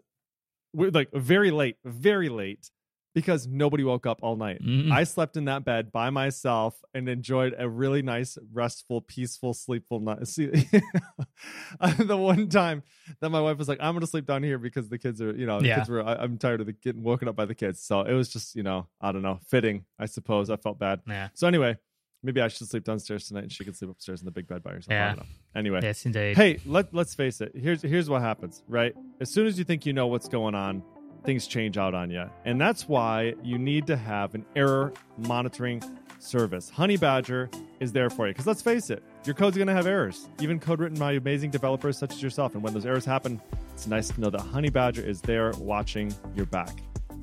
we're 0.73 0.91
like 0.91 1.11
very 1.13 1.51
late, 1.51 1.77
very 1.83 2.29
late 2.29 2.69
because 3.17 3.47
nobody 3.47 3.83
woke 3.83 4.05
up 4.05 4.19
all 4.21 4.35
night. 4.35 4.61
Mhm. 4.63 4.91
I 4.91 5.03
slept 5.05 5.37
in 5.37 5.45
that 5.45 5.65
bed 5.65 5.91
by 5.91 6.11
myself 6.11 6.79
and 6.93 7.09
enjoyed 7.09 7.55
a 7.57 7.67
really 7.67 8.03
nice, 8.03 8.37
restful, 8.53 9.01
peaceful, 9.01 9.55
sleepful 9.55 9.99
night. 9.99 10.27
See, 10.35 10.45
the 11.97 12.17
one 12.17 12.47
time 12.49 12.83
that 13.19 13.29
my 13.29 13.41
wife 13.41 13.57
was 13.57 13.67
like, 13.67 13.79
"I'm 13.81 13.93
going 13.93 14.01
to 14.01 14.07
sleep 14.07 14.25
down 14.27 14.43
here 14.43 14.57
because 14.59 14.89
the 14.89 14.97
kids 14.97 15.21
are, 15.21 15.35
you 15.35 15.45
know, 15.45 15.59
the 15.59 15.67
Yeah. 15.67 15.75
kids 15.77 15.89
were. 15.89 16.03
I, 16.03 16.15
I'm 16.15 16.37
tired 16.37 16.59
of 16.61 16.67
the 16.67 16.73
getting 16.73 17.03
woken 17.03 17.27
up 17.27 17.35
by 17.35 17.45
the 17.45 17.55
kids." 17.55 17.81
So 17.81 18.01
it 18.01 18.13
was 18.13 18.29
just, 18.29 18.55
you 18.55 18.63
know, 18.63 18.87
I 19.01 19.11
don't 19.11 19.21
know, 19.23 19.39
fitting, 19.47 19.85
I 19.97 20.05
suppose. 20.05 20.49
I 20.49 20.55
felt 20.57 20.77
bad. 20.79 21.01
yeah, 21.07 21.29
So 21.33 21.47
anyway, 21.47 21.77
maybe 22.23 22.41
I 22.41 22.47
should 22.49 22.67
sleep 22.67 22.83
downstairs 22.83 23.27
tonight, 23.27 23.43
and 23.43 23.51
she 23.51 23.63
can 23.63 23.73
sleep 23.73 23.89
upstairs 23.91 24.21
in 24.21 24.25
the 24.25 24.31
big 24.31 24.47
bed 24.47 24.61
by 24.63 24.71
herself. 24.73 24.91
I 24.91 24.95
Yeah. 24.95 25.07
don't 25.09 25.17
know. 25.19 25.25
Anyway, 25.55 25.79
yes, 25.81 26.05
indeed. 26.05 26.37
Hey, 26.37 26.59
let 26.65 26.93
let's 26.93 27.15
face 27.15 27.41
it. 27.41 27.51
Here's 27.55 27.81
here's 27.81 28.09
what 28.09 28.21
happens, 28.21 28.63
right? 28.67 28.93
As 29.19 29.31
soon 29.31 29.47
as 29.47 29.57
you 29.57 29.63
think 29.63 29.85
you 29.85 29.93
know 29.93 30.07
what's 30.07 30.27
going 30.27 30.53
on, 30.53 30.83
things 31.23 31.47
change 31.47 31.77
out 31.77 31.93
on 31.93 32.09
you. 32.09 32.25
And 32.45 32.59
that's 32.59 32.87
why 32.87 33.33
you 33.43 33.57
need 33.57 33.87
to 33.87 33.97
have 33.97 34.35
an 34.35 34.45
error 34.55 34.93
monitoring 35.17 35.81
service. 36.19 36.69
Honey 36.69 36.97
Badger 36.97 37.49
is 37.79 37.91
there 37.91 38.09
for 38.09 38.27
you. 38.27 38.33
Because 38.33 38.47
let's 38.47 38.61
face 38.61 38.89
it, 38.89 39.03
your 39.25 39.35
code's 39.35 39.55
going 39.55 39.67
to 39.67 39.73
have 39.73 39.87
errors, 39.87 40.27
even 40.39 40.59
code 40.59 40.79
written 40.79 40.97
by 40.97 41.13
amazing 41.13 41.51
developers 41.51 41.97
such 41.97 42.13
as 42.13 42.23
yourself. 42.23 42.53
And 42.53 42.63
when 42.63 42.73
those 42.73 42.85
errors 42.85 43.05
happen, 43.05 43.41
it's 43.73 43.87
nice 43.87 44.09
to 44.09 44.21
know 44.21 44.29
that 44.29 44.41
Honey 44.41 44.69
Badger 44.69 45.01
is 45.01 45.21
there 45.21 45.51
watching 45.59 46.13
your 46.35 46.45
back. 46.47 46.71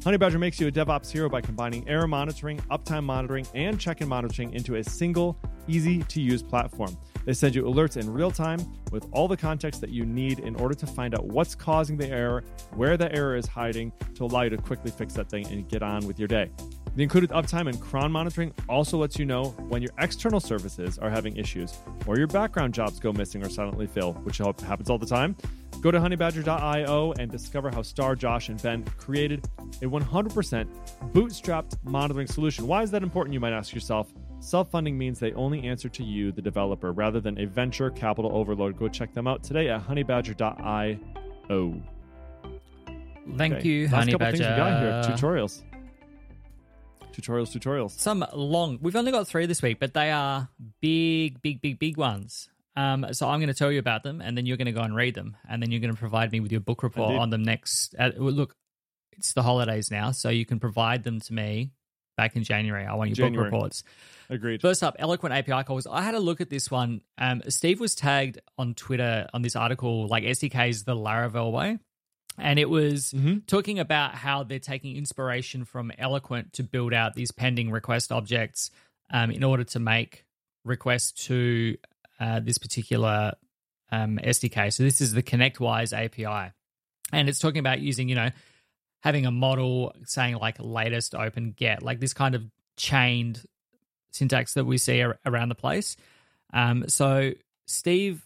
Honey 0.05 0.19
Badger 0.19 0.39
makes 0.39 0.61
you 0.61 0.69
a 0.69 0.71
DevOps 0.71 1.11
hero 1.11 1.29
by 1.29 1.41
combining 1.41 1.89
error 1.89 2.07
monitoring, 2.07 2.59
uptime 2.71 3.05
monitoring, 3.05 3.47
and 3.55 3.81
check-in 3.81 4.07
monitoring 4.07 4.53
into 4.53 4.77
a 4.77 4.85
single, 4.85 5.39
easy-to-use 5.67 6.43
platform. 6.43 6.97
They 7.25 7.33
send 7.33 7.55
you 7.55 7.63
alerts 7.63 7.97
in 7.97 8.13
real 8.13 8.31
time 8.31 8.61
with 8.91 9.07
all 9.13 9.29
the 9.29 9.37
context 9.37 9.81
that 9.81 9.91
you 9.91 10.05
need 10.05 10.41
in 10.41 10.57
order 10.57 10.75
to 10.75 10.87
find 10.87 11.15
out 11.15 11.27
what's 11.27 11.55
causing 11.55 11.97
the 11.97 12.09
error, 12.09 12.45
where 12.75 12.97
the 12.97 13.15
error 13.15 13.37
is 13.37 13.47
hiding, 13.47 13.93
to 14.15 14.25
allow 14.25 14.43
you 14.43 14.51
to 14.51 14.59
quickly 14.59 14.91
fix 14.91 15.15
that 15.15 15.29
thing 15.29 15.47
and 15.49 15.69
get 15.69 15.83
on 15.83 16.07
with 16.07 16.19
your 16.19 16.29
day. 16.29 16.51
The 16.97 17.03
included 17.03 17.31
uptime 17.31 17.69
and 17.69 17.81
cron 17.81 18.13
monitoring 18.13 18.55
also 18.69 18.99
lets 18.99 19.19
you 19.19 19.25
know 19.25 19.47
when 19.69 19.83
your 19.83 19.91
external 19.99 20.39
services 20.39 20.97
are 20.99 21.11
having 21.11 21.37
issues 21.37 21.77
or 22.07 22.19
your 22.19 22.29
background 22.29 22.73
jobs 22.73 23.01
go 23.01 23.13
missing 23.13 23.45
or 23.45 23.49
silently 23.49 23.89
fail, 23.89 24.13
which 24.23 24.39
happens 24.39 24.91
all 24.91 24.99
the 24.99 25.07
time. 25.07 25.35
Go 25.81 25.91
to 25.91 25.99
honeybadger.io 25.99 27.13
and 27.19 27.31
discover 27.31 27.69
how 27.71 27.83
Starr, 27.83 28.15
Josh, 28.15 28.49
and 28.49 28.63
Ben 28.63 28.85
created 28.97 29.45
a 29.83 29.87
100% 29.87 30.67
bootstrapped 31.13 31.77
monitoring 31.83 32.29
solution. 32.29 32.67
Why 32.69 32.83
is 32.83 32.93
that 32.93 33.03
important, 33.03 33.35
you 33.35 33.41
might 33.41 33.53
ask 33.53 33.75
yourself? 33.75 34.13
Self 34.45 34.71
funding 34.71 34.99
means 34.99 35.19
they 35.19 35.33
only 35.33 35.63
answer 35.67 35.89
to 35.89 36.05
you, 36.05 36.31
the 36.31 36.43
developer, 36.43 36.93
rather 36.93 37.19
than 37.19 37.39
a 37.41 37.47
venture 37.47 37.89
capital 37.89 38.31
overload. 38.37 38.77
Go 38.79 38.89
check 38.89 39.15
them 39.15 39.27
out 39.27 39.43
today 39.43 39.71
at 39.71 39.87
honeybadger.io. 39.87 41.83
Thank 43.39 43.55
Okay. 43.55 43.69
you, 43.69 43.85
Last 43.85 43.95
Honey 43.95 44.13
couple 44.13 44.27
Badger. 44.27 44.37
things 44.37 44.51
we 44.51 44.57
got 44.57 44.81
here 44.83 45.17
tutorials. 45.17 45.63
Tutorials, 47.15 47.57
tutorials. 47.59 47.91
Some 47.93 48.23
long. 48.35 48.79
We've 48.83 48.95
only 48.97 49.13
got 49.13 49.27
three 49.27 49.47
this 49.47 49.63
week, 49.63 49.79
but 49.81 49.95
they 49.95 50.11
are 50.11 50.51
big, 50.83 51.41
big, 51.41 51.63
big, 51.63 51.79
big 51.79 51.97
ones. 51.97 52.51
Um, 52.77 53.07
so 53.13 53.27
I'm 53.29 53.39
going 53.41 53.49
to 53.49 53.55
tell 53.55 53.73
you 53.73 53.79
about 53.79 54.03
them, 54.03 54.21
and 54.21 54.37
then 54.37 54.45
you're 54.45 54.59
going 54.59 54.67
to 54.67 54.73
go 54.73 54.83
and 54.83 54.95
read 54.95 55.15
them, 55.15 55.39
and 55.49 55.63
then 55.63 55.71
you're 55.71 55.81
going 55.81 55.95
to 55.95 55.99
provide 55.99 56.33
me 56.33 56.41
with 56.41 56.53
your 56.53 56.61
book 56.61 56.83
report 56.83 57.13
Indeed. 57.13 57.23
on 57.23 57.31
them 57.31 57.45
next. 57.45 57.95
Uh, 57.99 58.11
look, 58.17 58.55
it's 59.13 59.33
the 59.33 59.43
holidays 59.43 59.91
now, 59.91 60.11
so 60.11 60.29
you 60.29 60.45
can 60.45 60.61
provide 60.61 61.03
them 61.05 61.19
to 61.21 61.33
me 61.33 61.71
back 62.17 62.37
in 62.37 62.45
January. 62.45 62.85
I 62.87 62.95
want 62.95 63.11
your 63.11 63.17
January. 63.27 63.51
book 63.51 63.55
reports. 63.55 63.85
Agreed. 64.31 64.61
First 64.63 64.83
up, 64.83 64.97
Eloquent 64.99 65.35
API 65.35 65.65
calls. 65.65 65.87
I 65.87 66.03
had 66.03 66.15
a 66.15 66.19
look 66.21 66.41
at 66.41 66.49
this 66.51 66.71
one. 66.71 67.03
Um, 67.19 67.43
Steve 67.49 67.81
was 67.81 67.95
tagged 67.95 68.41
on 68.57 68.75
Twitter 68.75 69.29
on 69.35 69.43
this 69.43 69.55
article, 69.57 70.07
like 70.07 70.25
SDK's 70.25 70.85
the 70.85 70.95
Laravel 70.97 71.53
way. 71.53 71.79
And 72.39 72.59
it 72.59 72.69
was 72.69 73.13
Mhm. 73.13 73.47
talking 73.47 73.79
about 73.79 74.15
how 74.15 74.43
they're 74.43 74.59
taking 74.59 74.97
inspiration 74.97 75.65
from 75.65 75.93
Eloquent 75.99 76.55
to 76.55 76.63
build 76.65 76.93
out 76.93 77.15
these 77.15 77.31
pending 77.31 77.71
request 77.71 78.11
objects 78.11 78.71
um, 79.11 79.31
in 79.31 79.45
order 79.45 79.63
to 79.65 79.79
make 79.79 80.25
requests 80.65 81.13
to 81.27 81.77
uh, 82.21 82.41
this 82.41 82.59
particular 82.59 83.35
um, 83.93 84.19
SDK. 84.23 84.73
So 84.73 84.83
this 84.83 85.01
is 85.01 85.13
the 85.13 85.23
ConnectWise 85.23 85.93
API. 85.93 86.53
And 87.13 87.29
it's 87.29 87.39
talking 87.39 87.59
about 87.61 87.81
using, 87.81 88.09
you 88.09 88.15
know, 88.15 88.31
having 89.05 89.27
a 89.27 89.31
model 89.31 89.95
saying 90.07 90.35
like 90.37 90.57
latest 90.59 91.15
open 91.15 91.53
get, 91.55 91.83
like 91.83 92.01
this 92.01 92.15
kind 92.15 92.35
of 92.35 92.43
chained 92.79 93.45
syntax 94.13 94.55
that 94.55 94.65
we 94.65 94.79
see 94.79 95.03
ar- 95.03 95.19
around 95.27 95.51
the 95.51 95.55
place. 95.55 95.95
Um, 96.55 96.89
so 96.89 97.33
Steve 97.67 98.25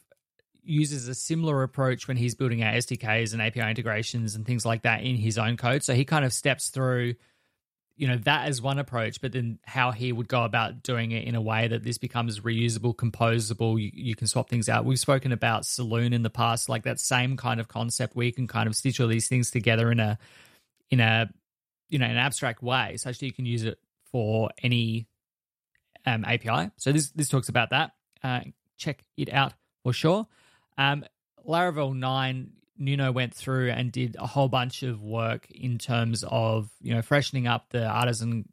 uses 0.63 1.09
a 1.09 1.17
similar 1.17 1.65
approach 1.65 2.07
when 2.07 2.17
he's 2.17 2.37
building 2.37 2.63
out 2.63 2.75
SDKs 2.75 3.33
and 3.33 3.43
API 3.43 3.63
integrations 3.63 4.37
and 4.37 4.47
things 4.47 4.65
like 4.65 4.83
that 4.83 5.03
in 5.03 5.17
his 5.17 5.37
own 5.37 5.57
code. 5.57 5.83
So 5.83 5.95
he 5.95 6.05
kind 6.05 6.25
of 6.25 6.33
steps 6.33 6.69
through, 6.71 7.15
you 7.97 8.07
know, 8.07 8.19
that 8.19 8.47
as 8.47 8.63
one 8.63 8.79
approach, 8.79 9.21
but 9.21 9.33
then 9.33 9.59
how 9.65 9.91
he 9.91 10.13
would 10.13 10.29
go 10.29 10.45
about 10.45 10.85
doing 10.85 11.11
it 11.11 11.25
in 11.25 11.35
a 11.35 11.41
way 11.41 11.67
that 11.67 11.83
this 11.83 11.99
becomes 11.99 12.39
reusable, 12.39 12.95
composable. 12.95 13.83
You, 13.83 13.91
you 13.93 14.15
can 14.15 14.29
swap 14.29 14.49
things 14.49 14.69
out. 14.69 14.85
We've 14.85 15.01
spoken 15.01 15.33
about 15.33 15.67
Saloon 15.67 16.13
in 16.13 16.23
the 16.23 16.31
past, 16.31 16.69
like 16.69 16.85
that 16.85 17.01
same 17.01 17.37
kind 17.37 17.59
of 17.59 17.67
concept 17.67 18.15
where 18.15 18.27
you 18.27 18.33
can 18.33 18.47
kind 18.47 18.69
of 18.69 18.77
stitch 18.77 19.01
all 19.01 19.09
these 19.09 19.27
things 19.27 19.51
together 19.51 19.91
in 19.91 19.99
a 19.99 20.21
in 20.91 21.01
a 21.01 21.29
you 21.89 21.99
know 21.99 22.07
an 22.07 22.17
abstract 22.17 22.63
way, 22.63 22.97
such 22.97 23.19
that 23.19 23.27
you 23.27 23.33
can 23.33 23.47
use 23.47 23.65
it 23.65 23.79
for 24.11 24.51
any 24.63 25.07
um, 26.07 26.25
API. 26.25 26.71
So 26.77 26.93
this 26.93 27.11
this 27.11 27.29
talks 27.29 27.49
about 27.49 27.71
that. 27.71 27.93
Uh, 28.23 28.41
check 28.77 29.05
it 29.17 29.33
out 29.33 29.53
for 29.83 29.93
sure. 29.93 30.27
Um, 30.77 31.05
Laravel 31.47 31.95
nine, 31.97 32.51
Nuno 32.77 33.13
went 33.13 33.35
through 33.35 33.71
and 33.71 33.91
did 33.91 34.17
a 34.19 34.27
whole 34.27 34.49
bunch 34.49 34.83
of 34.83 35.03
work 35.03 35.51
in 35.51 35.79
terms 35.79 36.25
of 36.27 36.71
you 36.81 36.95
know 36.95 37.03
freshening 37.03 37.47
up 37.47 37.71
the 37.71 37.87
artisan 37.87 38.49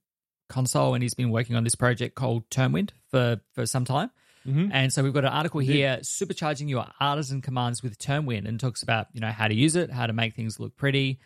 console, 0.50 0.94
and 0.94 1.04
he's 1.04 1.14
been 1.14 1.32
working 1.32 1.56
on 1.56 1.64
this 1.64 1.76
project 1.76 2.16
called 2.16 2.50
Termwind 2.50 2.92
for 3.10 3.42
for 3.54 3.66
some 3.66 3.86
time. 3.86 4.12
Mhm. 4.48 4.70
And 4.72 4.94
so 4.94 5.04
we've 5.04 5.14
got 5.14 5.26
an 5.26 5.34
article 5.34 5.60
here, 5.60 5.98
supercharging 6.04 6.70
your 6.70 6.86
artisan 7.00 7.42
commands 7.42 7.82
with 7.82 7.98
Termwind, 7.98 8.48
and 8.48 8.60
talks 8.60 8.84
about 8.84 9.08
you 9.14 9.20
know 9.22 9.32
how 9.32 9.48
to 9.48 9.56
use 9.56 9.76
it, 9.76 9.90
how 9.90 10.06
to 10.06 10.14
make 10.14 10.36
things 10.36 10.60
look 10.60 10.76
pretty. 10.76 11.20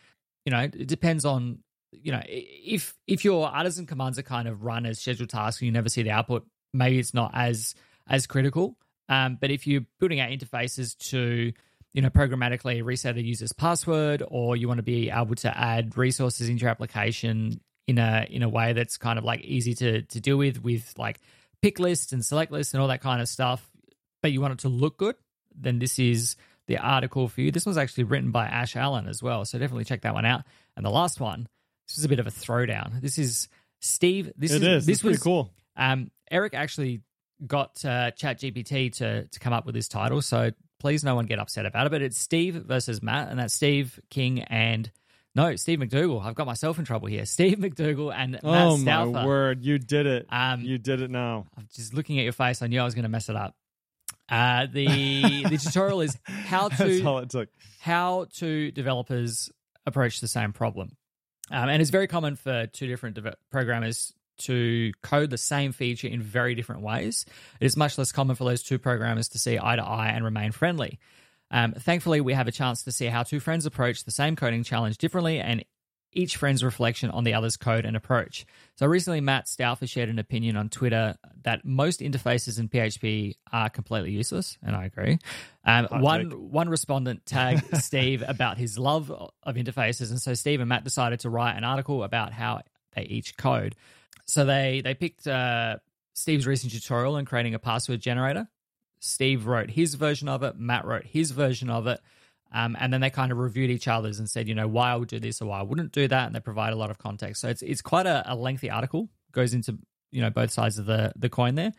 You 0.50 0.56
know, 0.56 0.62
it 0.62 0.88
depends 0.88 1.26
on 1.26 1.60
you 1.92 2.12
know 2.12 2.24
if 2.26 2.96
if 3.06 3.24
your 3.24 3.48
artisan 3.48 3.86
commands 3.86 4.18
are 4.18 4.24
kind 4.24 4.48
of 4.48 4.64
run 4.64 4.88
as 4.88 4.98
scheduled 4.98 5.30
tasks 5.30 5.62
and 5.62 5.68
you 5.68 5.72
never 5.72 5.90
see 5.90 6.02
the 6.02 6.10
output, 6.10 6.48
maybe 6.74 6.98
it's 6.98 7.14
not 7.14 7.30
as 7.36 7.76
as 8.08 8.26
critical. 8.26 8.76
Um, 9.10 9.38
but 9.40 9.52
if 9.52 9.68
you're 9.68 9.86
building 10.00 10.20
out 10.20 10.32
interfaces 10.32 10.98
to 11.10 11.54
you 11.94 12.02
know 12.02 12.10
programmatically 12.10 12.84
reset 12.84 13.16
a 13.18 13.22
user's 13.22 13.54
password, 13.54 14.24
or 14.28 14.56
you 14.56 14.68
want 14.68 14.80
to 14.80 14.84
be 14.84 15.12
able 15.12 15.36
to 15.36 15.56
add 15.56 15.96
resources 16.00 16.50
into 16.50 16.62
your 16.62 16.72
application 16.72 17.62
in 17.88 18.00
a 18.00 18.26
in 18.28 18.42
a 18.42 18.50
way 18.50 18.74
that's 18.74 18.98
kind 18.98 19.20
of 19.20 19.24
like 19.24 19.42
easy 19.42 19.76
to 19.76 20.02
to 20.02 20.20
deal 20.20 20.38
with 20.38 20.64
with 20.64 20.96
like 20.98 21.20
pick 21.62 21.78
lists 21.78 22.12
and 22.12 22.26
select 22.26 22.52
lists 22.52 22.74
and 22.74 22.82
all 22.82 22.88
that 22.88 23.02
kind 23.02 23.22
of 23.22 23.28
stuff, 23.28 23.70
but 24.24 24.32
you 24.32 24.42
want 24.42 24.54
it 24.54 24.60
to 24.62 24.70
look 24.70 24.98
good, 24.98 25.16
then 25.56 25.78
this 25.78 26.00
is 26.00 26.38
the 26.70 26.78
article 26.78 27.28
for 27.28 27.42
you. 27.42 27.52
This 27.52 27.66
was 27.66 27.78
actually 27.78 28.06
written 28.06 28.32
by 28.32 28.46
Ash 28.46 28.78
Allen 28.78 29.08
as 29.08 29.22
well, 29.22 29.44
so 29.44 29.60
definitely 29.60 29.84
check 29.84 30.02
that 30.04 30.14
one 30.14 30.24
out. 30.26 30.44
And 30.78 30.86
the 30.86 30.90
last 30.90 31.20
one, 31.20 31.50
this 31.88 31.98
is 31.98 32.06
a 32.06 32.10
bit 32.10 32.20
of 32.20 32.28
a 32.28 32.32
throwdown. 32.32 33.02
This 33.02 33.18
is 33.18 33.50
Steve. 33.82 34.32
This 34.38 34.52
It 34.54 34.64
is 34.64 34.68
is. 34.84 34.86
this 34.86 34.94
It's 34.94 35.02
pretty 35.02 35.14
was 35.16 35.24
cool. 35.24 35.52
um, 35.76 36.12
Eric 36.32 36.54
actually 36.54 37.02
got 37.46 37.84
uh, 37.84 38.12
ChatGPT 38.12 38.94
to 38.98 39.26
to 39.26 39.40
come 39.40 39.52
up 39.52 39.66
with 39.66 39.76
this 39.76 39.88
title, 39.88 40.22
so 40.22 40.52
please 40.80 41.04
no 41.04 41.16
one 41.16 41.26
get 41.26 41.40
upset 41.40 41.66
about 41.66 41.88
it. 41.88 41.90
But 41.90 42.02
it's 42.02 42.18
Steve 42.20 42.56
versus 42.56 43.02
Matt, 43.02 43.30
and 43.30 43.40
that's 43.40 43.54
Steve 43.54 44.00
King 44.10 44.42
and 44.44 44.92
no 45.36 45.56
Steve 45.56 45.80
McDougall. 45.80 46.24
I've 46.24 46.36
got 46.36 46.46
myself 46.48 46.78
in 46.80 46.86
trouble 46.86 47.08
here. 47.08 47.26
Steve 47.38 47.58
McDougall 47.58 48.14
and 48.14 48.34
Matt 48.34 48.42
Oh 48.44 48.78
my 48.78 49.26
word! 49.26 49.64
You 49.64 49.80
did 49.80 50.06
it. 50.06 50.28
Um, 50.30 50.62
you 50.62 50.78
did 50.78 51.02
it 51.02 51.10
now. 51.10 51.48
I'm 51.58 51.68
just 51.74 51.94
looking 51.96 52.20
at 52.20 52.24
your 52.24 52.34
face. 52.34 52.62
I 52.62 52.68
knew 52.68 52.80
I 52.80 52.86
was 52.86 52.94
going 52.94 53.04
to 53.04 53.10
mess 53.10 53.28
it 53.30 53.36
up. 53.36 53.56
Uh, 54.30 54.68
the 54.72 55.44
the 55.50 55.58
tutorial 55.58 56.02
is 56.02 56.18
how 56.24 56.70
to 56.70 57.04
all 57.04 57.20
it 57.20 57.30
took. 57.30 57.50
how 57.80 58.28
to 58.36 58.72
developers 58.72 59.50
approach 59.86 60.20
the 60.22 60.28
same 60.28 60.54
problem. 60.54 60.96
Um, 61.52 61.70
and 61.70 61.82
it's 61.82 61.92
very 61.92 62.08
common 62.08 62.36
for 62.36 62.68
two 62.68 62.88
different 62.88 63.16
deve- 63.16 63.36
programmers 63.50 64.14
to 64.40 64.92
code 65.02 65.30
the 65.32 65.38
same 65.38 65.72
feature 65.72 66.08
in 66.08 66.22
very 66.22 66.56
different 66.56 66.82
ways. 66.82 67.26
It 67.60 67.66
is 67.66 67.76
much 67.76 67.98
less 67.98 68.12
common 68.12 68.36
for 68.36 68.44
those 68.46 68.62
two 68.64 68.78
programmers 68.80 69.30
to 69.30 69.40
see 69.40 69.58
eye 69.62 69.76
to 69.76 69.84
eye 69.84 70.10
and 70.10 70.24
remain 70.24 70.52
friendly. 70.52 71.00
Um, 71.52 71.74
thankfully, 71.74 72.22
we 72.22 72.34
have 72.34 72.48
a 72.48 72.52
chance 72.52 72.84
to 72.84 72.92
see 72.92 73.08
how 73.08 73.24
two 73.24 73.40
friends 73.40 73.66
approach 73.66 74.04
the 74.04 74.12
same 74.12 74.36
coding 74.36 74.64
challenge 74.64 74.98
differently 75.00 75.40
and 75.40 75.66
each 76.12 76.38
friend's 76.38 76.64
reflection 76.64 77.10
on 77.12 77.24
the 77.24 77.34
other's 77.34 77.58
code 77.58 77.86
and 77.86 77.96
approach. 77.96 78.46
So 78.76 78.88
recently, 78.88 79.22
Matt 79.22 79.48
Stauffer 79.48 79.88
shared 79.88 80.10
an 80.10 80.20
opinion 80.20 80.58
on 80.58 80.70
Twitter 80.70 81.16
that 81.44 81.66
most 81.66 82.00
interfaces 82.00 82.60
in 82.60 82.70
PHP 82.70 83.36
are 83.52 83.70
completely 83.70 84.12
useless, 84.12 84.58
and 84.64 84.76
I 84.76 84.86
agree. 84.86 85.20
Um, 85.66 85.88
one 85.92 86.32
one 86.52 86.70
respondent 86.70 87.26
tagged 87.26 87.78
Steve 87.84 88.24
about 88.28 88.58
his 88.58 88.78
love 88.78 89.12
of 89.12 89.56
interfaces, 89.56 90.10
and 90.10 90.22
so 90.22 90.34
Steve 90.34 90.60
and 90.60 90.70
Matt 90.70 90.84
decided 90.84 91.20
to 91.22 91.30
write 91.30 91.58
an 91.58 91.64
article 91.64 92.04
about 92.04 92.34
how 92.34 92.62
they 92.96 93.04
each 93.04 93.38
code. 93.38 93.76
So 94.26 94.46
they 94.46 94.82
they 94.84 94.94
picked 94.94 95.28
uh, 95.28 95.78
Steve's 96.14 96.48
recent 96.48 96.74
tutorial 96.74 97.16
on 97.16 97.26
creating 97.26 97.54
a 97.54 97.60
password 97.60 98.02
generator. 98.02 98.48
Steve 99.00 99.46
wrote 99.46 99.70
his 99.70 99.96
version 99.96 100.28
of 100.28 100.44
it. 100.44 100.58
Matt 100.58 100.86
wrote 100.86 101.06
his 101.06 101.32
version 101.32 101.70
of 101.70 101.88
it. 101.88 102.02
Um, 102.52 102.76
and 102.80 102.92
then 102.92 103.02
they 103.02 103.10
kind 103.10 103.32
of 103.32 103.38
reviewed 103.38 103.70
each 103.70 103.88
other's 103.88 104.20
and 104.20 104.30
said, 104.30 104.48
you 104.48 104.56
know, 104.56 104.68
why 104.68 104.92
I 104.92 104.96
would 104.96 105.08
do 105.08 105.20
this 105.20 105.42
or 105.42 105.46
why 105.46 105.60
I 105.60 105.64
wouldn't 105.64 105.92
do 105.92 106.08
that, 106.08 106.26
and 106.26 106.36
they 106.36 106.40
provide 106.40 106.74
a 106.74 106.76
lot 106.76 106.90
of 106.90 106.98
context. 106.98 107.42
So 107.42 107.50
it's 107.50 107.62
it's 107.62 107.82
quite 107.82 108.08
a, 108.08 108.24
a 108.32 108.36
lengthy 108.36 108.70
article. 108.70 109.10
Goes 109.32 109.54
into 109.54 109.78
you 110.12 110.22
know 110.22 110.30
both 110.30 110.52
sides 110.52 110.80
of 110.80 110.86
the 110.86 111.14
the 111.16 111.30
coin 111.30 111.56
there. 111.56 111.74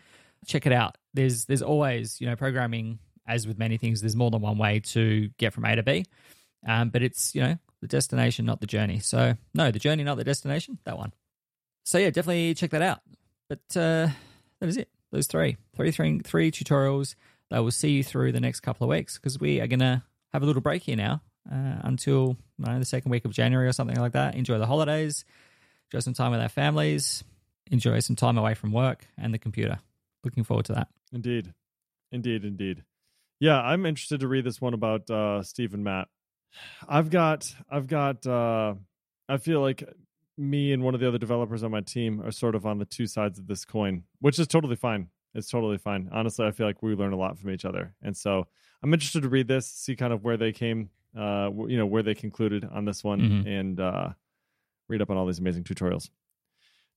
Check 0.47 0.67
it 0.67 0.73
out. 0.73 0.97
There's 1.13 1.47
there's 1.47 1.63
always 1.63 2.21
you 2.21 2.29
know 2.29 2.37
programming 2.37 3.01
as 3.27 3.47
with 3.47 3.59
many 3.59 3.79
things. 3.79 4.01
There's 4.01 4.17
more 4.17 4.31
than 4.31 4.41
one 4.41 4.59
way 4.59 4.81
to 4.81 5.29
get 5.39 5.53
from 5.53 5.65
A 5.65 5.75
to 5.77 5.83
B, 5.83 6.05
um, 6.67 6.91
but 6.91 7.03
it's 7.03 7.35
you 7.35 7.43
know 7.43 7.59
the 7.81 7.89
destination, 7.89 8.47
not 8.47 8.61
the 8.61 8.67
journey. 8.67 9.01
So 9.01 9.37
no, 9.55 9.71
the 9.71 9.79
journey, 9.79 10.05
not 10.05 10.17
the 10.17 10.25
destination. 10.25 10.79
That 10.85 10.99
one. 10.99 11.13
So 11.85 11.99
yeah, 11.99 12.11
definitely 12.11 12.55
check 12.55 12.71
that 12.71 12.83
out. 12.83 13.01
But 13.49 13.77
uh, 13.77 14.09
that 14.61 14.69
is 14.69 14.77
it. 14.77 14.89
Those 15.11 15.27
three, 15.27 15.57
three, 15.75 15.91
three, 15.91 16.21
three 16.21 16.53
tutorials 16.53 17.17
that 17.51 17.59
will 17.59 17.73
see 17.73 17.91
you 17.91 18.05
through 18.05 18.31
the 18.31 18.41
next 18.41 18.61
couple 18.61 18.85
of 18.85 18.91
weeks 18.91 19.19
because 19.19 19.41
we 19.41 19.61
are 19.61 19.67
gonna 19.67 20.05
have 20.33 20.43
a 20.43 20.47
little 20.47 20.63
break 20.63 20.83
here 20.83 20.97
now 20.97 21.23
uh, 21.51 21.81
until 21.83 22.37
don't 22.61 22.75
know, 22.75 22.79
the 22.79 22.85
second 22.85 23.11
week 23.11 23.25
of 23.25 23.33
January 23.33 23.69
or 23.69 23.73
something 23.73 23.97
like 23.97 24.13
that. 24.13 24.35
Enjoy 24.35 24.59
the 24.59 24.67
holidays, 24.67 25.25
enjoy 25.91 26.01
some 26.01 26.15
time 26.15 26.33
with 26.33 26.41
our 26.41 26.49
families, 26.49 27.25
enjoy 27.71 28.01
some 28.01 28.17
time 28.17 28.39
away 28.39 28.55
from 28.55 28.73
work 28.73 29.07
and 29.19 29.33
the 29.33 29.39
computer. 29.39 29.79
Looking 30.25 30.45
forward 30.45 30.67
to 30.67 30.75
that. 30.75 30.89
Indeed, 31.13 31.55
indeed, 32.13 32.45
indeed. 32.45 32.85
Yeah, 33.41 33.61
I'm 33.61 33.87
interested 33.87 34.21
to 34.21 34.29
read 34.29 34.45
this 34.45 34.61
one 34.61 34.75
about 34.75 35.09
uh, 35.11 35.43
Steve 35.43 35.73
and 35.73 35.83
Matt. 35.83 36.09
I've 36.87 37.11
got, 37.11 37.55
I've 37.71 37.87
got. 37.87 38.27
Uh, 38.27 38.75
I 39.29 39.39
feel 39.39 39.61
like 39.61 39.85
me 40.37 40.73
and 40.73 40.83
one 40.83 40.95
of 40.95 41.01
the 41.01 41.09
other 41.09 41.19
developers 41.19 41.63
on 41.63 41.71
my 41.71 41.81
team 41.81 42.21
are 42.23 42.33
sort 42.33 42.55
of 42.55 42.67
on 42.67 42.79
the 42.79 42.85
two 42.85 43.07
sides 43.07 43.39
of 43.39 43.47
this 43.47 43.65
coin, 43.65 44.03
which 44.21 44.39
is 44.39 44.47
totally 44.47 44.77
fine. 44.77 45.09
It's 45.35 45.49
totally 45.49 45.79
fine. 45.79 46.11
Honestly, 46.13 46.45
I 46.47 46.51
feel 46.51 46.67
like 46.67 46.83
we 46.83 46.95
learn 46.95 47.13
a 47.13 47.17
lot 47.17 47.39
from 47.39 47.51
each 47.51 47.65
other, 47.65 47.95
and 48.03 48.17
so 48.17 48.47
I'm 48.83 48.93
interested 48.95 49.23
to 49.23 49.29
read 49.29 49.49
this, 49.49 49.67
see 49.67 49.95
kind 49.97 50.13
of 50.13 50.25
where 50.25 50.37
they 50.37 50.53
came, 50.53 50.91
uh, 51.17 51.51
you 51.69 51.77
know, 51.77 51.87
where 51.87 52.03
they 52.03 52.15
concluded 52.15 52.65
on 52.65 52.85
this 52.85 53.05
one, 53.05 53.21
Mhm. 53.21 53.47
and 53.47 53.81
uh, 53.81 54.11
read 54.89 55.03
up 55.03 55.11
on 55.11 55.17
all 55.17 55.27
these 55.27 55.39
amazing 55.39 55.65
tutorials. 55.65 56.09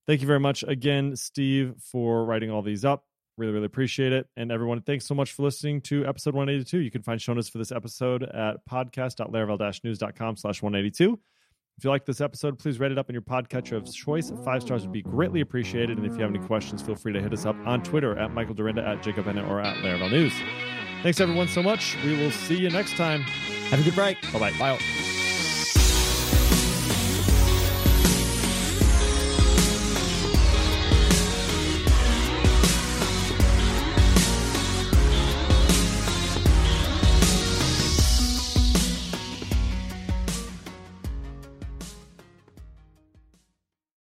Thank 0.06 0.20
you 0.20 0.26
very 0.26 0.40
much 0.40 0.62
again, 0.66 1.16
Steve, 1.16 1.74
for 1.78 2.24
writing 2.24 2.50
all 2.50 2.62
these 2.62 2.84
up. 2.84 3.04
Really, 3.36 3.52
really 3.52 3.66
appreciate 3.66 4.12
it. 4.12 4.28
And 4.36 4.52
everyone, 4.52 4.80
thanks 4.82 5.06
so 5.06 5.14
much 5.14 5.32
for 5.32 5.42
listening 5.42 5.80
to 5.82 6.06
episode 6.06 6.34
182. 6.34 6.78
You 6.78 6.90
can 6.90 7.02
find 7.02 7.20
show 7.20 7.32
notes 7.34 7.48
for 7.48 7.58
this 7.58 7.72
episode 7.72 8.22
at 8.22 8.64
podcast.laravel-news.com 8.70 10.36
slash 10.36 10.62
182. 10.62 11.18
If 11.76 11.82
you 11.82 11.90
like 11.90 12.04
this 12.04 12.20
episode, 12.20 12.58
please 12.60 12.78
rate 12.78 12.92
it 12.92 12.98
up 12.98 13.08
in 13.10 13.14
your 13.14 13.22
podcatcher 13.22 13.76
of 13.76 13.92
choice. 13.92 14.30
Five 14.44 14.62
stars 14.62 14.82
would 14.82 14.92
be 14.92 15.02
greatly 15.02 15.40
appreciated. 15.40 15.98
And 15.98 16.06
if 16.06 16.14
you 16.14 16.20
have 16.20 16.30
any 16.30 16.38
questions, 16.46 16.80
feel 16.82 16.94
free 16.94 17.12
to 17.12 17.20
hit 17.20 17.32
us 17.32 17.44
up 17.46 17.56
on 17.66 17.82
Twitter 17.82 18.16
at 18.16 18.30
Michael 18.32 18.54
Dyrynda, 18.54 18.86
at 18.86 19.02
Jacob 19.02 19.24
Bennett, 19.24 19.46
or 19.46 19.60
at 19.60 19.76
Laravel 19.78 20.10
News. 20.12 20.73
Thanks, 21.04 21.20
everyone, 21.20 21.48
so 21.48 21.62
much. 21.62 21.98
We 22.02 22.16
will 22.16 22.30
see 22.30 22.56
you 22.56 22.70
next 22.70 22.96
time. 22.96 23.20
Have 23.68 23.78
a 23.78 23.82
good 23.82 23.94
break. 23.94 24.18
Bye-bye. 24.32 24.52
Bye. 24.52 24.78